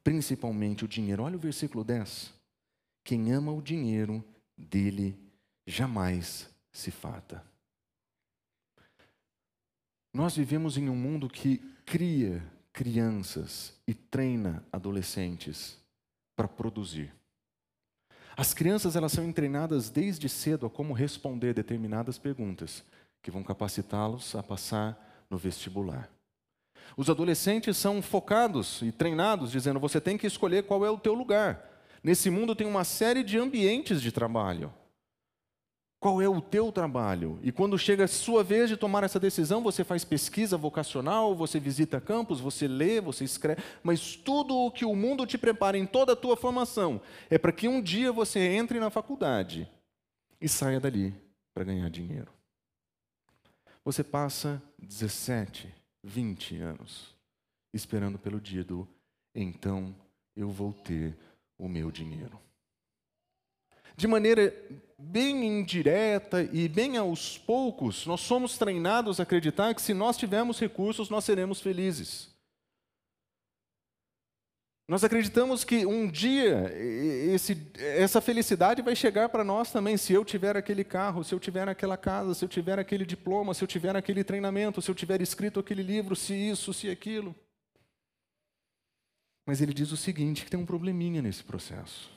Principalmente 0.03 0.85
o 0.85 0.89
dinheiro. 0.89 1.23
Olha 1.23 1.37
o 1.37 1.41
versículo 1.41 1.83
10. 1.83 2.33
Quem 3.05 3.33
ama 3.33 3.53
o 3.53 3.63
dinheiro, 3.63 4.25
dele 4.57 5.17
jamais 5.67 6.49
se 6.77 6.91
fata. 6.91 7.43
Nós 10.13 10.37
vivemos 10.37 10.77
em 10.77 10.91
um 10.91 10.95
mundo 10.95 11.29
que 11.29 11.59
cria 11.87 12.43
crianças 12.73 13.73
e 13.87 13.95
treina 13.95 14.63
adolescentes 14.71 15.79
para 16.37 16.47
produzir. 16.47 17.13
As 18.37 18.53
crianças 18.53 18.95
elas 18.95 19.13
são 19.13 19.33
treinadas 19.33 19.89
desde 19.89 20.29
cedo 20.29 20.67
a 20.67 20.71
como 20.71 20.93
responder 20.93 21.55
determinadas 21.55 22.19
perguntas 22.19 22.85
que 23.23 23.31
vão 23.31 23.43
capacitá-los 23.43 24.35
a 24.35 24.43
passar 24.43 25.27
no 25.31 25.39
vestibular. 25.39 26.11
Os 26.95 27.09
adolescentes 27.09 27.79
são 27.79 28.03
focados 28.03 28.83
e 28.83 28.93
treinados, 28.93 29.51
dizendo: 29.51 29.81
você 29.81 29.99
tem 29.99 30.19
que 30.19 30.27
escolher 30.27 30.65
qual 30.65 30.85
é 30.85 30.91
o 30.91 30.99
teu 30.99 31.15
lugar. 31.15 31.67
Nesse 32.05 32.29
mundo 32.29 32.55
tem 32.55 32.67
uma 32.67 32.85
série 32.85 33.25
de 33.25 33.39
ambientes 33.39 34.03
de 34.03 34.13
trabalho. 34.13 34.73
Qual 36.07 36.23
é 36.23 36.29
o 36.29 36.41
teu 36.41 36.71
trabalho? 36.71 37.37
E 37.43 37.51
quando 37.51 37.77
chega 37.77 38.05
a 38.05 38.07
sua 38.07 38.45
vez 38.45 38.69
de 38.69 38.77
tomar 38.77 39.03
essa 39.03 39.19
decisão, 39.19 39.61
você 39.61 39.83
faz 39.83 40.05
pesquisa 40.05 40.57
vocacional, 40.57 41.35
você 41.35 41.59
visita 41.59 42.01
campos, 42.01 42.39
você 42.39 42.69
lê, 42.69 43.01
você 43.01 43.25
escreve, 43.25 43.61
mas 43.83 44.15
tudo 44.15 44.57
o 44.57 44.71
que 44.71 44.85
o 44.85 44.95
mundo 44.95 45.27
te 45.27 45.37
prepara 45.37 45.77
em 45.77 45.85
toda 45.85 46.13
a 46.13 46.17
tua 46.17 46.37
formação 46.37 47.01
é 47.29 47.37
para 47.39 47.51
que 47.51 47.67
um 47.67 47.83
dia 47.83 48.13
você 48.13 48.39
entre 48.39 48.79
na 48.79 48.89
faculdade 48.89 49.69
e 50.41 50.49
saia 50.49 50.79
dali 50.79 51.13
para 51.53 51.65
ganhar 51.65 51.91
dinheiro. 51.91 52.31
Você 53.85 54.05
passa 54.05 54.63
17, 54.79 55.75
20 56.05 56.57
anos 56.59 57.17
esperando 57.75 58.17
pelo 58.17 58.41
dia 58.41 58.63
do 58.63 58.87
então 59.35 59.93
eu 60.37 60.51
vou 60.51 60.73
ter 60.73 61.19
o 61.59 61.69
meu 61.69 61.91
dinheiro. 61.91 62.39
De 63.97 64.07
maneira 64.07 64.55
bem 64.99 65.47
indireta 65.47 66.43
e 66.53 66.69
bem 66.69 66.97
aos 66.97 67.39
poucos, 67.39 68.07
nós 68.07 68.21
somos 68.21 68.59
treinados 68.59 69.19
a 69.19 69.23
acreditar 69.23 69.75
que 69.75 69.83
se 69.83 69.95
nós 69.95 70.17
tivermos 70.17 70.61
recursos, 70.61 71.09
nós 71.09 71.25
seremos 71.25 71.61
felizes. 71.61 72.35
Nós 74.89 75.03
acreditamos 75.03 75.65
que 75.65 75.85
um 75.85 76.09
dia 76.09 76.73
esse, 77.35 77.61
essa 77.75 78.21
felicidade 78.21 78.83
vai 78.83 78.95
chegar 78.95 79.29
para 79.29 79.43
nós 79.43 79.73
também. 79.73 79.97
Se 79.97 80.13
eu 80.13 80.25
tiver 80.25 80.57
aquele 80.57 80.85
carro, 80.85 81.25
se 81.25 81.35
eu 81.35 81.41
tiver 81.41 81.69
aquela 81.69 81.97
casa, 81.97 82.35
se 82.35 82.45
eu 82.45 82.49
tiver 82.49 82.79
aquele 82.79 83.05
diploma, 83.05 83.53
se 83.53 83.65
eu 83.65 83.69
tiver 83.69 83.97
aquele 83.97 84.23
treinamento, 84.23 84.81
se 84.81 84.89
eu 84.89 84.95
tiver 84.95 85.21
escrito 85.21 85.59
aquele 85.59 85.83
livro, 85.83 86.15
se 86.15 86.35
isso, 86.35 86.73
se 86.73 86.89
aquilo. 86.89 87.35
Mas 89.45 89.61
ele 89.61 89.75
diz 89.75 89.91
o 89.91 89.97
seguinte: 89.97 90.45
que 90.45 90.51
tem 90.51 90.61
um 90.61 90.67
probleminha 90.67 91.21
nesse 91.21 91.43
processo. 91.43 92.16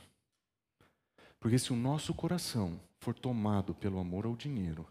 Porque 1.39 1.57
se 1.57 1.71
o 1.71 1.75
nosso 1.75 2.13
coração 2.13 2.79
for 2.99 3.13
tomado 3.13 3.73
pelo 3.73 3.99
amor 3.99 4.25
ao 4.25 4.35
dinheiro, 4.35 4.85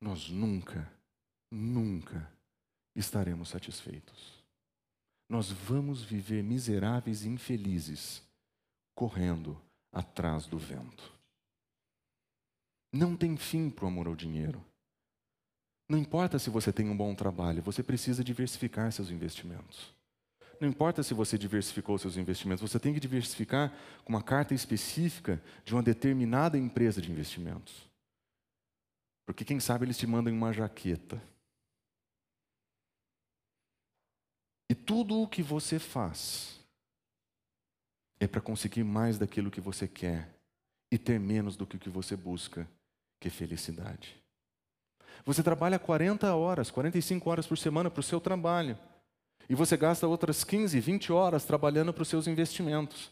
nós 0.00 0.28
nunca, 0.28 0.90
nunca 1.50 2.30
estaremos 2.94 3.50
satisfeitos. 3.50 4.42
Nós 5.28 5.50
vamos 5.50 6.02
viver 6.02 6.42
miseráveis 6.42 7.24
e 7.24 7.28
infelizes, 7.28 8.22
correndo 8.94 9.60
atrás 9.92 10.46
do 10.46 10.58
vento. 10.58 11.12
Não 12.92 13.16
tem 13.16 13.36
fim 13.36 13.68
para 13.68 13.84
o 13.84 13.88
amor 13.88 14.06
ao 14.06 14.16
dinheiro. 14.16 14.64
Não 15.88 15.98
importa 15.98 16.38
se 16.38 16.50
você 16.50 16.72
tem 16.72 16.88
um 16.88 16.96
bom 16.96 17.14
trabalho, 17.14 17.62
você 17.62 17.82
precisa 17.82 18.24
diversificar 18.24 18.90
seus 18.92 19.10
investimentos. 19.10 19.95
Não 20.60 20.68
importa 20.68 21.02
se 21.02 21.12
você 21.12 21.36
diversificou 21.36 21.98
seus 21.98 22.16
investimentos, 22.16 22.62
você 22.62 22.78
tem 22.78 22.94
que 22.94 23.00
diversificar 23.00 23.72
com 24.04 24.12
uma 24.12 24.22
carta 24.22 24.54
específica 24.54 25.42
de 25.64 25.74
uma 25.74 25.82
determinada 25.82 26.56
empresa 26.56 27.00
de 27.00 27.10
investimentos. 27.10 27.86
Porque 29.26 29.44
quem 29.44 29.60
sabe 29.60 29.84
eles 29.84 29.98
te 29.98 30.06
mandam 30.06 30.32
uma 30.32 30.52
jaqueta. 30.52 31.20
E 34.68 34.74
tudo 34.74 35.20
o 35.20 35.28
que 35.28 35.42
você 35.42 35.78
faz 35.78 36.58
é 38.18 38.26
para 38.26 38.40
conseguir 38.40 38.84
mais 38.84 39.18
daquilo 39.18 39.50
que 39.50 39.60
você 39.60 39.86
quer 39.86 40.34
e 40.90 40.96
ter 40.96 41.20
menos 41.20 41.56
do 41.56 41.66
que 41.66 41.76
o 41.76 41.78
que 41.78 41.90
você 41.90 42.16
busca, 42.16 42.68
que 43.20 43.28
é 43.28 43.30
felicidade. 43.30 44.16
Você 45.24 45.42
trabalha 45.42 45.78
40 45.78 46.34
horas, 46.34 46.70
45 46.70 47.28
horas 47.28 47.46
por 47.46 47.58
semana 47.58 47.90
para 47.90 48.00
o 48.00 48.02
seu 48.02 48.20
trabalho. 48.20 48.78
E 49.48 49.54
você 49.54 49.76
gasta 49.76 50.06
outras 50.06 50.42
15, 50.42 50.78
20 50.80 51.12
horas 51.12 51.44
trabalhando 51.44 51.92
para 51.92 52.02
os 52.02 52.08
seus 52.08 52.26
investimentos. 52.26 53.10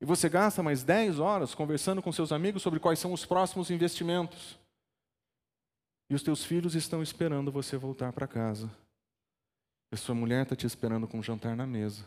E 0.00 0.04
você 0.04 0.28
gasta 0.28 0.62
mais 0.62 0.82
10 0.82 1.18
horas 1.18 1.54
conversando 1.54 2.02
com 2.02 2.12
seus 2.12 2.32
amigos 2.32 2.62
sobre 2.62 2.78
quais 2.78 2.98
são 2.98 3.12
os 3.12 3.24
próximos 3.24 3.70
investimentos. 3.70 4.58
E 6.08 6.14
os 6.14 6.22
teus 6.22 6.44
filhos 6.44 6.74
estão 6.74 7.02
esperando 7.02 7.50
você 7.50 7.76
voltar 7.76 8.12
para 8.12 8.28
casa. 8.28 8.70
E 9.90 9.96
sua 9.96 10.14
mulher 10.14 10.42
está 10.42 10.54
te 10.54 10.66
esperando 10.66 11.08
com 11.08 11.18
um 11.18 11.22
jantar 11.22 11.56
na 11.56 11.66
mesa. 11.66 12.04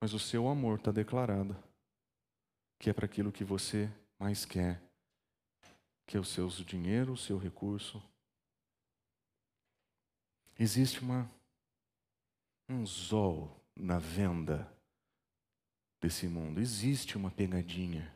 Mas 0.00 0.12
o 0.12 0.18
seu 0.18 0.48
amor 0.48 0.78
está 0.78 0.90
declarado, 0.90 1.56
que 2.80 2.90
é 2.90 2.92
para 2.92 3.06
aquilo 3.06 3.30
que 3.30 3.44
você 3.44 3.88
mais 4.18 4.44
quer, 4.44 4.82
que 6.06 6.16
é 6.16 6.20
o 6.20 6.24
seu 6.24 6.48
dinheiro, 6.48 7.12
o 7.12 7.16
seu 7.16 7.38
recurso. 7.38 8.02
Existe 10.62 11.00
uma, 11.00 11.28
um 12.68 12.86
zol 12.86 13.60
na 13.74 13.98
venda 13.98 14.72
desse 16.00 16.28
mundo. 16.28 16.60
Existe 16.60 17.16
uma 17.16 17.32
pegadinha. 17.32 18.14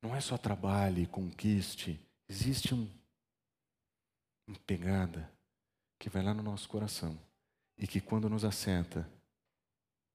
Não 0.00 0.14
é 0.14 0.20
só 0.20 0.38
trabalhe, 0.38 1.08
conquiste. 1.08 2.00
Existe 2.28 2.72
um, 2.72 2.88
uma 4.46 4.56
pegada 4.60 5.28
que 5.98 6.08
vai 6.08 6.22
lá 6.22 6.32
no 6.32 6.40
nosso 6.40 6.68
coração 6.68 7.20
e 7.76 7.84
que, 7.84 8.00
quando 8.00 8.30
nos 8.30 8.44
acerta, 8.44 9.10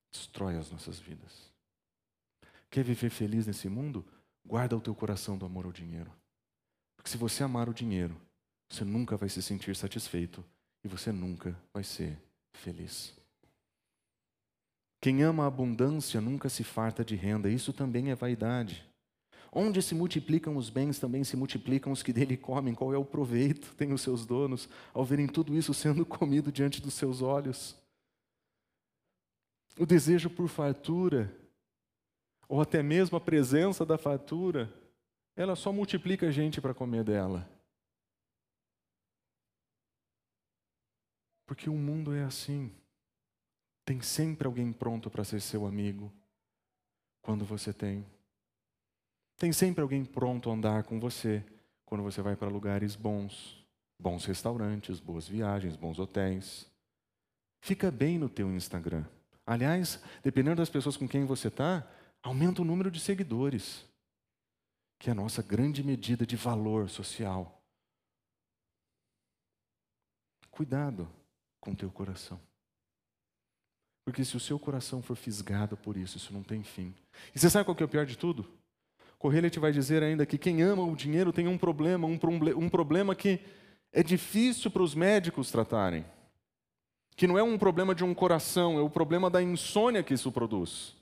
destrói 0.10 0.56
as 0.56 0.72
nossas 0.72 1.00
vidas. 1.00 1.54
Quer 2.70 2.86
viver 2.86 3.10
feliz 3.10 3.46
nesse 3.46 3.68
mundo? 3.68 4.08
Guarda 4.46 4.78
o 4.78 4.82
teu 4.82 4.96
coração 4.96 5.38
do 5.38 5.46
amor 5.46 5.66
ao 5.66 5.74
dinheiro. 5.74 6.16
Porque 6.96 7.10
se 7.10 7.18
você 7.18 7.44
amar 7.44 7.68
o 7.68 7.74
dinheiro, 7.74 8.16
você 8.70 8.86
nunca 8.86 9.18
vai 9.18 9.28
se 9.28 9.42
sentir 9.42 9.76
satisfeito 9.76 10.42
e 10.84 10.88
você 10.88 11.12
nunca 11.12 11.58
vai 11.74 11.84
ser 11.84 12.18
feliz. 12.54 13.14
Quem 15.02 15.22
ama 15.24 15.44
a 15.44 15.48
abundância 15.48 16.22
nunca 16.22 16.50
se 16.50 16.64
farta 16.64 17.04
de 17.04 17.16
renda, 17.16 17.50
isso 17.50 17.74
também 17.74 18.10
é 18.10 18.16
vaidade. 18.16 18.86
Onde 19.52 19.82
se 19.82 19.94
multiplicam 19.94 20.58
os 20.58 20.70
bens, 20.70 20.98
também 20.98 21.24
se 21.24 21.38
multiplicam 21.38 21.92
os 21.92 22.02
que 22.02 22.12
dele 22.12 22.36
comem. 22.36 22.74
Qual 22.74 22.94
é 22.94 22.98
o 22.98 23.06
proveito? 23.06 23.76
Tem 23.76 23.94
os 23.94 24.02
seus 24.02 24.26
donos 24.26 24.68
ao 24.94 25.06
verem 25.06 25.28
tudo 25.28 25.56
isso 25.56 25.74
sendo 25.74 26.06
comido 26.08 26.52
diante 26.52 26.82
dos 26.82 26.96
seus 26.96 27.22
olhos. 27.22 27.76
O 29.78 29.86
desejo 29.86 30.30
por 30.30 30.48
fartura, 30.48 31.36
ou 32.48 32.62
até 32.62 32.82
mesmo 32.82 33.18
a 33.18 33.22
presença 33.22 33.86
da 33.86 33.98
fartura, 33.98 34.74
ela 35.36 35.56
só 35.56 35.72
multiplica 35.72 36.32
gente 36.32 36.62
para 36.62 36.74
comer 36.74 37.04
dela. 37.04 37.48
Porque 41.46 41.70
o 41.70 41.76
mundo 41.76 42.14
é 42.14 42.24
assim. 42.24 42.72
Tem 43.86 44.02
sempre 44.02 44.48
alguém 44.48 44.72
pronto 44.72 45.10
para 45.10 45.24
ser 45.24 45.42
seu 45.42 45.66
amigo 45.66 46.12
quando 47.22 47.46
você 47.46 47.74
tem. 47.74 48.06
Tem 49.38 49.52
sempre 49.52 49.82
alguém 49.82 50.06
pronto 50.06 50.50
a 50.50 50.54
andar 50.54 50.84
com 50.84 51.00
você 51.00 51.44
quando 51.86 52.04
você 52.04 52.22
vai 52.22 52.36
para 52.36 52.48
lugares 52.48 52.96
bons, 52.96 53.66
bons 54.00 54.26
restaurantes, 54.26 55.00
boas 55.00 55.28
viagens, 55.28 55.76
bons 55.76 56.00
hotéis. 56.00 56.70
Fica 57.60 57.92
bem 57.92 58.18
no 58.18 58.30
teu 58.30 58.50
Instagram. 58.52 59.06
Aliás, 59.46 60.02
dependendo 60.22 60.58
das 60.58 60.70
pessoas 60.70 60.96
com 60.96 61.08
quem 61.08 61.26
você 61.26 61.50
está, 61.50 61.86
aumenta 62.22 62.62
o 62.62 62.66
número 62.66 62.90
de 62.90 63.00
seguidores, 63.00 63.86
que 64.98 65.10
é 65.10 65.12
a 65.12 65.16
nossa 65.16 65.42
grande 65.42 65.84
medida 65.84 66.26
de 66.26 66.38
valor 66.38 66.90
social. 66.90 67.62
Cuidado 70.50 71.10
com 71.64 71.74
teu 71.74 71.90
coração. 71.90 72.38
Porque 74.06 74.26
se 74.26 74.36
o 74.36 74.40
seu 74.40 74.60
coração 74.60 75.02
for 75.02 75.16
fisgado 75.16 75.78
por 75.78 75.96
isso, 75.96 76.18
isso 76.18 76.34
não 76.34 76.44
tem 76.44 76.62
fim. 76.62 76.94
E 77.34 77.40
você 77.40 77.50
sabe 77.50 77.64
qual 77.64 77.74
que 77.74 77.82
é 77.82 77.86
o 77.86 77.90
pior 77.90 78.06
de 78.06 78.18
tudo? 78.18 78.46
Correlet 79.18 79.58
vai 79.60 79.72
dizer 79.72 80.04
ainda 80.04 80.26
que 80.26 80.38
quem 80.38 80.62
ama 80.62 80.84
o 80.84 80.94
dinheiro 80.94 81.32
tem 81.32 81.48
um 81.48 81.58
problema, 81.58 82.06
um, 82.06 82.20
um 82.58 82.68
problema 82.68 83.16
que 83.16 83.40
é 83.94 84.04
difícil 84.04 84.70
para 84.70 84.84
os 84.84 84.94
médicos 84.94 85.50
tratarem. 85.50 86.06
Que 87.16 87.28
não 87.28 87.38
é 87.38 87.44
um 87.44 87.58
problema 87.58 87.96
de 87.96 88.04
um 88.04 88.14
coração, 88.14 88.78
é 88.78 88.82
o 88.82 88.90
problema 88.90 89.30
da 89.30 89.42
insônia 89.42 90.04
que 90.04 90.14
isso 90.14 90.34
produz. 90.34 90.98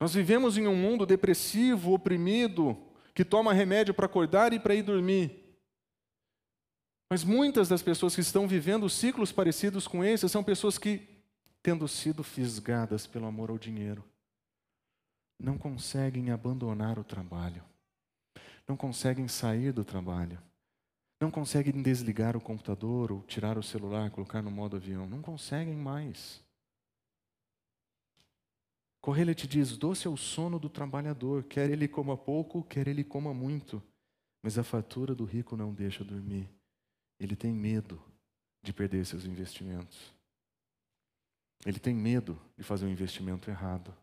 Nós 0.00 0.12
vivemos 0.12 0.58
em 0.58 0.66
um 0.66 0.74
mundo 0.74 1.06
depressivo, 1.06 1.92
oprimido, 1.92 2.76
que 3.14 3.24
toma 3.24 3.52
remédio 3.52 3.94
para 3.94 4.06
acordar 4.06 4.52
e 4.52 4.58
para 4.58 4.74
ir 4.74 4.82
dormir. 4.82 5.49
Mas 7.10 7.24
muitas 7.24 7.68
das 7.68 7.82
pessoas 7.82 8.14
que 8.14 8.20
estão 8.20 8.46
vivendo 8.46 8.88
ciclos 8.88 9.32
parecidos 9.32 9.88
com 9.88 10.04
esses 10.04 10.30
são 10.30 10.44
pessoas 10.44 10.78
que, 10.78 11.08
tendo 11.60 11.88
sido 11.88 12.22
fisgadas 12.22 13.04
pelo 13.04 13.26
amor 13.26 13.50
ao 13.50 13.58
dinheiro, 13.58 14.04
não 15.36 15.58
conseguem 15.58 16.30
abandonar 16.30 17.00
o 17.00 17.04
trabalho, 17.04 17.64
não 18.68 18.76
conseguem 18.76 19.26
sair 19.26 19.72
do 19.72 19.84
trabalho, 19.84 20.40
não 21.20 21.32
conseguem 21.32 21.82
desligar 21.82 22.36
o 22.36 22.40
computador 22.40 23.10
ou 23.10 23.22
tirar 23.24 23.58
o 23.58 23.62
celular, 23.62 24.10
colocar 24.12 24.40
no 24.40 24.50
modo 24.50 24.76
avião, 24.76 25.04
não 25.08 25.20
conseguem 25.20 25.74
mais. 25.74 26.40
Correia 29.00 29.34
te 29.34 29.48
diz: 29.48 29.76
doce 29.76 30.06
é 30.06 30.10
o 30.10 30.16
sono 30.16 30.60
do 30.60 30.70
trabalhador, 30.70 31.42
quer 31.42 31.70
ele 31.70 31.88
coma 31.88 32.16
pouco, 32.16 32.62
quer 32.62 32.86
ele 32.86 33.02
coma 33.02 33.34
muito, 33.34 33.82
mas 34.44 34.58
a 34.58 34.62
fatura 34.62 35.12
do 35.12 35.24
rico 35.24 35.56
não 35.56 35.74
deixa 35.74 36.04
dormir. 36.04 36.59
Ele 37.20 37.36
tem 37.36 37.52
medo 37.52 38.02
de 38.62 38.72
perder 38.72 39.04
seus 39.04 39.26
investimentos. 39.26 40.12
Ele 41.66 41.78
tem 41.78 41.94
medo 41.94 42.40
de 42.56 42.64
fazer 42.64 42.86
um 42.86 42.90
investimento 42.90 43.50
errado. 43.50 43.94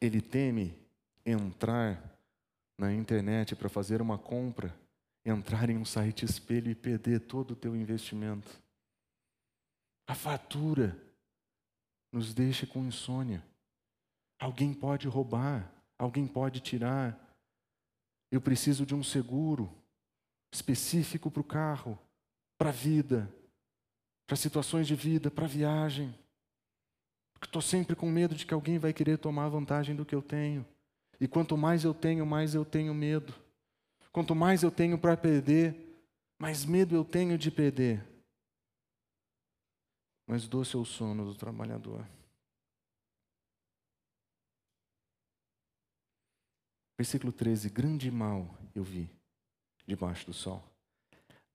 Ele 0.00 0.22
teme 0.22 0.74
entrar 1.24 2.18
na 2.78 2.92
internet 2.92 3.54
para 3.54 3.68
fazer 3.68 4.00
uma 4.00 4.16
compra, 4.16 4.74
entrar 5.24 5.68
em 5.68 5.76
um 5.76 5.84
site 5.84 6.24
espelho 6.24 6.70
e 6.70 6.74
perder 6.74 7.20
todo 7.20 7.50
o 7.50 7.56
teu 7.56 7.76
investimento. 7.76 8.50
A 10.06 10.14
fatura 10.14 10.98
nos 12.10 12.32
deixa 12.32 12.66
com 12.66 12.84
insônia. 12.84 13.44
Alguém 14.38 14.72
pode 14.72 15.06
roubar, 15.08 15.70
alguém 15.98 16.26
pode 16.26 16.60
tirar. 16.60 17.18
Eu 18.30 18.40
preciso 18.40 18.86
de 18.86 18.94
um 18.94 19.02
seguro 19.02 19.70
específico 20.52 21.30
para 21.30 21.40
o 21.40 21.44
carro 21.44 21.98
para 22.58 22.70
a 22.70 22.72
vida, 22.72 23.32
para 24.26 24.36
situações 24.36 24.86
de 24.86 24.94
vida, 24.94 25.30
para 25.30 25.46
viagem. 25.46 26.14
Porque 27.32 27.46
estou 27.46 27.62
sempre 27.62 27.94
com 27.94 28.10
medo 28.10 28.34
de 28.34 28.46
que 28.46 28.54
alguém 28.54 28.78
vai 28.78 28.92
querer 28.92 29.18
tomar 29.18 29.48
vantagem 29.48 29.94
do 29.94 30.04
que 30.04 30.14
eu 30.14 30.22
tenho. 30.22 30.66
E 31.20 31.28
quanto 31.28 31.56
mais 31.56 31.84
eu 31.84 31.94
tenho, 31.94 32.26
mais 32.26 32.54
eu 32.54 32.64
tenho 32.64 32.94
medo. 32.94 33.34
Quanto 34.10 34.34
mais 34.34 34.62
eu 34.62 34.70
tenho 34.70 34.98
para 34.98 35.16
perder, 35.16 35.74
mais 36.38 36.64
medo 36.64 36.94
eu 36.94 37.04
tenho 37.04 37.36
de 37.36 37.50
perder. 37.50 38.04
Mas 40.26 40.48
doce 40.48 40.74
é 40.74 40.78
o 40.78 40.84
sono 40.84 41.24
do 41.24 41.34
trabalhador. 41.34 42.06
Versículo 46.98 47.32
13: 47.32 47.68
Grande 47.68 48.10
mal 48.10 48.58
eu 48.74 48.82
vi 48.82 49.10
debaixo 49.86 50.26
do 50.26 50.32
sol 50.32 50.75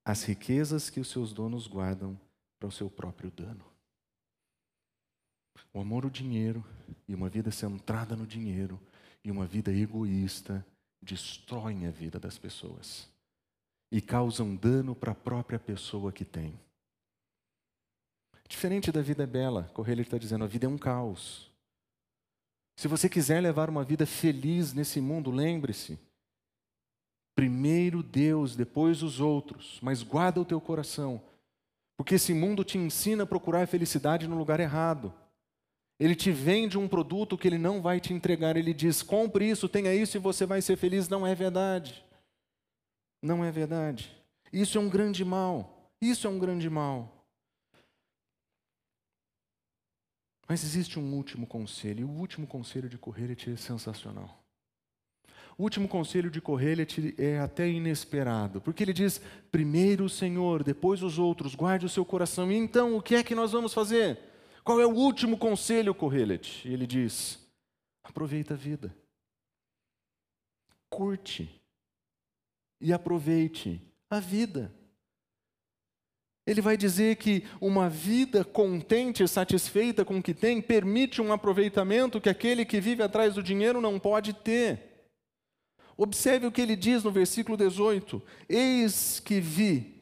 as 0.03 0.23
riquezas 0.23 0.89
que 0.89 0.99
os 0.99 1.09
seus 1.09 1.31
donos 1.33 1.67
guardam 1.67 2.19
para 2.59 2.67
o 2.67 2.71
seu 2.71 2.89
próprio 2.89 3.31
dano. 3.31 3.65
O 5.73 5.79
amor 5.79 6.03
ao 6.03 6.09
dinheiro 6.09 6.65
e 7.07 7.15
uma 7.15 7.29
vida 7.29 7.51
centrada 7.51 8.15
no 8.15 8.25
dinheiro 8.25 8.79
e 9.23 9.31
uma 9.31 9.45
vida 9.45 9.71
egoísta 9.71 10.65
destroem 11.01 11.87
a 11.87 11.91
vida 11.91 12.19
das 12.19 12.37
pessoas 12.37 13.09
e 13.91 14.01
causam 14.01 14.55
dano 14.55 14.95
para 14.95 15.11
a 15.11 15.15
própria 15.15 15.59
pessoa 15.59 16.11
que 16.11 16.23
tem. 16.23 16.59
Diferente 18.47 18.91
da 18.91 19.01
vida 19.01 19.25
bela, 19.25 19.69
Correia 19.73 20.01
está 20.01 20.17
dizendo, 20.17 20.43
a 20.43 20.47
vida 20.47 20.65
é 20.65 20.69
um 20.69 20.77
caos. 20.77 21.49
Se 22.75 22.87
você 22.87 23.07
quiser 23.07 23.41
levar 23.41 23.69
uma 23.69 23.83
vida 23.83 24.05
feliz 24.05 24.73
nesse 24.73 24.99
mundo, 24.99 25.31
lembre-se, 25.31 25.99
primeiro 27.41 28.03
Deus, 28.03 28.55
depois 28.55 29.01
os 29.01 29.19
outros, 29.19 29.79
mas 29.81 30.03
guarda 30.03 30.39
o 30.39 30.45
teu 30.45 30.61
coração, 30.61 31.19
porque 31.97 32.13
esse 32.13 32.35
mundo 32.35 32.63
te 32.63 32.77
ensina 32.77 33.23
a 33.23 33.25
procurar 33.25 33.63
a 33.63 33.67
felicidade 33.67 34.27
no 34.27 34.37
lugar 34.37 34.59
errado. 34.59 35.11
Ele 35.99 36.15
te 36.15 36.31
vende 36.31 36.77
um 36.77 36.87
produto 36.87 37.35
que 37.35 37.47
ele 37.47 37.57
não 37.57 37.81
vai 37.81 37.99
te 37.99 38.13
entregar. 38.13 38.55
Ele 38.57 38.75
diz: 38.75 39.01
compre 39.01 39.49
isso, 39.49 39.67
tenha 39.67 39.91
isso 39.91 40.17
e 40.17 40.19
você 40.19 40.45
vai 40.45 40.61
ser 40.61 40.77
feliz. 40.77 41.09
Não 41.09 41.25
é 41.25 41.33
verdade. 41.33 42.05
Não 43.23 43.43
é 43.43 43.51
verdade. 43.51 44.15
Isso 44.53 44.77
é 44.77 44.81
um 44.81 44.89
grande 44.89 45.25
mal. 45.25 45.91
Isso 45.99 46.27
é 46.27 46.29
um 46.29 46.37
grande 46.37 46.69
mal. 46.69 47.25
Mas 50.47 50.63
existe 50.63 50.99
um 50.99 51.15
último 51.15 51.47
conselho, 51.47 52.01
e 52.01 52.03
o 52.03 52.09
último 52.09 52.45
conselho 52.45 52.87
de 52.87 52.99
Correlet 52.99 53.49
é 53.49 53.57
sensacional. 53.57 54.40
O 55.57 55.63
último 55.63 55.87
conselho 55.87 56.31
de 56.31 56.41
Correlet 56.41 57.13
é 57.17 57.39
até 57.39 57.69
inesperado, 57.69 58.61
porque 58.61 58.83
ele 58.83 58.93
diz: 58.93 59.21
primeiro 59.51 60.05
o 60.05 60.09
Senhor, 60.09 60.63
depois 60.63 61.03
os 61.03 61.19
outros, 61.19 61.55
guarde 61.55 61.85
o 61.85 61.89
seu 61.89 62.05
coração. 62.05 62.51
E 62.51 62.55
então, 62.55 62.95
o 62.95 63.01
que 63.01 63.15
é 63.15 63.23
que 63.23 63.35
nós 63.35 63.51
vamos 63.51 63.73
fazer? 63.73 64.17
Qual 64.63 64.79
é 64.79 64.85
o 64.85 64.95
último 64.95 65.37
conselho, 65.37 65.93
Correlet? 65.93 66.67
Ele 66.67 66.87
diz: 66.87 67.39
aproveita 68.03 68.53
a 68.53 68.57
vida. 68.57 68.95
Curte 70.89 71.61
e 72.79 72.91
aproveite 72.91 73.81
a 74.09 74.19
vida. 74.19 74.73
Ele 76.45 76.59
vai 76.59 76.75
dizer 76.75 77.17
que 77.17 77.45
uma 77.61 77.87
vida 77.87 78.43
contente 78.43 79.23
e 79.23 79.27
satisfeita 79.27 80.03
com 80.03 80.17
o 80.17 80.23
que 80.23 80.33
tem 80.33 80.59
permite 80.61 81.21
um 81.21 81.31
aproveitamento 81.31 82.19
que 82.19 82.29
aquele 82.29 82.65
que 82.65 82.81
vive 82.81 83.03
atrás 83.03 83.35
do 83.35 83.43
dinheiro 83.43 83.79
não 83.79 83.99
pode 83.99 84.33
ter. 84.33 84.90
Observe 85.97 86.47
o 86.47 86.51
que 86.51 86.61
ele 86.61 86.75
diz 86.75 87.03
no 87.03 87.11
versículo 87.11 87.57
18: 87.57 88.21
Eis 88.47 89.19
que 89.19 89.39
vi 89.39 90.01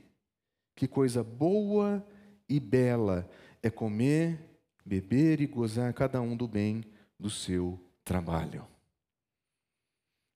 que 0.76 0.88
coisa 0.88 1.24
boa 1.24 2.06
e 2.48 2.60
bela 2.60 3.30
é 3.62 3.70
comer 3.70 4.50
beber 4.90 5.40
e 5.40 5.46
gozar 5.46 5.94
cada 5.94 6.20
um 6.20 6.36
do 6.36 6.48
bem 6.48 6.84
do 7.20 7.30
seu 7.30 7.80
trabalho. 8.04 8.66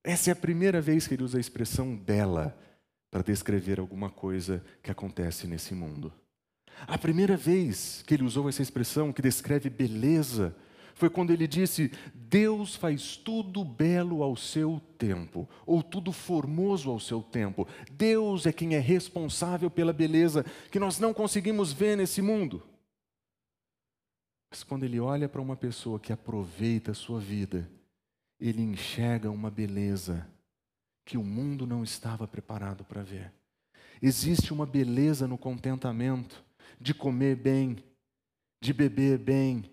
Essa 0.04 0.30
é 0.30 0.32
a 0.32 0.36
primeira 0.36 0.80
vez 0.80 1.08
que 1.08 1.14
ele 1.14 1.24
usa 1.24 1.38
a 1.38 1.40
expressão 1.40 1.96
bela 1.96 2.56
para 3.10 3.22
descrever 3.22 3.80
alguma 3.80 4.08
coisa 4.08 4.64
que 4.80 4.92
acontece 4.92 5.48
nesse 5.48 5.74
mundo. 5.74 6.12
A 6.86 6.96
primeira 6.96 7.36
vez 7.36 8.04
que 8.06 8.14
ele 8.14 8.22
usou 8.22 8.48
essa 8.48 8.62
expressão 8.62 9.12
que 9.12 9.22
descreve 9.22 9.68
beleza 9.68 10.54
foi 10.94 11.10
quando 11.10 11.32
ele 11.32 11.46
disse: 11.46 11.90
Deus 12.14 12.74
faz 12.74 13.16
tudo 13.16 13.64
belo 13.64 14.22
ao 14.22 14.36
seu 14.36 14.80
tempo, 14.96 15.48
ou 15.66 15.82
tudo 15.82 16.12
formoso 16.12 16.90
ao 16.90 16.98
seu 16.98 17.22
tempo. 17.22 17.68
Deus 17.92 18.46
é 18.46 18.52
quem 18.52 18.74
é 18.74 18.78
responsável 18.78 19.70
pela 19.70 19.92
beleza 19.92 20.44
que 20.70 20.78
nós 20.78 20.98
não 20.98 21.12
conseguimos 21.12 21.72
ver 21.72 21.96
nesse 21.96 22.22
mundo. 22.22 22.62
Mas 24.50 24.62
quando 24.62 24.84
ele 24.84 25.00
olha 25.00 25.28
para 25.28 25.40
uma 25.40 25.56
pessoa 25.56 25.98
que 25.98 26.12
aproveita 26.12 26.92
a 26.92 26.94
sua 26.94 27.18
vida, 27.18 27.68
ele 28.38 28.62
enxerga 28.62 29.30
uma 29.30 29.50
beleza 29.50 30.28
que 31.04 31.18
o 31.18 31.24
mundo 31.24 31.66
não 31.66 31.82
estava 31.82 32.26
preparado 32.26 32.84
para 32.84 33.02
ver. 33.02 33.32
Existe 34.00 34.52
uma 34.52 34.64
beleza 34.64 35.26
no 35.26 35.36
contentamento 35.36 36.44
de 36.80 36.94
comer 36.94 37.36
bem, 37.36 37.76
de 38.60 38.72
beber 38.72 39.18
bem, 39.18 39.64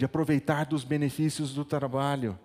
de 0.00 0.06
aproveitar 0.06 0.64
dos 0.64 0.82
benefícios 0.82 1.52
do 1.52 1.62
trabalho, 1.62 2.40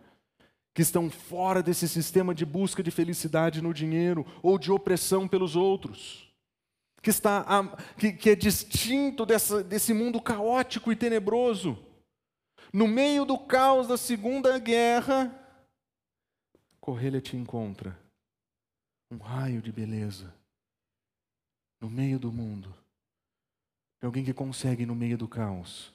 que 0.73 0.81
estão 0.81 1.09
fora 1.09 1.63
desse 1.63 1.87
sistema 1.87 2.35
de 2.35 2.45
busca 2.45 2.83
de 2.83 2.91
felicidade 2.91 3.61
no 3.61 3.73
dinheiro 3.73 4.25
ou 4.43 4.59
de 4.59 4.73
opressão 4.73 5.25
pelos 5.25 5.55
outros, 5.55 6.29
que, 7.01 7.09
está, 7.09 7.45
que, 7.97 8.11
que 8.11 8.31
é 8.31 8.35
distinto 8.35 9.25
dessa, 9.25 9.63
desse 9.63 9.93
mundo 9.93 10.21
caótico 10.21 10.91
e 10.91 10.97
tenebroso. 10.97 11.79
No 12.73 12.89
meio 12.89 13.23
do 13.23 13.37
caos 13.37 13.87
da 13.87 13.95
Segunda 13.95 14.59
Guerra, 14.59 15.33
Correia 16.81 17.21
te 17.21 17.37
encontra 17.37 17.97
um 19.09 19.17
raio 19.17 19.61
de 19.61 19.71
beleza 19.71 20.35
no 21.79 21.89
meio 21.89 22.19
do 22.19 22.33
mundo. 22.33 22.75
É 24.01 24.05
alguém 24.05 24.25
que 24.25 24.33
consegue, 24.33 24.85
no 24.85 24.93
meio 24.93 25.17
do 25.17 25.25
caos, 25.25 25.94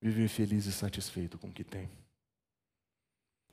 viver 0.00 0.28
feliz 0.28 0.66
e 0.66 0.72
satisfeito 0.72 1.38
com 1.38 1.48
o 1.48 1.52
que 1.52 1.64
tem. 1.64 1.90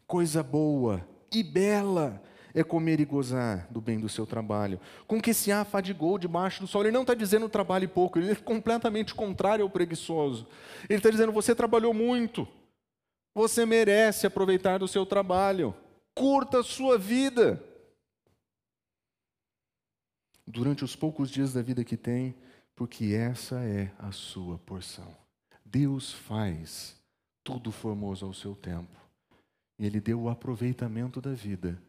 Coisa 0.05 0.41
boa 0.41 1.05
e 1.31 1.43
bela 1.43 2.21
é 2.53 2.63
comer 2.63 2.99
e 2.99 3.05
gozar 3.05 3.67
do 3.69 3.81
bem 3.81 3.99
do 3.99 4.09
seu 4.09 4.25
trabalho. 4.25 4.79
Com 5.05 5.21
que 5.21 5.33
se 5.33 5.51
afadigou 5.51 6.17
debaixo 6.17 6.61
do 6.61 6.67
sol. 6.67 6.83
Ele 6.83 6.91
não 6.91 7.01
está 7.01 7.13
dizendo 7.13 7.49
trabalhe 7.49 7.87
pouco, 7.87 8.17
ele 8.17 8.31
é 8.31 8.35
completamente 8.35 9.13
contrário 9.13 9.63
ao 9.63 9.69
preguiçoso. 9.69 10.47
Ele 10.89 10.97
está 10.97 11.09
dizendo: 11.09 11.31
você 11.31 11.53
trabalhou 11.53 11.93
muito, 11.93 12.47
você 13.35 13.65
merece 13.65 14.25
aproveitar 14.25 14.79
do 14.79 14.87
seu 14.87 15.05
trabalho, 15.05 15.75
curta 16.15 16.61
a 16.61 16.63
sua 16.63 16.97
vida. 16.97 17.63
Durante 20.47 20.85
os 20.85 20.95
poucos 20.95 21.29
dias 21.29 21.51
da 21.51 21.61
vida 21.61 21.83
que 21.83 21.97
tem, 21.97 22.33
porque 22.73 23.13
essa 23.13 23.61
é 23.65 23.91
a 23.99 24.13
sua 24.13 24.57
porção. 24.59 25.26
Deus 25.69 26.13
faz 26.13 26.95
tudo 27.43 27.71
formoso 27.71 28.25
ao 28.25 28.33
seu 28.33 28.55
tempo. 28.55 28.95
E 29.79 29.85
Ele 29.85 29.99
deu 29.99 30.21
o 30.21 30.29
aproveitamento 30.29 31.21
da 31.21 31.33
vida 31.33 31.81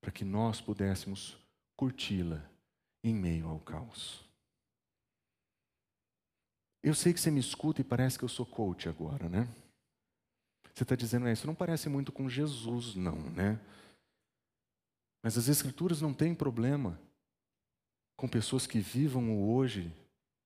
para 0.00 0.10
que 0.10 0.24
nós 0.24 0.60
pudéssemos 0.60 1.36
curti-la 1.76 2.42
em 3.04 3.14
meio 3.14 3.48
ao 3.48 3.60
caos. 3.60 4.24
Eu 6.82 6.94
sei 6.94 7.12
que 7.12 7.20
você 7.20 7.30
me 7.30 7.38
escuta 7.38 7.80
e 7.80 7.84
parece 7.84 8.18
que 8.18 8.24
eu 8.24 8.28
sou 8.28 8.44
coach 8.44 8.88
agora, 8.88 9.28
né? 9.28 9.46
Você 10.74 10.82
está 10.82 10.96
dizendo, 10.96 11.28
é, 11.28 11.32
isso 11.32 11.46
não 11.46 11.54
parece 11.54 11.88
muito 11.88 12.10
com 12.10 12.28
Jesus, 12.28 12.96
não, 12.96 13.16
né? 13.30 13.60
Mas 15.22 15.38
as 15.38 15.46
Escrituras 15.46 16.00
não 16.00 16.12
têm 16.12 16.34
problema 16.34 16.98
com 18.16 18.26
pessoas 18.28 18.66
que 18.66 18.80
vivam 18.80 19.30
o 19.30 19.54
hoje, 19.54 19.92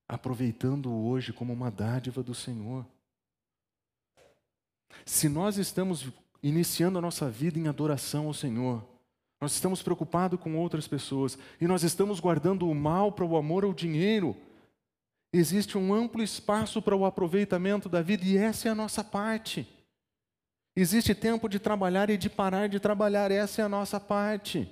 aproveitando 0.08 0.92
hoje 0.92 1.32
como 1.32 1.52
uma 1.52 1.70
dádiva 1.70 2.22
do 2.22 2.34
Senhor. 2.34 2.86
Se 5.04 5.28
nós 5.28 5.58
estamos 5.58 6.08
iniciando 6.42 6.98
a 6.98 7.02
nossa 7.02 7.28
vida 7.30 7.58
em 7.58 7.68
adoração 7.68 8.26
ao 8.26 8.34
Senhor, 8.34 8.84
nós 9.40 9.52
estamos 9.52 9.82
preocupados 9.82 10.40
com 10.40 10.56
outras 10.56 10.88
pessoas 10.88 11.38
e 11.60 11.66
nós 11.66 11.82
estamos 11.82 12.20
guardando 12.20 12.68
o 12.68 12.74
mal 12.74 13.12
para 13.12 13.24
o 13.24 13.36
amor 13.36 13.64
ao 13.64 13.74
dinheiro. 13.74 14.36
Existe 15.32 15.76
um 15.76 15.92
amplo 15.92 16.22
espaço 16.22 16.80
para 16.80 16.96
o 16.96 17.04
aproveitamento 17.04 17.88
da 17.88 18.00
vida 18.00 18.24
e 18.24 18.36
essa 18.36 18.68
é 18.68 18.70
a 18.70 18.74
nossa 18.74 19.04
parte. 19.04 19.68
Existe 20.74 21.14
tempo 21.14 21.48
de 21.48 21.58
trabalhar 21.58 22.10
e 22.10 22.16
de 22.16 22.30
parar 22.30 22.68
de 22.68 22.78
trabalhar, 22.78 23.30
essa 23.30 23.62
é 23.62 23.64
a 23.64 23.68
nossa 23.68 23.98
parte. 23.98 24.68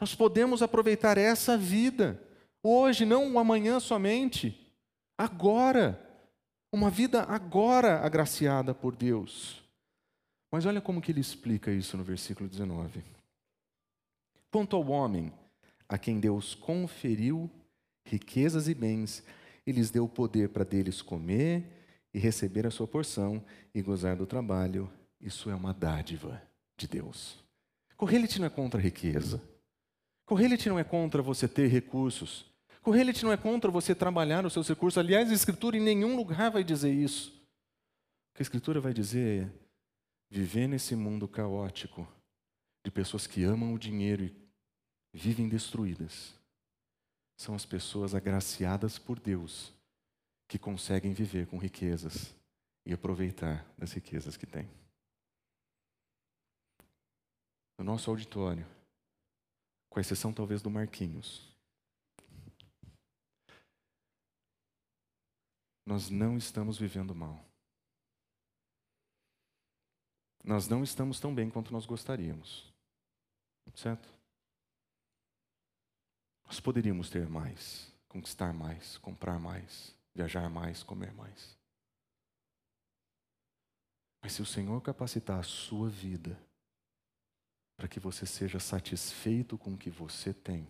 Nós 0.00 0.14
podemos 0.14 0.62
aproveitar 0.62 1.16
essa 1.16 1.56
vida, 1.56 2.20
hoje, 2.68 3.04
não 3.04 3.32
o 3.32 3.38
amanhã 3.38 3.80
somente, 3.80 4.58
agora. 5.16 6.02
Uma 6.72 6.90
vida 6.90 7.22
agora 7.22 8.00
agraciada 8.00 8.74
por 8.74 8.94
Deus. 8.94 9.62
Mas 10.50 10.66
olha 10.66 10.80
como 10.80 11.00
que 11.00 11.12
ele 11.12 11.20
explica 11.20 11.70
isso 11.70 11.96
no 11.96 12.04
versículo 12.04 12.48
19. 12.48 13.02
Quanto 14.50 14.76
ao 14.76 14.86
homem 14.88 15.32
a 15.88 15.96
quem 15.96 16.18
Deus 16.20 16.54
conferiu 16.54 17.50
riquezas 18.04 18.68
e 18.68 18.74
bens, 18.74 19.22
e 19.66 19.72
lhes 19.72 19.90
deu 19.90 20.04
o 20.04 20.08
poder 20.08 20.50
para 20.50 20.64
deles 20.64 21.02
comer 21.02 21.64
e 22.14 22.18
receber 22.18 22.66
a 22.66 22.70
sua 22.70 22.86
porção 22.86 23.44
e 23.74 23.82
gozar 23.82 24.16
do 24.16 24.26
trabalho, 24.26 24.90
isso 25.20 25.50
é 25.50 25.54
uma 25.54 25.74
dádiva 25.74 26.40
de 26.76 26.86
Deus. 26.86 27.44
Correlite 27.96 28.38
não 28.38 28.46
é 28.46 28.50
contra 28.50 28.78
a 28.78 28.82
riqueza. 28.82 29.42
Correlite 30.24 30.68
não 30.68 30.78
é 30.78 30.84
contra 30.84 31.20
você 31.20 31.48
ter 31.48 31.66
recursos. 31.68 32.46
Correlite 32.86 33.24
não 33.24 33.32
é 33.32 33.36
contra 33.36 33.68
você 33.68 33.96
trabalhar 33.96 34.46
os 34.46 34.52
seus 34.52 34.68
recursos. 34.68 34.96
Aliás, 34.96 35.28
a 35.28 35.34
Escritura 35.34 35.76
em 35.76 35.80
nenhum 35.80 36.14
lugar 36.14 36.52
vai 36.52 36.62
dizer 36.62 36.94
isso. 36.94 37.30
O 38.30 38.36
que 38.36 38.42
a 38.42 38.44
Escritura 38.44 38.80
vai 38.80 38.94
dizer 38.94 39.42
é 39.42 39.50
viver 40.30 40.68
nesse 40.68 40.94
mundo 40.94 41.26
caótico 41.26 42.06
de 42.84 42.92
pessoas 42.92 43.26
que 43.26 43.42
amam 43.42 43.74
o 43.74 43.78
dinheiro 43.78 44.22
e 44.22 44.38
vivem 45.12 45.48
destruídas 45.48 46.32
são 47.36 47.56
as 47.56 47.66
pessoas 47.66 48.14
agraciadas 48.14 49.00
por 49.00 49.18
Deus 49.18 49.72
que 50.46 50.56
conseguem 50.56 51.12
viver 51.12 51.48
com 51.48 51.58
riquezas 51.58 52.32
e 52.86 52.92
aproveitar 52.92 53.66
das 53.76 53.90
riquezas 53.90 54.36
que 54.36 54.46
tem. 54.46 54.70
No 57.76 57.84
nosso 57.84 58.08
auditório, 58.08 58.64
com 59.90 59.98
exceção 59.98 60.32
talvez 60.32 60.62
do 60.62 60.70
Marquinhos, 60.70 61.55
nós 65.86 66.10
não 66.10 66.36
estamos 66.36 66.76
vivendo 66.76 67.14
mal. 67.14 67.42
Nós 70.42 70.68
não 70.68 70.82
estamos 70.82 71.20
tão 71.20 71.32
bem 71.32 71.48
quanto 71.48 71.72
nós 71.72 71.86
gostaríamos. 71.86 72.72
Certo? 73.74 74.08
Nós 76.44 76.60
poderíamos 76.60 77.08
ter 77.08 77.28
mais, 77.28 77.92
conquistar 78.08 78.52
mais, 78.52 78.98
comprar 78.98 79.38
mais, 79.38 79.94
viajar 80.14 80.48
mais, 80.48 80.82
comer 80.82 81.12
mais. 81.14 81.56
Mas 84.22 84.32
se 84.32 84.42
o 84.42 84.46
Senhor 84.46 84.80
capacitar 84.80 85.38
a 85.38 85.44
sua 85.44 85.88
vida 85.88 86.40
para 87.76 87.88
que 87.88 88.00
você 88.00 88.24
seja 88.26 88.58
satisfeito 88.58 89.58
com 89.58 89.74
o 89.74 89.78
que 89.78 89.90
você 89.90 90.32
tem, 90.32 90.66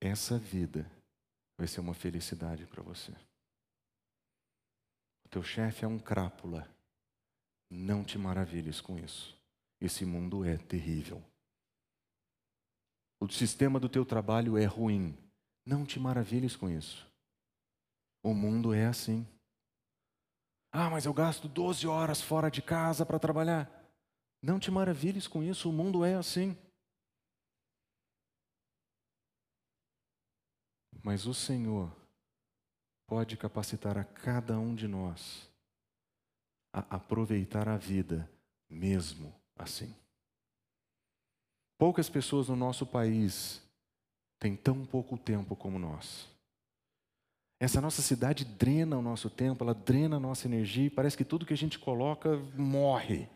essa 0.00 0.38
vida 0.38 0.90
vai 1.56 1.66
ser 1.66 1.80
uma 1.80 1.94
felicidade 1.94 2.66
para 2.66 2.82
você. 2.82 3.14
Teu 5.30 5.42
chefe 5.44 5.84
é 5.84 5.88
um 5.88 5.98
crápula. 5.98 6.68
Não 7.70 8.02
te 8.02 8.18
maravilhes 8.18 8.80
com 8.80 8.98
isso. 8.98 9.38
Esse 9.80 10.04
mundo 10.04 10.44
é 10.44 10.56
terrível. 10.56 11.22
O 13.20 13.28
sistema 13.28 13.78
do 13.78 13.88
teu 13.88 14.04
trabalho 14.04 14.58
é 14.58 14.64
ruim. 14.64 15.16
Não 15.64 15.86
te 15.86 16.00
maravilhes 16.00 16.56
com 16.56 16.68
isso. 16.68 17.06
O 18.22 18.34
mundo 18.34 18.74
é 18.74 18.86
assim. 18.86 19.26
Ah, 20.72 20.90
mas 20.90 21.04
eu 21.04 21.14
gasto 21.14 21.48
12 21.48 21.86
horas 21.86 22.20
fora 22.20 22.50
de 22.50 22.60
casa 22.60 23.06
para 23.06 23.18
trabalhar. 23.18 23.70
Não 24.42 24.58
te 24.58 24.70
maravilhes 24.70 25.28
com 25.28 25.42
isso, 25.42 25.68
o 25.68 25.72
mundo 25.72 26.04
é 26.04 26.14
assim. 26.14 26.56
Mas 31.02 31.26
o 31.26 31.34
Senhor 31.34 31.99
pode 33.10 33.36
capacitar 33.36 33.98
a 33.98 34.04
cada 34.04 34.56
um 34.56 34.72
de 34.72 34.86
nós 34.86 35.50
a 36.72 36.78
aproveitar 36.94 37.68
a 37.68 37.76
vida 37.76 38.30
mesmo 38.68 39.34
assim. 39.56 39.92
Poucas 41.76 42.08
pessoas 42.08 42.48
no 42.48 42.54
nosso 42.54 42.86
país 42.86 43.60
têm 44.38 44.54
tão 44.54 44.86
pouco 44.86 45.18
tempo 45.18 45.56
como 45.56 45.76
nós. 45.76 46.28
Essa 47.58 47.80
nossa 47.80 48.00
cidade 48.00 48.44
drena 48.44 48.96
o 48.96 49.02
nosso 49.02 49.28
tempo, 49.28 49.64
ela 49.64 49.74
drena 49.74 50.18
a 50.18 50.20
nossa 50.20 50.46
energia 50.46 50.86
e 50.86 50.90
parece 50.90 51.16
que 51.16 51.24
tudo 51.24 51.44
que 51.44 51.52
a 51.52 51.56
gente 51.56 51.80
coloca 51.80 52.36
morre 52.56 53.28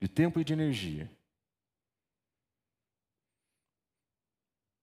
de 0.00 0.08
tempo 0.08 0.40
e 0.40 0.44
de 0.44 0.52
energia. 0.52 1.08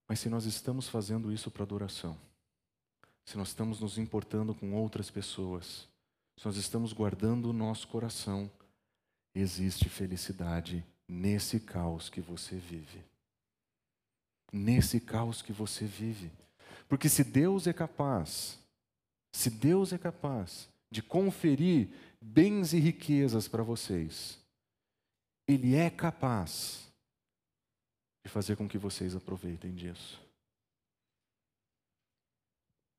Mas 0.08 0.22
se 0.22 0.30
nós 0.30 0.46
estamos 0.46 0.88
fazendo 0.88 1.30
isso 1.30 1.52
para 1.52 1.64
adoração, 1.64 2.18
se 3.28 3.38
nós 3.38 3.50
estamos 3.50 3.82
nos 3.82 3.98
importando 3.98 4.56
com 4.56 4.74
outras 4.74 5.12
pessoas, 5.12 5.86
se 6.38 6.46
nós 6.46 6.56
estamos 6.56 6.94
guardando 6.94 7.50
o 7.50 7.54
nosso 7.54 7.86
coração, 7.90 8.50
existe 9.36 9.90
felicidade 9.90 10.82
nesse 11.06 11.60
caos 11.60 12.10
que 12.10 12.22
você 12.22 12.56
vive. 12.56 13.04
Nesse 14.50 15.02
caos 15.02 15.42
que 15.42 15.52
você 15.52 15.84
vive. 15.84 16.32
Porque 16.88 17.10
se 17.10 17.22
Deus 17.22 17.68
é 17.68 17.74
capaz, 17.74 18.58
se 19.34 19.50
Deus 19.50 19.92
é 19.92 19.98
capaz 19.98 20.70
de 20.90 21.04
conferir 21.04 21.90
bens 22.22 22.72
e 22.72 22.80
riquezas 22.80 23.46
para 23.46 23.62
vocês, 23.62 24.40
Ele 25.46 25.76
é 25.76 25.90
capaz 25.90 26.90
de 28.24 28.32
fazer 28.32 28.56
com 28.56 28.70
que 28.70 28.78
vocês 28.78 29.18
aproveitem 29.18 29.76
disso. 29.76 30.27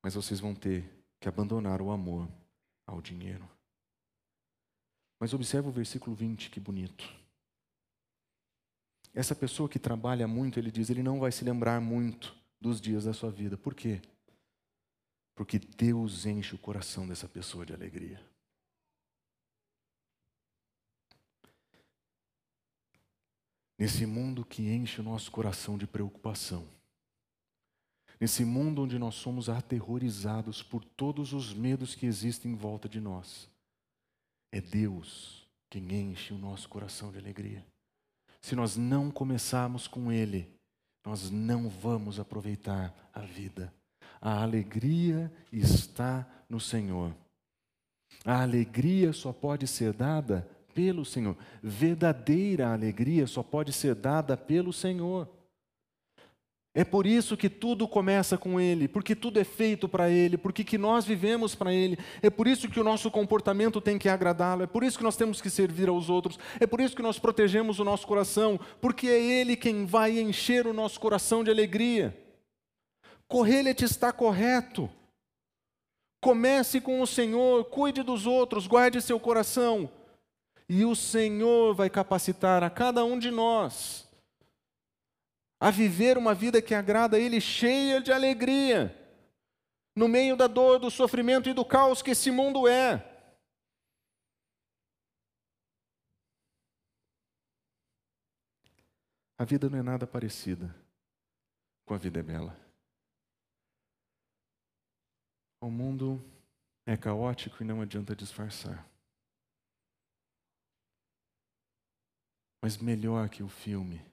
Mas 0.09 0.15
vocês 0.15 0.41
vão 0.41 0.55
ter 0.55 0.91
que 1.21 1.29
abandonar 1.29 1.83
o 1.83 1.91
amor 1.91 2.27
ao 2.87 3.03
dinheiro. 3.03 3.47
Mas 5.21 5.35
observa 5.35 5.69
o 5.69 5.71
versículo 5.71 6.17
20, 6.17 6.49
que 6.49 6.59
bonito. 6.59 7.05
Essa 9.13 9.35
pessoa 9.35 9.69
que 9.69 9.79
trabalha 9.79 10.27
muito, 10.27 10.59
ele 10.59 10.71
diz, 10.71 10.89
ele 10.89 11.03
não 11.03 11.21
vai 11.21 11.31
se 11.31 11.45
lembrar 11.45 11.79
muito 11.83 12.35
dos 12.59 12.81
dias 12.81 13.05
da 13.05 13.13
sua 13.13 13.31
vida. 13.31 13.59
Por 13.59 13.75
quê? 13.75 14.01
Porque 15.35 15.59
Deus 15.59 16.25
enche 16.25 16.55
o 16.55 16.59
coração 16.59 17.07
dessa 17.07 17.29
pessoa 17.29 17.67
de 17.67 17.75
alegria. 17.75 18.19
Nesse 23.79 24.07
mundo 24.07 24.43
que 24.43 24.71
enche 24.71 25.03
o 25.03 25.05
nosso 25.05 25.31
coração 25.31 25.77
de 25.77 25.87
preocupação, 25.87 26.78
nesse 28.21 28.45
mundo 28.45 28.83
onde 28.83 28.99
nós 28.99 29.15
somos 29.15 29.49
aterrorizados 29.49 30.63
por 30.63 30.85
todos 30.85 31.33
os 31.33 31.53
medos 31.53 31.95
que 31.95 32.07
existem 32.07 32.53
em 32.53 32.55
volta 32.55 32.89
de 32.89 33.01
nós, 33.01 33.49
é 34.53 34.61
Deus 34.61 35.47
quem 35.71 35.93
enche 35.93 36.33
o 36.33 36.39
nosso 36.39 36.69
coração 36.69 37.13
de 37.13 37.19
alegria 37.19 37.65
se 38.41 38.55
nós 38.55 38.77
não 38.77 39.11
começarmos 39.11 39.87
com 39.87 40.11
Ele, 40.11 40.49
nós 41.05 41.31
não 41.31 41.69
vamos 41.69 42.19
aproveitar 42.19 42.95
a 43.13 43.21
vida. 43.21 43.73
A 44.21 44.43
alegria 44.43 45.33
está 45.53 46.27
no 46.49 46.61
Senhor. 46.61 47.15
A 48.25 48.43
alegria 48.43 49.13
só 49.13 49.33
pode 49.33 49.67
ser 49.67 49.93
dada 49.93 50.49
pelo 50.75 51.05
Senhor. 51.05 51.37
Verdadeira 51.63 52.73
alegria 52.73 53.27
só 53.27 53.43
pode 53.43 53.73
ser 53.73 53.95
dada 53.95 54.37
pelo 54.37 54.73
Senhor. 54.73 55.29
É 56.79 56.85
por 56.85 57.09
isso 57.09 57.37
que 57.37 57.51
tudo 57.51 57.89
começa 57.89 58.39
com 58.39 58.61
Ele, 58.61 58.87
porque 58.87 59.17
tudo 59.17 59.41
é 59.41 59.43
feito 59.43 59.89
para 59.89 60.09
Ele, 60.09 60.39
porque 60.39 60.63
que 60.63 60.79
nós 60.79 61.05
vivemos 61.05 61.53
para 61.53 61.73
Ele. 61.73 61.99
É 62.23 62.31
por 62.31 62.47
isso 62.47 62.69
que 62.69 62.79
o 62.79 62.85
nosso 62.85 63.11
comportamento 63.11 63.81
tem 63.81 63.99
que 63.99 64.09
agradá-lo, 64.09 64.63
é 64.63 64.67
por 64.69 64.85
isso 64.85 64.97
que 64.97 65.03
nós 65.03 65.17
temos 65.17 65.41
que 65.41 65.51
servir 65.51 65.89
aos 65.89 66.09
outros, 66.09 66.39
é 66.61 66.69
por 66.69 66.81
isso 66.81 66.95
que 66.95 67.03
nós 67.03 67.19
protegemos 67.19 67.81
o 67.81 67.85
nosso 67.85 68.07
coração, 68.07 68.61
porque 68.81 69.09
é 69.09 69.21
Ele 69.21 69.57
quem 69.57 69.87
vai 69.87 70.21
encher 70.21 70.69
o 70.69 70.73
nosso 70.73 71.01
coração 71.01 71.43
de 71.43 71.51
alegria. 71.51 72.17
Correlete 73.27 73.85
está 73.85 74.13
correto. 74.13 74.89
Comece 76.21 76.81
com 76.81 77.03
o 77.03 77.09
Senhor, 77.09 77.65
cuide 77.65 78.05
dos 78.05 78.25
outros, 78.25 78.69
guarde 78.69 79.03
seu 79.03 79.19
coração, 79.19 79.91
e 80.69 80.85
o 80.85 80.95
Senhor 80.95 81.75
vai 81.75 81.91
capacitar 81.91 82.63
a 82.63 82.71
cada 82.71 83.05
um 83.05 83.19
de 83.19 83.33
nós 83.33 84.08
a 85.61 85.71
viver 85.71 86.17
uma 86.17 86.35
vida 86.35 86.63
que 86.63 86.75
agrada 86.75 87.17
a 87.17 87.21
Ele, 87.21 87.41
cheia 87.41 88.01
de 88.01 88.13
alegria, 88.13 88.95
no 89.95 90.09
meio 90.09 90.37
da 90.37 90.47
dor, 90.47 90.79
do 90.79 90.91
sofrimento 90.91 91.49
e 91.49 91.53
do 91.53 91.65
caos 91.65 92.03
que 92.03 92.13
esse 92.13 92.31
mundo 92.31 92.69
é. 92.69 93.05
A 99.37 99.45
vida 99.45 99.69
não 99.69 99.79
é 99.79 99.83
nada 99.83 100.07
parecida 100.07 100.75
com 101.89 101.95
a 101.95 101.99
vida 101.99 102.21
é 102.21 102.23
bela. 102.23 102.55
O 105.61 105.71
mundo 105.71 106.23
é 106.87 106.97
caótico 106.97 107.63
e 107.63 107.67
não 107.67 107.81
adianta 107.81 108.15
disfarçar. 108.15 108.87
Mas 112.63 112.77
melhor 112.77 113.29
que 113.31 113.43
o 113.43 113.49
filme 113.49 114.05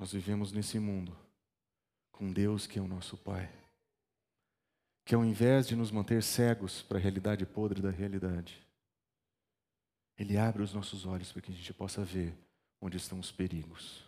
nós 0.00 0.12
vivemos 0.12 0.50
nesse 0.50 0.78
mundo 0.78 1.14
com 2.10 2.32
Deus 2.32 2.66
que 2.66 2.78
é 2.78 2.82
o 2.82 2.88
nosso 2.88 3.18
Pai, 3.18 3.52
que 5.04 5.14
ao 5.14 5.22
invés 5.22 5.68
de 5.68 5.76
nos 5.76 5.90
manter 5.90 6.22
cegos 6.22 6.80
para 6.80 6.96
a 6.96 7.00
realidade 7.00 7.44
podre 7.44 7.82
da 7.82 7.90
realidade, 7.90 8.66
Ele 10.16 10.38
abre 10.38 10.62
os 10.62 10.72
nossos 10.72 11.04
olhos 11.04 11.30
para 11.30 11.42
que 11.42 11.52
a 11.52 11.54
gente 11.54 11.74
possa 11.74 12.02
ver 12.02 12.34
onde 12.80 12.96
estão 12.96 13.20
os 13.20 13.30
perigos. 13.30 14.02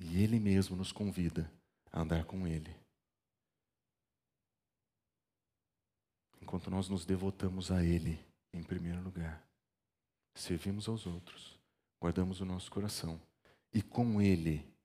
E 0.00 0.22
Ele 0.22 0.40
mesmo 0.40 0.74
nos 0.74 0.90
convida 0.90 1.52
a 1.92 2.00
andar 2.00 2.24
com 2.24 2.46
Ele. 2.46 2.74
Enquanto 6.40 6.70
nós 6.70 6.88
nos 6.88 7.04
devotamos 7.04 7.70
a 7.70 7.84
Ele 7.84 8.18
em 8.54 8.62
primeiro 8.62 9.02
lugar, 9.02 9.46
servimos 10.34 10.88
aos 10.88 11.06
outros, 11.06 11.58
guardamos 12.00 12.40
o 12.40 12.46
nosso 12.46 12.70
coração 12.70 13.20
e 13.70 13.82
com 13.82 14.22
Ele 14.22 14.77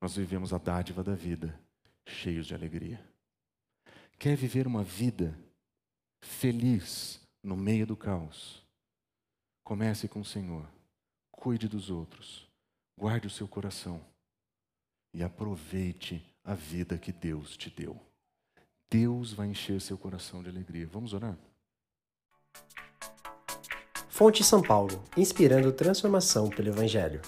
nós 0.00 0.16
vivemos 0.16 0.52
a 0.52 0.58
dádiva 0.58 1.02
da 1.02 1.14
vida, 1.14 1.58
cheios 2.06 2.46
de 2.46 2.54
alegria. 2.54 3.00
Quer 4.18 4.36
viver 4.36 4.66
uma 4.66 4.82
vida 4.82 5.38
feliz 6.20 7.20
no 7.42 7.56
meio 7.56 7.86
do 7.86 7.96
caos? 7.96 8.64
Comece 9.64 10.08
com 10.08 10.20
o 10.20 10.24
Senhor, 10.24 10.66
cuide 11.30 11.68
dos 11.68 11.90
outros, 11.90 12.48
guarde 12.96 13.26
o 13.26 13.30
seu 13.30 13.46
coração 13.46 14.00
e 15.12 15.22
aproveite 15.22 16.24
a 16.44 16.54
vida 16.54 16.98
que 16.98 17.12
Deus 17.12 17.56
te 17.56 17.70
deu. 17.70 18.00
Deus 18.90 19.32
vai 19.32 19.48
encher 19.48 19.80
seu 19.80 19.98
coração 19.98 20.42
de 20.42 20.48
alegria. 20.48 20.86
Vamos 20.86 21.12
orar? 21.12 21.36
Fonte 24.08 24.42
São 24.42 24.62
Paulo, 24.62 25.04
inspirando 25.16 25.72
transformação 25.72 26.48
pelo 26.50 26.68
Evangelho. 26.68 27.20